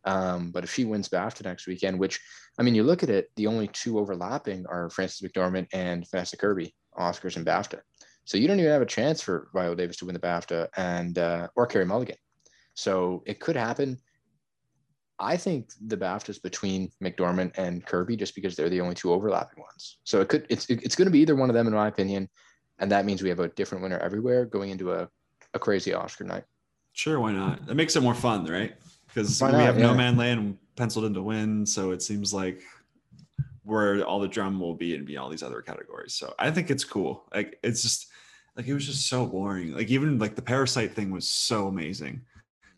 Um, 0.05 0.49
but 0.51 0.63
if 0.63 0.73
she 0.73 0.85
wins 0.85 1.09
BAFTA 1.09 1.43
next 1.43 1.67
weekend, 1.67 1.99
which 1.99 2.19
I 2.57 2.63
mean, 2.63 2.73
you 2.73 2.83
look 2.83 3.03
at 3.03 3.11
it, 3.11 3.29
the 3.35 3.45
only 3.45 3.67
two 3.67 3.99
overlapping 3.99 4.65
are 4.65 4.89
Frances 4.89 5.21
McDormand 5.21 5.67
and 5.71 6.09
Vanessa 6.09 6.35
Kirby, 6.35 6.73
Oscars 6.97 7.35
and 7.35 7.45
BAFTA. 7.45 7.81
So 8.25 8.37
you 8.37 8.47
don't 8.47 8.59
even 8.59 8.71
have 8.71 8.81
a 8.81 8.87
chance 8.87 9.21
for 9.21 9.49
Viola 9.53 9.75
Davis 9.75 9.97
to 9.97 10.05
win 10.05 10.13
the 10.13 10.19
BAFTA 10.19 10.67
and 10.77 11.17
uh, 11.17 11.47
or 11.55 11.67
Carey 11.67 11.85
Mulligan. 11.85 12.17
So 12.73 13.23
it 13.25 13.39
could 13.39 13.55
happen. 13.55 13.97
I 15.19 15.37
think 15.37 15.69
the 15.85 15.95
BAFTA 15.95 16.29
is 16.29 16.39
between 16.39 16.91
McDormand 17.01 17.57
and 17.57 17.85
Kirby 17.85 18.17
just 18.17 18.35
because 18.35 18.55
they're 18.55 18.69
the 18.69 18.81
only 18.81 18.95
two 18.95 19.13
overlapping 19.13 19.61
ones. 19.61 19.99
So 20.03 20.21
it 20.21 20.27
could 20.27 20.45
it's 20.49 20.69
it's 20.69 20.95
going 20.95 21.05
to 21.05 21.11
be 21.11 21.19
either 21.19 21.35
one 21.35 21.49
of 21.49 21.53
them 21.53 21.67
in 21.67 21.73
my 21.73 21.87
opinion, 21.87 22.27
and 22.79 22.91
that 22.91 23.05
means 23.05 23.21
we 23.21 23.29
have 23.29 23.39
a 23.39 23.47
different 23.49 23.83
winner 23.83 23.99
everywhere 23.99 24.45
going 24.45 24.71
into 24.71 24.91
a, 24.91 25.07
a 25.53 25.59
crazy 25.59 25.93
Oscar 25.93 26.23
night. 26.25 26.43
Sure, 26.93 27.19
why 27.19 27.31
not? 27.31 27.59
It 27.69 27.75
makes 27.75 27.95
it 27.95 28.01
more 28.01 28.15
fun, 28.15 28.45
right? 28.45 28.75
Because 29.07 29.41
we 29.41 29.51
have 29.51 29.77
yeah. 29.77 29.85
Nomadland 29.85 30.57
penciled 30.75 31.05
in 31.05 31.13
to 31.13 31.21
win. 31.21 31.65
So 31.65 31.91
it 31.91 32.01
seems 32.01 32.33
like 32.33 32.61
where 33.65 34.03
all 34.03 34.19
the 34.19 34.27
drum 34.27 34.59
will 34.59 34.75
be 34.75 34.95
and 34.95 35.05
be 35.05 35.17
all 35.17 35.29
these 35.29 35.43
other 35.43 35.61
categories. 35.61 36.13
So 36.13 36.33
I 36.39 36.51
think 36.51 36.69
it's 36.69 36.85
cool. 36.85 37.25
Like 37.33 37.59
it's 37.63 37.81
just 37.81 38.07
like 38.55 38.67
it 38.67 38.73
was 38.73 38.85
just 38.85 39.09
so 39.09 39.25
boring. 39.25 39.73
Like 39.73 39.89
even 39.89 40.19
like 40.19 40.35
the 40.35 40.41
parasite 40.41 40.93
thing 40.93 41.11
was 41.11 41.29
so 41.29 41.67
amazing. 41.67 42.21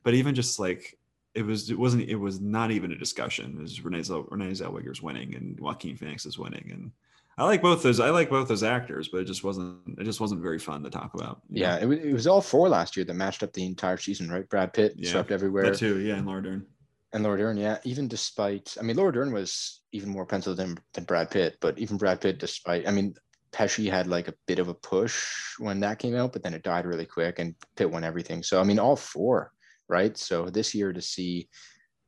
But 0.04 0.14
even 0.14 0.34
just 0.34 0.60
like 0.60 0.98
it 1.36 1.46
was 1.46 1.70
it 1.70 1.78
wasn't 1.78 2.10
it 2.10 2.16
was 2.16 2.40
not 2.40 2.72
even 2.72 2.92
a 2.92 2.98
discussion. 2.98 3.56
It 3.58 3.62
was 3.62 3.84
Renee, 3.84 4.02
Zell, 4.02 4.26
Renee 4.30 4.52
Zellweger's 4.52 5.02
winning 5.02 5.36
and 5.36 5.60
Joaquin 5.60 5.98
Phoenix 5.98 6.26
is 6.26 6.40
winning. 6.40 6.70
And 6.72 6.92
I 7.38 7.44
like 7.44 7.62
both 7.62 7.84
those. 7.84 8.00
I 8.00 8.10
like 8.10 8.30
both 8.30 8.48
those 8.48 8.64
actors, 8.64 9.10
but 9.10 9.20
it 9.20 9.26
just 9.26 9.44
wasn't. 9.44 10.00
It 10.00 10.06
just 10.06 10.20
wasn't 10.20 10.42
very 10.42 10.58
fun 10.58 10.82
to 10.84 10.90
talk 10.90 11.14
about. 11.14 11.42
Yeah, 11.50 11.78
it 11.78 11.86
was, 11.86 12.00
it 12.00 12.14
was 12.14 12.26
all 12.26 12.42
four 12.42 12.68
last 12.68 12.98
year 12.98 13.06
that 13.06 13.14
matched 13.14 13.44
up 13.44 13.54
the 13.54 13.66
entire 13.66 13.98
season, 13.98 14.30
right? 14.30 14.50
Brad 14.50 14.74
Pitt 14.74 14.94
yeah, 14.96 15.12
swept 15.12 15.30
everywhere. 15.32 15.66
That 15.66 15.78
too, 15.78 16.00
yeah, 16.00 16.16
and 16.16 16.26
Laura 16.26 16.42
Dern. 16.42 16.66
And 17.14 17.24
Laura 17.24 17.38
Dern, 17.38 17.58
yeah, 17.58 17.78
even 17.84 18.08
despite, 18.08 18.76
I 18.80 18.84
mean, 18.84 18.98
Laura 18.98 19.14
Dern 19.14 19.32
was 19.32 19.82
even 19.94 20.10
more 20.10 20.26
penciled 20.26 20.58
than, 20.58 20.78
than 20.94 21.06
Brad 21.06 21.32
Pitt, 21.32 21.58
but 21.62 21.80
even 21.80 21.98
Brad 21.98 22.20
Pitt, 22.20 22.38
despite, 22.38 22.88
I 22.88 22.92
mean, 22.92 23.16
Pesci 23.52 23.90
had 23.90 24.08
like 24.08 24.28
a 24.28 24.34
bit 24.46 24.60
of 24.60 24.68
a 24.68 24.74
push 24.74 25.58
when 25.58 25.80
that 25.80 26.00
came 26.00 26.16
out, 26.16 26.34
but 26.34 26.44
then 26.44 26.54
it 26.54 26.64
died 26.64 26.86
really 26.86 27.06
quick 27.06 27.40
and 27.40 27.56
Pitt 27.78 27.90
won 27.90 28.04
everything. 28.04 28.44
So, 28.44 28.60
I 28.60 28.64
mean, 28.64 28.78
all 28.78 28.98
four, 28.98 29.52
right? 29.88 30.18
So 30.18 30.50
this 30.50 30.76
year 30.76 30.92
to 30.92 31.02
see, 31.02 31.48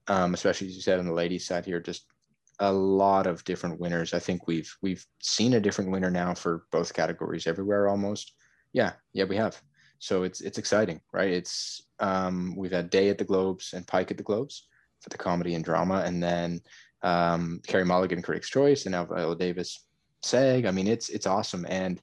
um, 0.07 0.33
especially 0.33 0.67
as 0.67 0.75
you 0.75 0.81
said 0.81 0.99
on 0.99 1.05
the 1.05 1.13
ladies 1.13 1.47
side 1.47 1.65
here, 1.65 1.79
just 1.79 2.05
a 2.59 2.71
lot 2.71 3.25
of 3.25 3.43
different 3.45 3.79
winners. 3.79 4.13
I 4.13 4.19
think 4.19 4.47
we've 4.47 4.69
we've 4.81 5.05
seen 5.21 5.53
a 5.53 5.61
different 5.61 5.91
winner 5.91 6.11
now 6.11 6.33
for 6.33 6.65
both 6.71 6.93
categories 6.93 7.47
everywhere 7.47 7.87
almost. 7.87 8.33
Yeah, 8.73 8.93
yeah, 9.13 9.23
we 9.23 9.37
have. 9.37 9.61
So 9.99 10.23
it's 10.23 10.41
it's 10.41 10.57
exciting, 10.57 10.99
right? 11.13 11.31
It's 11.31 11.87
um, 11.99 12.55
we've 12.57 12.71
had 12.71 12.89
Day 12.89 13.09
at 13.09 13.17
the 13.17 13.23
Globes 13.23 13.73
and 13.73 13.87
Pike 13.87 14.11
at 14.11 14.17
the 14.17 14.23
Globes 14.23 14.67
for 15.01 15.09
the 15.09 15.17
comedy 15.17 15.55
and 15.55 15.63
drama, 15.63 16.03
and 16.05 16.21
then 16.21 16.61
um, 17.03 17.61
Carey 17.67 17.85
Mulligan 17.85 18.21
Critics' 18.21 18.49
Choice, 18.49 18.85
and 18.85 18.91
now 18.91 19.05
Viola 19.05 19.35
Davis 19.35 19.85
SAG. 20.21 20.65
I 20.65 20.71
mean, 20.71 20.87
it's 20.87 21.09
it's 21.09 21.27
awesome. 21.27 21.65
And 21.69 22.01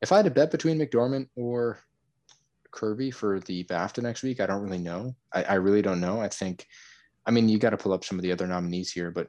if 0.00 0.12
I 0.12 0.16
had 0.16 0.24
to 0.24 0.30
bet 0.30 0.50
between 0.50 0.78
McDormand 0.78 1.28
or 1.36 1.78
Kirby 2.70 3.10
for 3.10 3.40
the 3.40 3.64
BAFTA 3.64 4.02
next 4.02 4.22
week, 4.22 4.40
I 4.40 4.46
don't 4.46 4.62
really 4.62 4.78
know. 4.78 5.14
I, 5.32 5.44
I 5.44 5.54
really 5.54 5.82
don't 5.82 6.00
know. 6.00 6.20
I 6.20 6.28
think, 6.28 6.66
I 7.26 7.30
mean, 7.30 7.48
you 7.48 7.58
got 7.58 7.70
to 7.70 7.76
pull 7.76 7.92
up 7.92 8.04
some 8.04 8.18
of 8.18 8.22
the 8.22 8.32
other 8.32 8.46
nominees 8.46 8.90
here, 8.90 9.10
but 9.10 9.28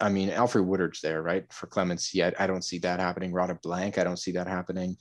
I 0.00 0.08
mean, 0.08 0.30
Alfre 0.30 0.64
Woodard's 0.64 1.00
there, 1.00 1.22
right? 1.22 1.44
For 1.52 1.66
Clemency, 1.66 2.18
yet 2.18 2.40
I 2.40 2.46
don't 2.46 2.64
see 2.64 2.78
that 2.78 3.00
happening. 3.00 3.32
Radha 3.32 3.58
Blank, 3.62 3.98
I 3.98 4.04
don't 4.04 4.18
see 4.18 4.32
that 4.32 4.46
happening. 4.46 4.96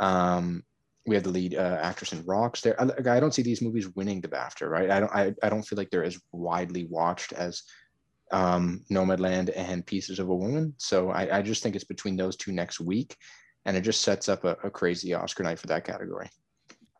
Um, 0.00 0.64
we 1.08 1.14
have 1.14 1.24
the 1.24 1.30
lead 1.30 1.54
uh, 1.54 1.78
actress 1.80 2.12
in 2.12 2.24
Rocks 2.24 2.60
there. 2.60 2.80
I, 2.80 3.16
I, 3.16 3.20
don't 3.20 3.34
see 3.34 3.42
these 3.42 3.62
movies 3.62 3.88
winning 3.96 4.20
the 4.20 4.28
BAFTA, 4.28 4.68
right? 4.68 4.90
I 4.90 5.00
don't. 5.00 5.12
I, 5.14 5.34
I 5.42 5.48
don't 5.48 5.62
feel 5.62 5.76
like 5.76 5.90
they're 5.90 6.04
as 6.04 6.20
widely 6.32 6.86
watched 6.90 7.32
as 7.32 7.62
um, 8.30 8.84
Nomadland 8.90 9.50
and 9.56 9.86
Pieces 9.86 10.18
of 10.18 10.28
a 10.28 10.34
Woman. 10.34 10.74
So 10.78 11.10
I, 11.10 11.38
I 11.38 11.42
just 11.42 11.62
think 11.62 11.74
it's 11.74 11.84
between 11.84 12.16
those 12.16 12.36
two 12.36 12.52
next 12.52 12.78
week, 12.78 13.16
and 13.64 13.76
it 13.76 13.80
just 13.80 14.02
sets 14.02 14.28
up 14.28 14.44
a, 14.44 14.56
a 14.62 14.70
crazy 14.70 15.14
Oscar 15.14 15.42
night 15.42 15.58
for 15.58 15.66
that 15.68 15.84
category. 15.84 16.28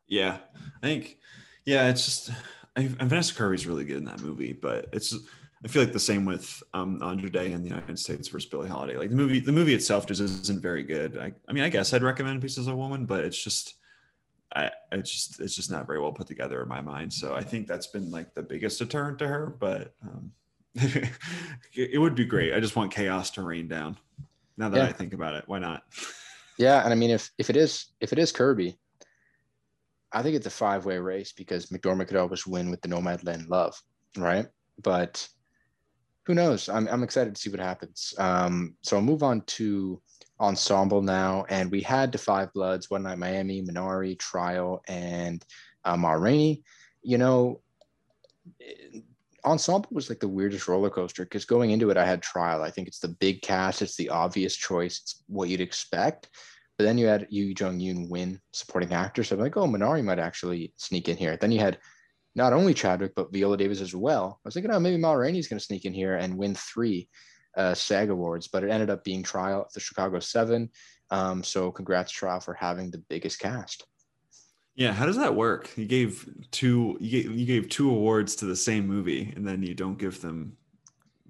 Yeah, 0.07 0.39
I 0.83 0.87
think. 0.87 1.19
Yeah, 1.65 1.89
it's 1.89 2.05
just. 2.05 2.31
I, 2.77 2.87
Vanessa 2.87 3.35
Kirby's 3.35 3.67
really 3.67 3.85
good 3.85 3.99
in 3.99 4.05
that 4.07 4.23
movie, 4.23 4.53
but 4.53 4.89
it's 4.93 5.15
I 5.65 5.69
feel 5.69 5.83
like 5.83 5.93
the 5.93 5.99
same 5.99 6.25
with 6.25 6.63
um, 6.73 7.03
Andra 7.03 7.29
Day 7.29 7.53
in 7.53 7.63
the 7.63 7.69
United 7.69 7.99
States 7.99 8.29
versus 8.29 8.49
Billie 8.49 8.69
Holiday. 8.69 8.97
Like 8.97 9.11
the 9.11 9.17
movie, 9.17 9.41
the 9.41 9.53
movie 9.53 9.75
itself 9.75 10.07
just 10.07 10.21
isn't 10.21 10.63
very 10.63 10.85
good. 10.85 11.19
I, 11.19 11.33
I 11.49 11.53
mean, 11.53 11.65
I 11.65 11.69
guess 11.69 11.93
I'd 11.93 12.03
recommend 12.03 12.41
Pieces 12.41 12.69
of 12.69 12.75
a 12.75 12.77
Woman, 12.77 13.07
but 13.07 13.25
it's 13.25 13.43
just, 13.43 13.75
I, 14.55 14.71
it's 14.93 15.11
just, 15.11 15.41
it's 15.41 15.55
just 15.55 15.71
not 15.71 15.87
very 15.87 16.01
well 16.01 16.13
put 16.13 16.27
together 16.27 16.63
in 16.63 16.69
my 16.69 16.81
mind. 16.81 17.13
So 17.13 17.35
I 17.35 17.43
think 17.43 17.67
that's 17.67 17.89
been 17.89 18.11
like 18.11 18.35
the 18.35 18.43
biggest 18.43 18.79
deterrent 18.79 19.19
to 19.19 19.29
her. 19.29 19.57
But 19.59 19.95
um, 20.03 20.33
it 20.75 22.01
would 22.01 22.15
be 22.15 22.25
great. 22.25 22.55
I 22.55 22.61
just 22.61 22.77
want 22.77 22.93
chaos 22.93 23.31
to 23.33 23.43
rain 23.43 23.69
down. 23.69 23.97
Now 24.57 24.69
that 24.69 24.79
yeah. 24.79 24.85
I 24.85 24.93
think 24.93 25.13
about 25.13 25.35
it, 25.35 25.45
why 25.47 25.59
not? 25.59 25.83
yeah, 26.59 26.83
and 26.83 26.93
I 26.93 26.97
mean, 26.97 27.11
if 27.11 27.31
if 27.39 27.51
it 27.51 27.57
is 27.57 27.87
if 28.01 28.13
it 28.13 28.19
is 28.19 28.33
Kirby, 28.33 28.77
I 30.13 30.23
think 30.23 30.35
it's 30.35 30.47
a 30.47 30.51
five 30.51 30.85
way 30.85 30.99
race 30.99 31.33
because 31.33 31.67
McDormand 31.67 32.09
could 32.09 32.17
always 32.17 32.47
win 32.47 32.71
with 32.71 32.81
the 32.81 32.89
Nomadland 32.89 33.49
love, 33.49 33.81
right? 34.17 34.47
But 34.83 35.29
who 36.25 36.35
knows? 36.35 36.69
I'm, 36.69 36.87
I'm 36.89 37.03
excited 37.03 37.35
to 37.35 37.41
see 37.41 37.51
what 37.51 37.61
happens. 37.61 38.15
Um, 38.19 38.75
so 38.83 38.97
I'll 38.97 39.03
move 39.03 39.23
on 39.23 39.41
to 39.43 40.01
ensemble 40.41 41.03
now. 41.03 41.45
And 41.49 41.71
we 41.71 41.81
had 41.81 42.13
the 42.13 42.19
Five 42.19 42.53
Bloods, 42.53 42.91
One 42.91 43.03
Night 43.03 43.19
Miami, 43.19 43.63
Minari, 43.63 44.19
Trial, 44.19 44.83
and 44.89 45.45
uh, 45.85 45.97
Ma 45.97 46.13
Rainey. 46.13 46.63
You 47.03 47.19
know, 47.19 47.61
ensemble 49.45 49.89
was 49.93 50.09
like 50.09 50.21
the 50.21 50.29
weirdest 50.29 50.69
roller 50.69 50.91
coaster 50.91 51.25
because 51.25 51.45
going 51.45 51.71
into 51.71 51.91
it, 51.91 51.97
I 51.97 52.05
had 52.05 52.23
Trial. 52.23 52.63
I 52.63 52.71
think 52.71 52.89
it's 52.89 53.01
the 53.01 53.09
big 53.09 53.43
cast, 53.43 53.83
it's 53.83 53.97
the 53.97 54.11
obvious 54.11 54.55
choice, 54.55 55.01
it's 55.03 55.23
what 55.27 55.49
you'd 55.49 55.61
expect. 55.61 56.29
But 56.77 56.85
then 56.85 56.99
you 56.99 57.07
had 57.07 57.27
Yuh-jung 57.31 57.81
Youn 57.81 58.09
win 58.09 58.41
supporting 58.53 58.93
actor. 58.93 59.25
So 59.25 59.35
I'm 59.35 59.43
like, 59.43 59.57
oh, 59.57 59.67
Minari 59.67 60.05
might 60.05 60.21
actually 60.21 60.73
sneak 60.77 61.09
in 61.09 61.17
here. 61.17 61.37
Then 61.37 61.51
you 61.51 61.59
had 61.59 61.79
not 62.37 62.53
only 62.53 62.73
Chadwick 62.73 63.15
but 63.17 63.33
Viola 63.33 63.57
Davis 63.57 63.81
as 63.81 63.97
well. 63.97 64.39
I 64.45 64.49
was 64.49 64.55
thinking, 64.55 64.71
oh, 64.71 64.79
maybe 64.79 64.97
Ma 64.97 65.13
Rainey's 65.13 65.49
going 65.49 65.59
to 65.59 65.65
sneak 65.65 65.87
in 65.87 65.93
here 65.93 66.15
and 66.15 66.39
win 66.39 66.55
three 66.55 67.09
uh, 67.59 67.75
SAG 67.75 68.09
awards, 68.09 68.49
but 68.49 68.65
it 68.65 68.71
ended 68.71 68.89
up 68.89 69.05
being 69.05 69.23
Trial 69.23 69.63
at 69.63 69.73
the 69.73 69.81
Chicago 69.81 70.21
Seven. 70.21 70.71
Um, 71.11 71.43
so 71.43 71.71
congrats, 71.71 72.13
Trial, 72.13 72.41
for 72.41 72.55
having 72.55 72.91
the 72.91 73.03
biggest 73.09 73.39
cast. 73.39 73.85
Yeah, 74.77 74.93
how 74.93 75.07
does 75.07 75.17
that 75.17 75.35
work? 75.35 75.71
You 75.77 75.87
gave 75.87 76.29
two 76.53 76.97
you 77.01 77.11
gave, 77.11 77.37
you 77.37 77.47
gave 77.47 77.69
two 77.69 77.91
awards 77.91 78.37
to 78.37 78.47
the 78.47 78.55
same 78.55 78.87
movie, 78.87 79.33
and 79.35 79.47
then 79.47 79.63
you 79.63 79.75
don't 79.75 79.99
give 79.99 80.21
them 80.21 80.57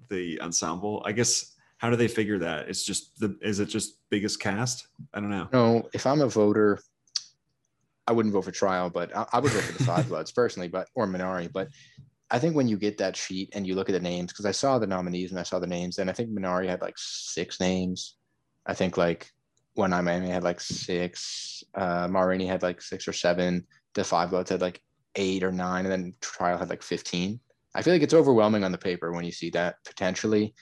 the 0.09 0.39
ensemble. 0.39 1.01
I 1.03 1.13
guess 1.13 1.55
how 1.79 1.89
do 1.89 1.95
they 1.95 2.07
figure 2.07 2.37
that? 2.39 2.69
It's 2.69 2.83
just 2.83 3.19
the 3.19 3.35
is 3.41 3.59
it 3.59 3.65
just 3.65 3.97
biggest 4.11 4.39
cast? 4.39 4.87
I 5.15 5.19
don't 5.19 5.31
know. 5.31 5.47
No, 5.51 5.89
if 5.93 6.05
I'm 6.05 6.21
a 6.21 6.27
voter, 6.27 6.79
I 8.05 8.11
wouldn't 8.11 8.33
vote 8.33 8.43
for 8.43 8.51
trial, 8.51 8.91
but 8.91 9.15
I, 9.17 9.25
I 9.33 9.39
would 9.39 9.51
vote 9.51 9.63
for 9.63 9.77
the 9.79 9.83
five 9.83 10.07
bloods 10.09 10.31
personally, 10.31 10.67
but 10.67 10.87
or 10.93 11.07
Minari. 11.07 11.51
But 11.51 11.69
I 12.31 12.39
think 12.39 12.55
when 12.55 12.67
you 12.67 12.77
get 12.77 12.97
that 12.99 13.17
sheet 13.17 13.49
and 13.53 13.65
you 13.65 13.75
look 13.75 13.89
at 13.89 13.93
the 13.93 13.99
names, 13.99 14.31
because 14.31 14.45
I 14.45 14.51
saw 14.51 14.77
the 14.77 14.87
nominees 14.87 15.31
and 15.31 15.39
I 15.39 15.43
saw 15.43 15.59
the 15.59 15.67
names, 15.67 15.97
and 15.97 16.09
I 16.09 16.13
think 16.13 16.29
Minari 16.29 16.67
had 16.67 16.81
like 16.81 16.97
six 16.97 17.59
names. 17.59 18.17
I 18.65 18.73
think 18.73 18.97
like 18.97 19.31
One 19.73 19.89
Night 19.89 20.01
Miami 20.01 20.29
had 20.29 20.43
like 20.43 20.61
six, 20.61 21.63
uh, 21.75 22.07
Ma 22.07 22.21
Rainey 22.21 22.45
had 22.45 22.61
like 22.61 22.81
six 22.81 23.07
or 23.07 23.13
seven. 23.13 23.65
The 23.95 24.03
five 24.03 24.29
bloods 24.29 24.51
had 24.51 24.61
like 24.61 24.81
eight 25.15 25.43
or 25.43 25.51
nine, 25.51 25.85
and 25.85 25.91
then 25.91 26.13
trial 26.21 26.57
had 26.57 26.69
like 26.69 26.83
fifteen. 26.83 27.39
I 27.73 27.81
feel 27.81 27.93
like 27.93 28.03
it's 28.03 28.13
overwhelming 28.13 28.63
on 28.63 28.71
the 28.71 28.77
paper 28.77 29.11
when 29.11 29.25
you 29.25 29.31
see 29.31 29.49
that 29.51 29.75
potentially. 29.85 30.53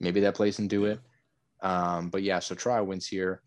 Maybe 0.00 0.20
that 0.20 0.34
plays 0.34 0.58
into 0.58 0.86
it. 0.86 1.00
Um, 1.62 2.10
but 2.10 2.22
yeah, 2.22 2.40
so 2.40 2.54
trial 2.54 2.84
wins 2.86 3.06
here. 3.06 3.42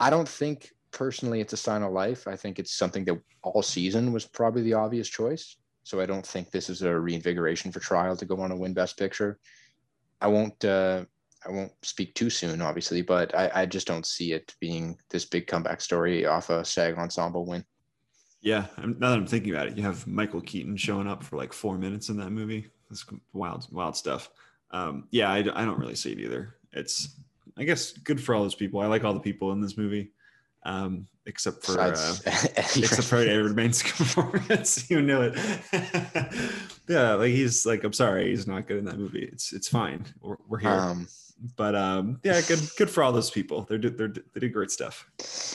I 0.00 0.10
don't 0.10 0.28
think 0.28 0.70
personally 0.90 1.40
it's 1.40 1.52
a 1.52 1.56
sign 1.56 1.82
of 1.82 1.92
life. 1.92 2.26
I 2.26 2.36
think 2.36 2.58
it's 2.58 2.74
something 2.74 3.04
that 3.06 3.20
all 3.42 3.62
season 3.62 4.12
was 4.12 4.26
probably 4.26 4.62
the 4.62 4.74
obvious 4.74 5.08
choice. 5.08 5.56
So 5.84 6.00
I 6.00 6.06
don't 6.06 6.26
think 6.26 6.50
this 6.50 6.70
is 6.70 6.82
a 6.82 6.98
reinvigoration 6.98 7.72
for 7.72 7.80
trial 7.80 8.16
to 8.16 8.24
go 8.24 8.40
on 8.40 8.52
a 8.52 8.56
win 8.56 8.74
best 8.74 8.96
picture. 8.98 9.38
I 10.20 10.28
won't 10.28 10.64
uh, 10.64 11.04
I 11.46 11.50
won't 11.50 11.72
speak 11.82 12.14
too 12.14 12.30
soon, 12.30 12.62
obviously, 12.62 13.02
but 13.02 13.34
I, 13.34 13.50
I 13.54 13.66
just 13.66 13.86
don't 13.86 14.06
see 14.06 14.32
it 14.32 14.54
being 14.60 14.96
this 15.10 15.24
big 15.24 15.46
comeback 15.46 15.80
story 15.80 16.24
off 16.24 16.50
a 16.50 16.64
SAG 16.64 16.96
ensemble 16.98 17.44
win. 17.44 17.64
Yeah, 18.40 18.66
now 18.78 19.10
that 19.10 19.18
I'm 19.18 19.26
thinking 19.26 19.52
about 19.52 19.68
it, 19.68 19.76
you 19.76 19.82
have 19.84 20.06
Michael 20.06 20.40
Keaton 20.40 20.76
showing 20.76 21.06
up 21.06 21.22
for 21.22 21.36
like 21.36 21.52
four 21.52 21.78
minutes 21.78 22.08
in 22.08 22.16
that 22.18 22.30
movie. 22.30 22.66
That's 22.90 23.04
wild, 23.32 23.66
wild 23.70 23.96
stuff. 23.96 24.30
Um, 24.72 25.08
yeah, 25.10 25.30
I, 25.30 25.38
I 25.38 25.64
don't 25.64 25.78
really 25.78 25.94
see 25.94 26.12
it 26.12 26.20
either. 26.20 26.56
It's, 26.72 27.20
I 27.56 27.64
guess, 27.64 27.92
good 27.92 28.20
for 28.20 28.34
all 28.34 28.42
those 28.42 28.54
people. 28.54 28.80
I 28.80 28.86
like 28.86 29.04
all 29.04 29.14
the 29.14 29.20
people 29.20 29.52
in 29.52 29.60
this 29.60 29.76
movie, 29.76 30.12
um, 30.64 31.06
except 31.26 31.64
for 31.64 31.80
uh, 31.80 31.90
except 32.26 33.04
for 33.04 33.16
Eddie 33.16 33.36
Redmayne's 33.36 33.82
performance. 33.92 34.90
you 34.90 35.02
knew 35.02 35.20
it. 35.22 35.38
yeah, 36.88 37.14
like 37.14 37.30
he's 37.30 37.64
like, 37.64 37.84
I'm 37.84 37.92
sorry, 37.92 38.30
he's 38.30 38.46
not 38.46 38.66
good 38.66 38.78
in 38.78 38.84
that 38.86 38.98
movie. 38.98 39.28
It's 39.32 39.52
it's 39.52 39.68
fine. 39.68 40.04
We're, 40.20 40.36
we're 40.48 40.58
here. 40.58 40.70
Um, 40.70 41.08
but 41.56 41.74
um, 41.74 42.20
yeah, 42.22 42.40
good 42.42 42.60
good 42.76 42.90
for 42.90 43.02
all 43.02 43.12
those 43.12 43.30
people. 43.30 43.62
They're 43.68 43.78
they're 43.78 44.08
they 44.08 44.40
did 44.40 44.52
great 44.52 44.70
stuff. 44.70 45.06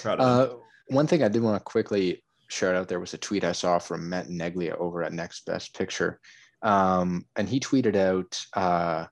Proud 0.01 0.19
of 0.19 0.49
uh, 0.49 0.53
One 0.89 1.07
thing 1.07 1.23
I 1.23 1.27
did 1.27 1.41
want 1.41 1.57
to 1.57 1.63
quickly 1.63 2.23
shout 2.47 2.75
out 2.75 2.87
there 2.87 2.99
was 2.99 3.13
a 3.13 3.17
tweet 3.17 3.43
I 3.43 3.51
saw 3.51 3.77
from 3.77 4.09
Matt 4.09 4.27
Neglia 4.27 4.75
over 4.77 5.03
at 5.03 5.13
Next 5.13 5.45
Best 5.45 5.77
Picture, 5.77 6.19
um, 6.61 7.25
and 7.35 7.47
he 7.47 7.59
tweeted 7.59 7.95
out 7.95 8.39
uh, 8.53 9.05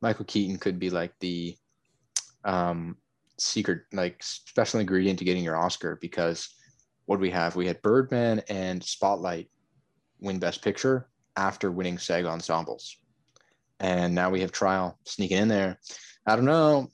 Michael 0.00 0.24
Keaton 0.24 0.58
could 0.58 0.78
be 0.78 0.90
like 0.90 1.12
the 1.20 1.56
um, 2.44 2.96
secret, 3.40 3.82
like 3.92 4.22
special 4.22 4.80
ingredient 4.80 5.18
to 5.18 5.24
getting 5.24 5.44
your 5.44 5.56
Oscar 5.56 5.98
because 6.00 6.54
what 7.06 7.20
we 7.20 7.30
have, 7.30 7.56
we 7.56 7.66
had 7.66 7.82
Birdman 7.82 8.42
and 8.48 8.82
Spotlight 8.82 9.50
win 10.20 10.38
Best 10.38 10.62
Picture 10.62 11.08
after 11.36 11.70
winning 11.70 11.98
SAG 11.98 12.24
ensembles, 12.24 12.96
and 13.80 14.14
now 14.14 14.30
we 14.30 14.40
have 14.40 14.52
Trial 14.52 14.98
sneaking 15.04 15.38
in 15.38 15.48
there. 15.48 15.78
I 16.26 16.36
don't 16.36 16.44
know. 16.44 16.88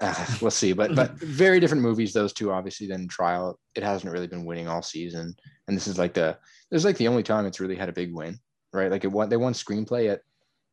Uh, 0.00 0.26
we'll 0.40 0.50
see, 0.50 0.72
but 0.72 0.94
but 0.94 1.12
very 1.20 1.60
different 1.60 1.82
movies. 1.82 2.12
Those 2.12 2.32
two, 2.32 2.52
obviously, 2.52 2.86
than 2.88 3.08
Trial. 3.08 3.58
It 3.74 3.82
hasn't 3.82 4.12
really 4.12 4.26
been 4.26 4.44
winning 4.44 4.68
all 4.68 4.82
season, 4.82 5.34
and 5.68 5.76
this 5.76 5.86
is 5.86 5.98
like 5.98 6.14
the 6.14 6.36
this 6.70 6.80
is 6.80 6.84
like 6.84 6.96
the 6.96 7.08
only 7.08 7.22
time 7.22 7.46
it's 7.46 7.60
really 7.60 7.76
had 7.76 7.88
a 7.88 7.92
big 7.92 8.12
win, 8.12 8.38
right? 8.72 8.90
Like 8.90 9.04
it 9.04 9.12
won. 9.12 9.28
They 9.28 9.36
won 9.36 9.52
screenplay 9.52 10.10
at 10.12 10.22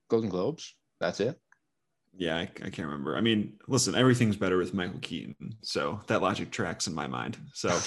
Golden 0.09 0.29
Globes. 0.29 0.75
That's 0.99 1.19
it. 1.19 1.39
Yeah, 2.15 2.37
I, 2.37 2.41
I, 2.41 2.69
can't 2.69 2.87
remember. 2.87 3.15
I 3.15 3.21
mean, 3.21 3.53
listen, 3.67 3.95
everything's 3.95 4.35
better 4.35 4.57
with 4.57 4.73
Michael 4.73 4.99
Keaton, 4.99 5.55
so 5.61 6.01
that 6.07 6.21
logic 6.21 6.51
tracks 6.51 6.87
in 6.87 6.93
my 6.93 7.07
mind. 7.07 7.37
So, 7.53 7.79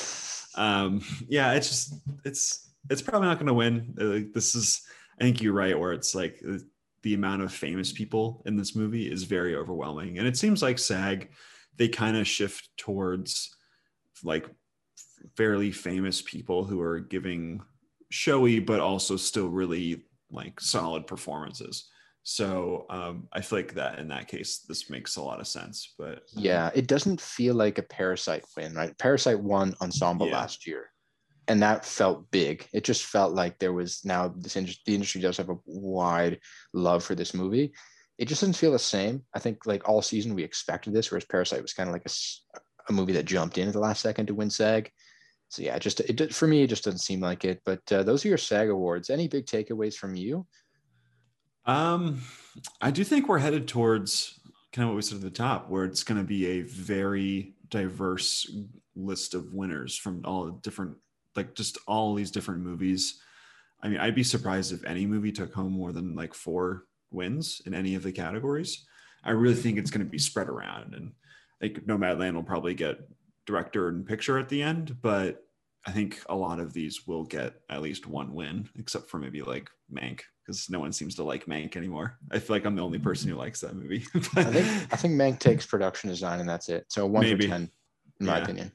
um, 0.60 1.02
yeah, 1.28 1.52
it's 1.52 1.68
just 1.68 1.94
it's 2.24 2.70
it's 2.88 3.02
probably 3.02 3.28
not 3.28 3.38
going 3.38 3.46
to 3.46 3.54
win. 3.54 3.94
Uh, 4.00 4.30
this 4.32 4.54
is, 4.54 4.82
I 5.20 5.24
think 5.24 5.42
you're 5.42 5.52
right, 5.52 5.78
where 5.78 5.92
it's 5.92 6.14
like 6.14 6.42
uh, 6.48 6.58
the 7.02 7.14
amount 7.14 7.42
of 7.42 7.52
famous 7.52 7.92
people 7.92 8.42
in 8.46 8.56
this 8.56 8.74
movie 8.74 9.10
is 9.10 9.24
very 9.24 9.56
overwhelming. 9.56 10.18
And 10.18 10.26
it 10.26 10.36
seems 10.36 10.62
like 10.62 10.78
SAG, 10.78 11.30
they 11.76 11.88
kind 11.88 12.16
of 12.16 12.26
shift 12.26 12.70
towards 12.76 13.54
like 14.24 14.46
fairly 15.36 15.70
famous 15.70 16.22
people 16.22 16.64
who 16.64 16.80
are 16.80 17.00
giving 17.00 17.60
showy, 18.10 18.60
but 18.60 18.80
also 18.80 19.16
still 19.16 19.48
really 19.48 20.04
like 20.30 20.60
solid 20.60 21.06
performances. 21.06 21.88
So 22.24 22.86
um, 22.88 23.28
I 23.32 23.40
feel 23.40 23.58
like 23.58 23.74
that 23.74 23.98
in 23.98 24.08
that 24.08 24.28
case, 24.28 24.64
this 24.68 24.88
makes 24.88 25.16
a 25.16 25.22
lot 25.22 25.40
of 25.40 25.48
sense. 25.48 25.94
But 25.98 26.22
yeah, 26.34 26.70
it 26.74 26.86
doesn't 26.86 27.20
feel 27.20 27.54
like 27.54 27.78
a 27.78 27.82
Parasite 27.82 28.44
win, 28.56 28.74
right? 28.74 28.96
Parasite 28.98 29.40
won 29.40 29.74
Ensemble 29.80 30.28
yeah. 30.28 30.34
last 30.34 30.66
year 30.66 30.92
and 31.48 31.62
that 31.62 31.84
felt 31.84 32.30
big. 32.30 32.66
It 32.72 32.84
just 32.84 33.04
felt 33.04 33.34
like 33.34 33.58
there 33.58 33.72
was 33.72 34.04
now 34.04 34.28
this 34.28 34.56
industry, 34.56 34.82
the 34.86 34.94
industry 34.94 35.20
does 35.20 35.36
have 35.36 35.50
a 35.50 35.58
wide 35.66 36.38
love 36.72 37.04
for 37.04 37.14
this 37.14 37.34
movie. 37.34 37.72
It 38.18 38.28
just 38.28 38.40
doesn't 38.40 38.56
feel 38.56 38.72
the 38.72 38.78
same. 38.78 39.22
I 39.34 39.38
think 39.38 39.66
like 39.66 39.88
all 39.88 40.02
season 40.02 40.34
we 40.34 40.44
expected 40.44 40.92
this, 40.92 41.10
whereas 41.10 41.24
Parasite 41.24 41.62
was 41.62 41.72
kind 41.72 41.88
of 41.88 41.92
like 41.92 42.06
a, 42.06 42.12
a 42.88 42.92
movie 42.92 43.12
that 43.14 43.24
jumped 43.24 43.58
in 43.58 43.68
at 43.68 43.74
the 43.74 43.80
last 43.80 44.00
second 44.00 44.26
to 44.26 44.34
win 44.34 44.50
SAG. 44.50 44.90
So 45.48 45.62
yeah, 45.62 45.78
just 45.78 46.00
it 46.00 46.32
for 46.32 46.46
me, 46.46 46.62
it 46.62 46.68
just 46.68 46.84
doesn't 46.84 47.00
seem 47.00 47.20
like 47.20 47.44
it. 47.44 47.60
But 47.66 47.80
uh, 47.90 48.02
those 48.04 48.24
are 48.24 48.28
your 48.28 48.38
SAG 48.38 48.70
awards. 48.70 49.10
Any 49.10 49.28
big 49.28 49.46
takeaways 49.46 49.94
from 49.94 50.14
you? 50.14 50.46
Um, 51.64 52.20
I 52.80 52.90
do 52.90 53.04
think 53.04 53.28
we're 53.28 53.38
headed 53.38 53.68
towards 53.68 54.38
kind 54.72 54.84
of 54.84 54.90
what 54.90 54.96
we 54.96 55.02
said 55.02 55.16
at 55.16 55.22
the 55.22 55.30
top, 55.30 55.68
where 55.68 55.84
it's 55.84 56.04
going 56.04 56.18
to 56.18 56.26
be 56.26 56.46
a 56.46 56.62
very 56.62 57.54
diverse 57.68 58.50
list 58.94 59.34
of 59.34 59.54
winners 59.54 59.96
from 59.96 60.22
all 60.24 60.50
different 60.50 60.96
like 61.34 61.54
just 61.54 61.78
all 61.86 62.14
these 62.14 62.30
different 62.30 62.60
movies. 62.60 63.20
I 63.82 63.88
mean, 63.88 63.98
I'd 63.98 64.14
be 64.14 64.22
surprised 64.22 64.72
if 64.72 64.84
any 64.84 65.06
movie 65.06 65.32
took 65.32 65.52
home 65.54 65.72
more 65.72 65.92
than 65.92 66.14
like 66.14 66.34
four 66.34 66.84
wins 67.10 67.62
in 67.66 67.74
any 67.74 67.94
of 67.94 68.02
the 68.02 68.12
categories. 68.12 68.84
I 69.24 69.30
really 69.30 69.54
think 69.54 69.78
it's 69.78 69.90
going 69.90 70.04
to 70.04 70.10
be 70.10 70.18
spread 70.18 70.48
around, 70.48 70.94
and 70.94 71.12
like 71.60 71.84
Nomadland 71.86 72.34
will 72.34 72.42
probably 72.42 72.74
get 72.74 72.98
director 73.46 73.88
and 73.88 74.06
picture 74.06 74.38
at 74.38 74.48
the 74.48 74.62
end, 74.62 74.96
but 75.00 75.44
I 75.86 75.90
think 75.90 76.20
a 76.28 76.34
lot 76.34 76.60
of 76.60 76.72
these 76.72 77.06
will 77.06 77.24
get 77.24 77.54
at 77.68 77.82
least 77.82 78.06
one 78.06 78.32
win, 78.34 78.68
except 78.78 79.10
for 79.10 79.18
maybe 79.18 79.42
like 79.42 79.68
Mank, 79.92 80.20
because 80.58 80.70
no 80.70 80.80
one 80.80 80.92
seems 80.92 81.14
to 81.16 81.22
like 81.22 81.46
Mank 81.46 81.76
anymore. 81.76 82.18
I 82.30 82.38
feel 82.38 82.56
like 82.56 82.64
I'm 82.64 82.76
the 82.76 82.82
only 82.82 82.98
person 82.98 83.28
who 83.28 83.36
likes 83.36 83.60
that 83.60 83.74
movie. 83.74 84.04
I 84.14 84.44
think 84.44 84.92
I 84.92 84.96
think 84.96 85.14
Mank 85.14 85.38
takes 85.38 85.66
production 85.66 86.10
design, 86.10 86.40
and 86.40 86.48
that's 86.48 86.68
it. 86.68 86.86
So 86.88 87.06
one 87.06 87.22
maybe. 87.22 87.46
for 87.46 87.52
ten, 87.52 87.70
in 88.20 88.26
my 88.26 88.38
opinion. 88.38 88.72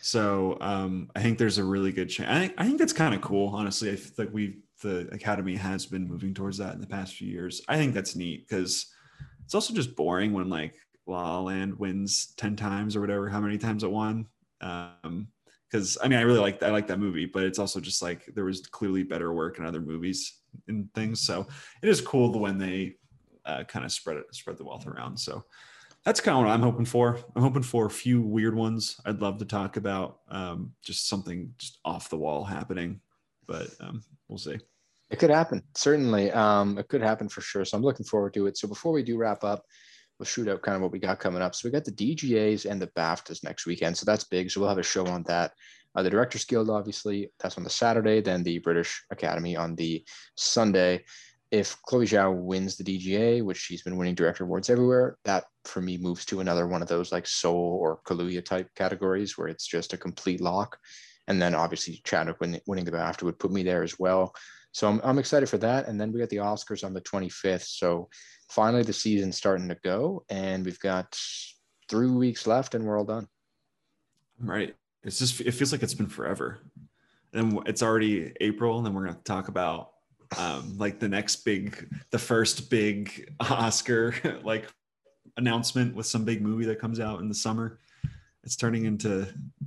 So 0.00 0.56
um, 0.60 1.10
I 1.14 1.22
think 1.22 1.38
there's 1.38 1.58
a 1.58 1.64
really 1.64 1.92
good 1.92 2.08
chance. 2.08 2.30
I 2.30 2.40
think, 2.40 2.54
I 2.56 2.64
think 2.64 2.78
that's 2.78 2.92
kind 2.92 3.14
of 3.14 3.20
cool, 3.20 3.48
honestly. 3.54 3.90
I 3.90 3.96
feel 3.96 4.12
like 4.24 4.34
we 4.34 4.58
the 4.82 5.08
academy 5.12 5.56
has 5.56 5.86
been 5.86 6.06
moving 6.06 6.32
towards 6.32 6.58
that 6.58 6.74
in 6.74 6.80
the 6.80 6.86
past 6.86 7.14
few 7.14 7.28
years. 7.28 7.62
I 7.68 7.76
think 7.76 7.94
that's 7.94 8.14
neat 8.14 8.48
because 8.48 8.86
it's 9.44 9.54
also 9.54 9.74
just 9.74 9.96
boring 9.96 10.32
when 10.32 10.48
like 10.48 10.74
La 11.06 11.36
La 11.36 11.40
Land 11.40 11.78
wins 11.78 12.32
ten 12.36 12.56
times 12.56 12.96
or 12.96 13.00
whatever, 13.00 13.28
how 13.28 13.40
many 13.40 13.58
times 13.58 13.82
it 13.82 13.90
won. 13.90 14.26
Um, 14.60 15.28
because 15.70 15.98
I 16.02 16.08
mean, 16.08 16.18
I 16.18 16.22
really 16.22 16.40
like 16.40 16.62
I 16.62 16.70
like 16.70 16.86
that 16.88 16.98
movie, 16.98 17.26
but 17.26 17.44
it's 17.44 17.58
also 17.58 17.80
just 17.80 18.02
like 18.02 18.26
there 18.34 18.44
was 18.44 18.66
clearly 18.66 19.02
better 19.02 19.32
work 19.32 19.58
in 19.58 19.66
other 19.66 19.80
movies 19.80 20.40
and 20.66 20.92
things. 20.94 21.20
So 21.20 21.46
it 21.82 21.88
is 21.88 22.00
cool 22.00 22.38
when 22.38 22.58
they 22.58 22.96
uh, 23.44 23.64
kind 23.64 23.84
of 23.84 23.92
spread 23.92 24.16
it, 24.16 24.34
spread 24.34 24.58
the 24.58 24.64
wealth 24.64 24.86
around. 24.86 25.18
So 25.18 25.44
that's 26.04 26.20
kind 26.20 26.38
of 26.38 26.44
what 26.44 26.50
I'm 26.50 26.62
hoping 26.62 26.86
for. 26.86 27.18
I'm 27.36 27.42
hoping 27.42 27.62
for 27.62 27.86
a 27.86 27.90
few 27.90 28.22
weird 28.22 28.54
ones. 28.54 29.00
I'd 29.04 29.20
love 29.20 29.38
to 29.38 29.44
talk 29.44 29.76
about 29.76 30.20
um, 30.30 30.72
just 30.82 31.08
something 31.08 31.52
just 31.58 31.78
off 31.84 32.08
the 32.08 32.16
wall 32.16 32.44
happening, 32.44 33.00
but 33.46 33.68
um, 33.80 34.02
we'll 34.28 34.38
see. 34.38 34.58
It 35.10 35.18
could 35.18 35.30
happen, 35.30 35.62
certainly. 35.74 36.30
Um, 36.32 36.78
it 36.78 36.88
could 36.88 37.02
happen 37.02 37.28
for 37.28 37.40
sure. 37.40 37.64
So 37.64 37.76
I'm 37.76 37.82
looking 37.82 38.06
forward 38.06 38.34
to 38.34 38.46
it. 38.46 38.58
So 38.58 38.68
before 38.68 38.92
we 38.92 39.02
do 39.02 39.16
wrap 39.16 39.42
up, 39.42 39.64
we'll 40.18 40.26
shoot 40.26 40.48
out 40.48 40.62
kind 40.62 40.76
of 40.76 40.82
what 40.82 40.92
we 40.92 40.98
got 40.98 41.20
coming 41.20 41.42
up. 41.42 41.54
So 41.54 41.68
we 41.68 41.72
got 41.72 41.84
the 41.84 41.92
DGAs 41.92 42.70
and 42.70 42.80
the 42.80 42.88
BAFTAs 42.88 43.44
next 43.44 43.66
weekend. 43.66 43.96
So 43.96 44.04
that's 44.04 44.24
big. 44.24 44.50
So 44.50 44.60
we'll 44.60 44.68
have 44.68 44.78
a 44.78 44.82
show 44.82 45.06
on 45.06 45.22
that. 45.24 45.52
Uh, 45.94 46.02
the 46.02 46.10
Directors 46.10 46.44
Guild, 46.44 46.70
obviously, 46.70 47.32
that's 47.40 47.56
on 47.56 47.64
the 47.64 47.70
Saturday. 47.70 48.20
Then 48.20 48.42
the 48.42 48.58
British 48.58 49.02
Academy 49.10 49.56
on 49.56 49.74
the 49.74 50.04
Sunday 50.36 51.04
if 51.50 51.80
Chloe 51.82 52.06
Zhao 52.06 52.34
wins 52.34 52.76
the 52.76 52.84
DGA, 52.84 53.42
which 53.42 53.56
she's 53.56 53.82
been 53.82 53.96
winning 53.96 54.14
director 54.14 54.44
awards 54.44 54.68
everywhere, 54.68 55.16
that 55.24 55.44
for 55.64 55.80
me 55.80 55.96
moves 55.96 56.24
to 56.26 56.40
another 56.40 56.66
one 56.66 56.82
of 56.82 56.88
those 56.88 57.10
like 57.10 57.26
Soul 57.26 57.78
or 57.80 58.00
Kaluuya 58.06 58.44
type 58.44 58.68
categories 58.74 59.38
where 59.38 59.48
it's 59.48 59.66
just 59.66 59.92
a 59.92 59.98
complete 59.98 60.40
lock. 60.40 60.78
And 61.26 61.40
then 61.40 61.54
obviously 61.54 62.00
Chadwick 62.04 62.40
win, 62.40 62.60
winning 62.66 62.84
the 62.84 62.92
BAFTA 62.92 63.22
would 63.22 63.38
put 63.38 63.50
me 63.50 63.62
there 63.62 63.82
as 63.82 63.98
well. 63.98 64.34
So 64.78 64.88
I'm, 64.88 65.00
I'm 65.02 65.18
excited 65.18 65.48
for 65.48 65.58
that. 65.58 65.88
And 65.88 66.00
then 66.00 66.12
we 66.12 66.20
got 66.20 66.28
the 66.28 66.36
Oscars 66.36 66.84
on 66.84 66.94
the 66.94 67.00
25th. 67.00 67.66
So 67.66 68.08
finally 68.48 68.84
the 68.84 68.92
season's 68.92 69.36
starting 69.36 69.68
to 69.70 69.76
go 69.82 70.24
and 70.30 70.64
we've 70.64 70.78
got 70.78 71.18
three 71.90 72.08
weeks 72.08 72.46
left 72.46 72.76
and 72.76 72.84
we're 72.84 72.96
all 72.96 73.04
done. 73.04 73.26
Right. 74.38 74.76
It's 75.02 75.18
just, 75.18 75.40
it 75.40 75.50
feels 75.50 75.72
like 75.72 75.82
it's 75.82 75.94
been 75.94 76.06
forever. 76.06 76.60
And 77.32 77.60
it's 77.66 77.82
already 77.82 78.32
April 78.40 78.76
and 78.76 78.86
then 78.86 78.94
we're 78.94 79.02
going 79.02 79.16
to 79.16 79.22
talk 79.24 79.48
about 79.48 79.94
um, 80.38 80.78
like 80.78 81.00
the 81.00 81.08
next 81.08 81.44
big, 81.44 81.92
the 82.12 82.18
first 82.20 82.70
big 82.70 83.34
Oscar 83.40 84.14
like 84.44 84.68
announcement 85.36 85.96
with 85.96 86.06
some 86.06 86.24
big 86.24 86.40
movie 86.40 86.66
that 86.66 86.78
comes 86.78 87.00
out 87.00 87.18
in 87.18 87.28
the 87.28 87.34
summer. 87.34 87.80
It's 88.44 88.54
turning 88.54 88.84
into 88.84 89.26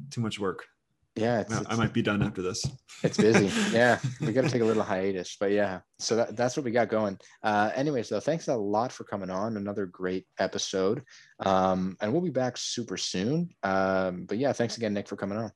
too 0.10 0.22
much 0.22 0.40
work. 0.40 0.68
Yeah, 1.16 1.42
it's, 1.42 1.54
I, 1.54 1.60
it's, 1.60 1.70
I 1.70 1.76
might 1.76 1.94
be 1.94 2.02
done 2.02 2.24
after 2.24 2.42
this. 2.42 2.66
it's 3.04 3.18
busy. 3.18 3.52
yeah, 3.76 4.00
we 4.22 4.32
got 4.32 4.44
to 4.44 4.50
take 4.50 4.62
a 4.62 4.66
little 4.66 4.84
hiatus, 4.84 5.36
but 5.40 5.52
yeah. 5.52 5.82
So 6.00 6.16
that, 6.16 6.38
that's 6.38 6.56
what 6.56 6.64
we 6.64 6.72
got 6.72 6.90
going. 6.90 7.20
Uh, 7.44 7.72
anyways, 7.76 8.10
though, 8.10 8.22
thanks 8.22 8.48
a 8.48 8.56
lot 8.56 8.92
for 8.92 9.04
coming 9.04 9.30
on. 9.30 9.58
Another 9.58 9.86
great 9.86 10.26
episode, 10.40 11.04
um, 11.42 11.98
and 12.02 12.14
we'll 12.14 12.22
be 12.22 12.30
back 12.30 12.56
super 12.58 12.96
soon. 12.96 13.50
Um, 13.64 14.26
but 14.26 14.38
yeah, 14.38 14.54
thanks 14.54 14.78
again, 14.78 14.94
Nick, 14.94 15.08
for 15.08 15.18
coming 15.18 15.38
on. 15.38 15.52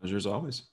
Pleasure 0.00 0.16
as 0.16 0.26
always. 0.26 0.64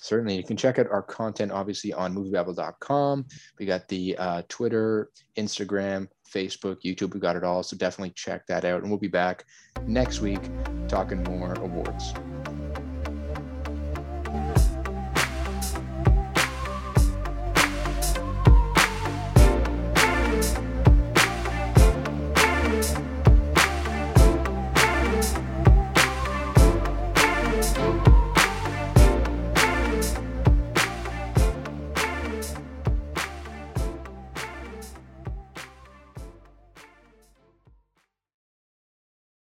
Certainly. 0.00 0.36
You 0.36 0.44
can 0.44 0.56
check 0.56 0.78
out 0.78 0.88
our 0.90 1.02
content 1.02 1.52
obviously 1.52 1.92
on 1.92 2.14
moviebabble.com. 2.14 3.26
We 3.58 3.66
got 3.66 3.88
the 3.88 4.16
uh, 4.18 4.42
Twitter, 4.48 5.10
Instagram, 5.36 6.08
Facebook, 6.32 6.76
YouTube. 6.84 7.14
We 7.14 7.20
got 7.20 7.36
it 7.36 7.44
all. 7.44 7.62
So 7.62 7.76
definitely 7.76 8.12
check 8.14 8.46
that 8.46 8.64
out. 8.64 8.82
And 8.82 8.90
we'll 8.90 9.00
be 9.00 9.08
back 9.08 9.44
next 9.86 10.20
week 10.20 10.40
talking 10.88 11.22
more 11.24 11.54
awards. 11.54 12.14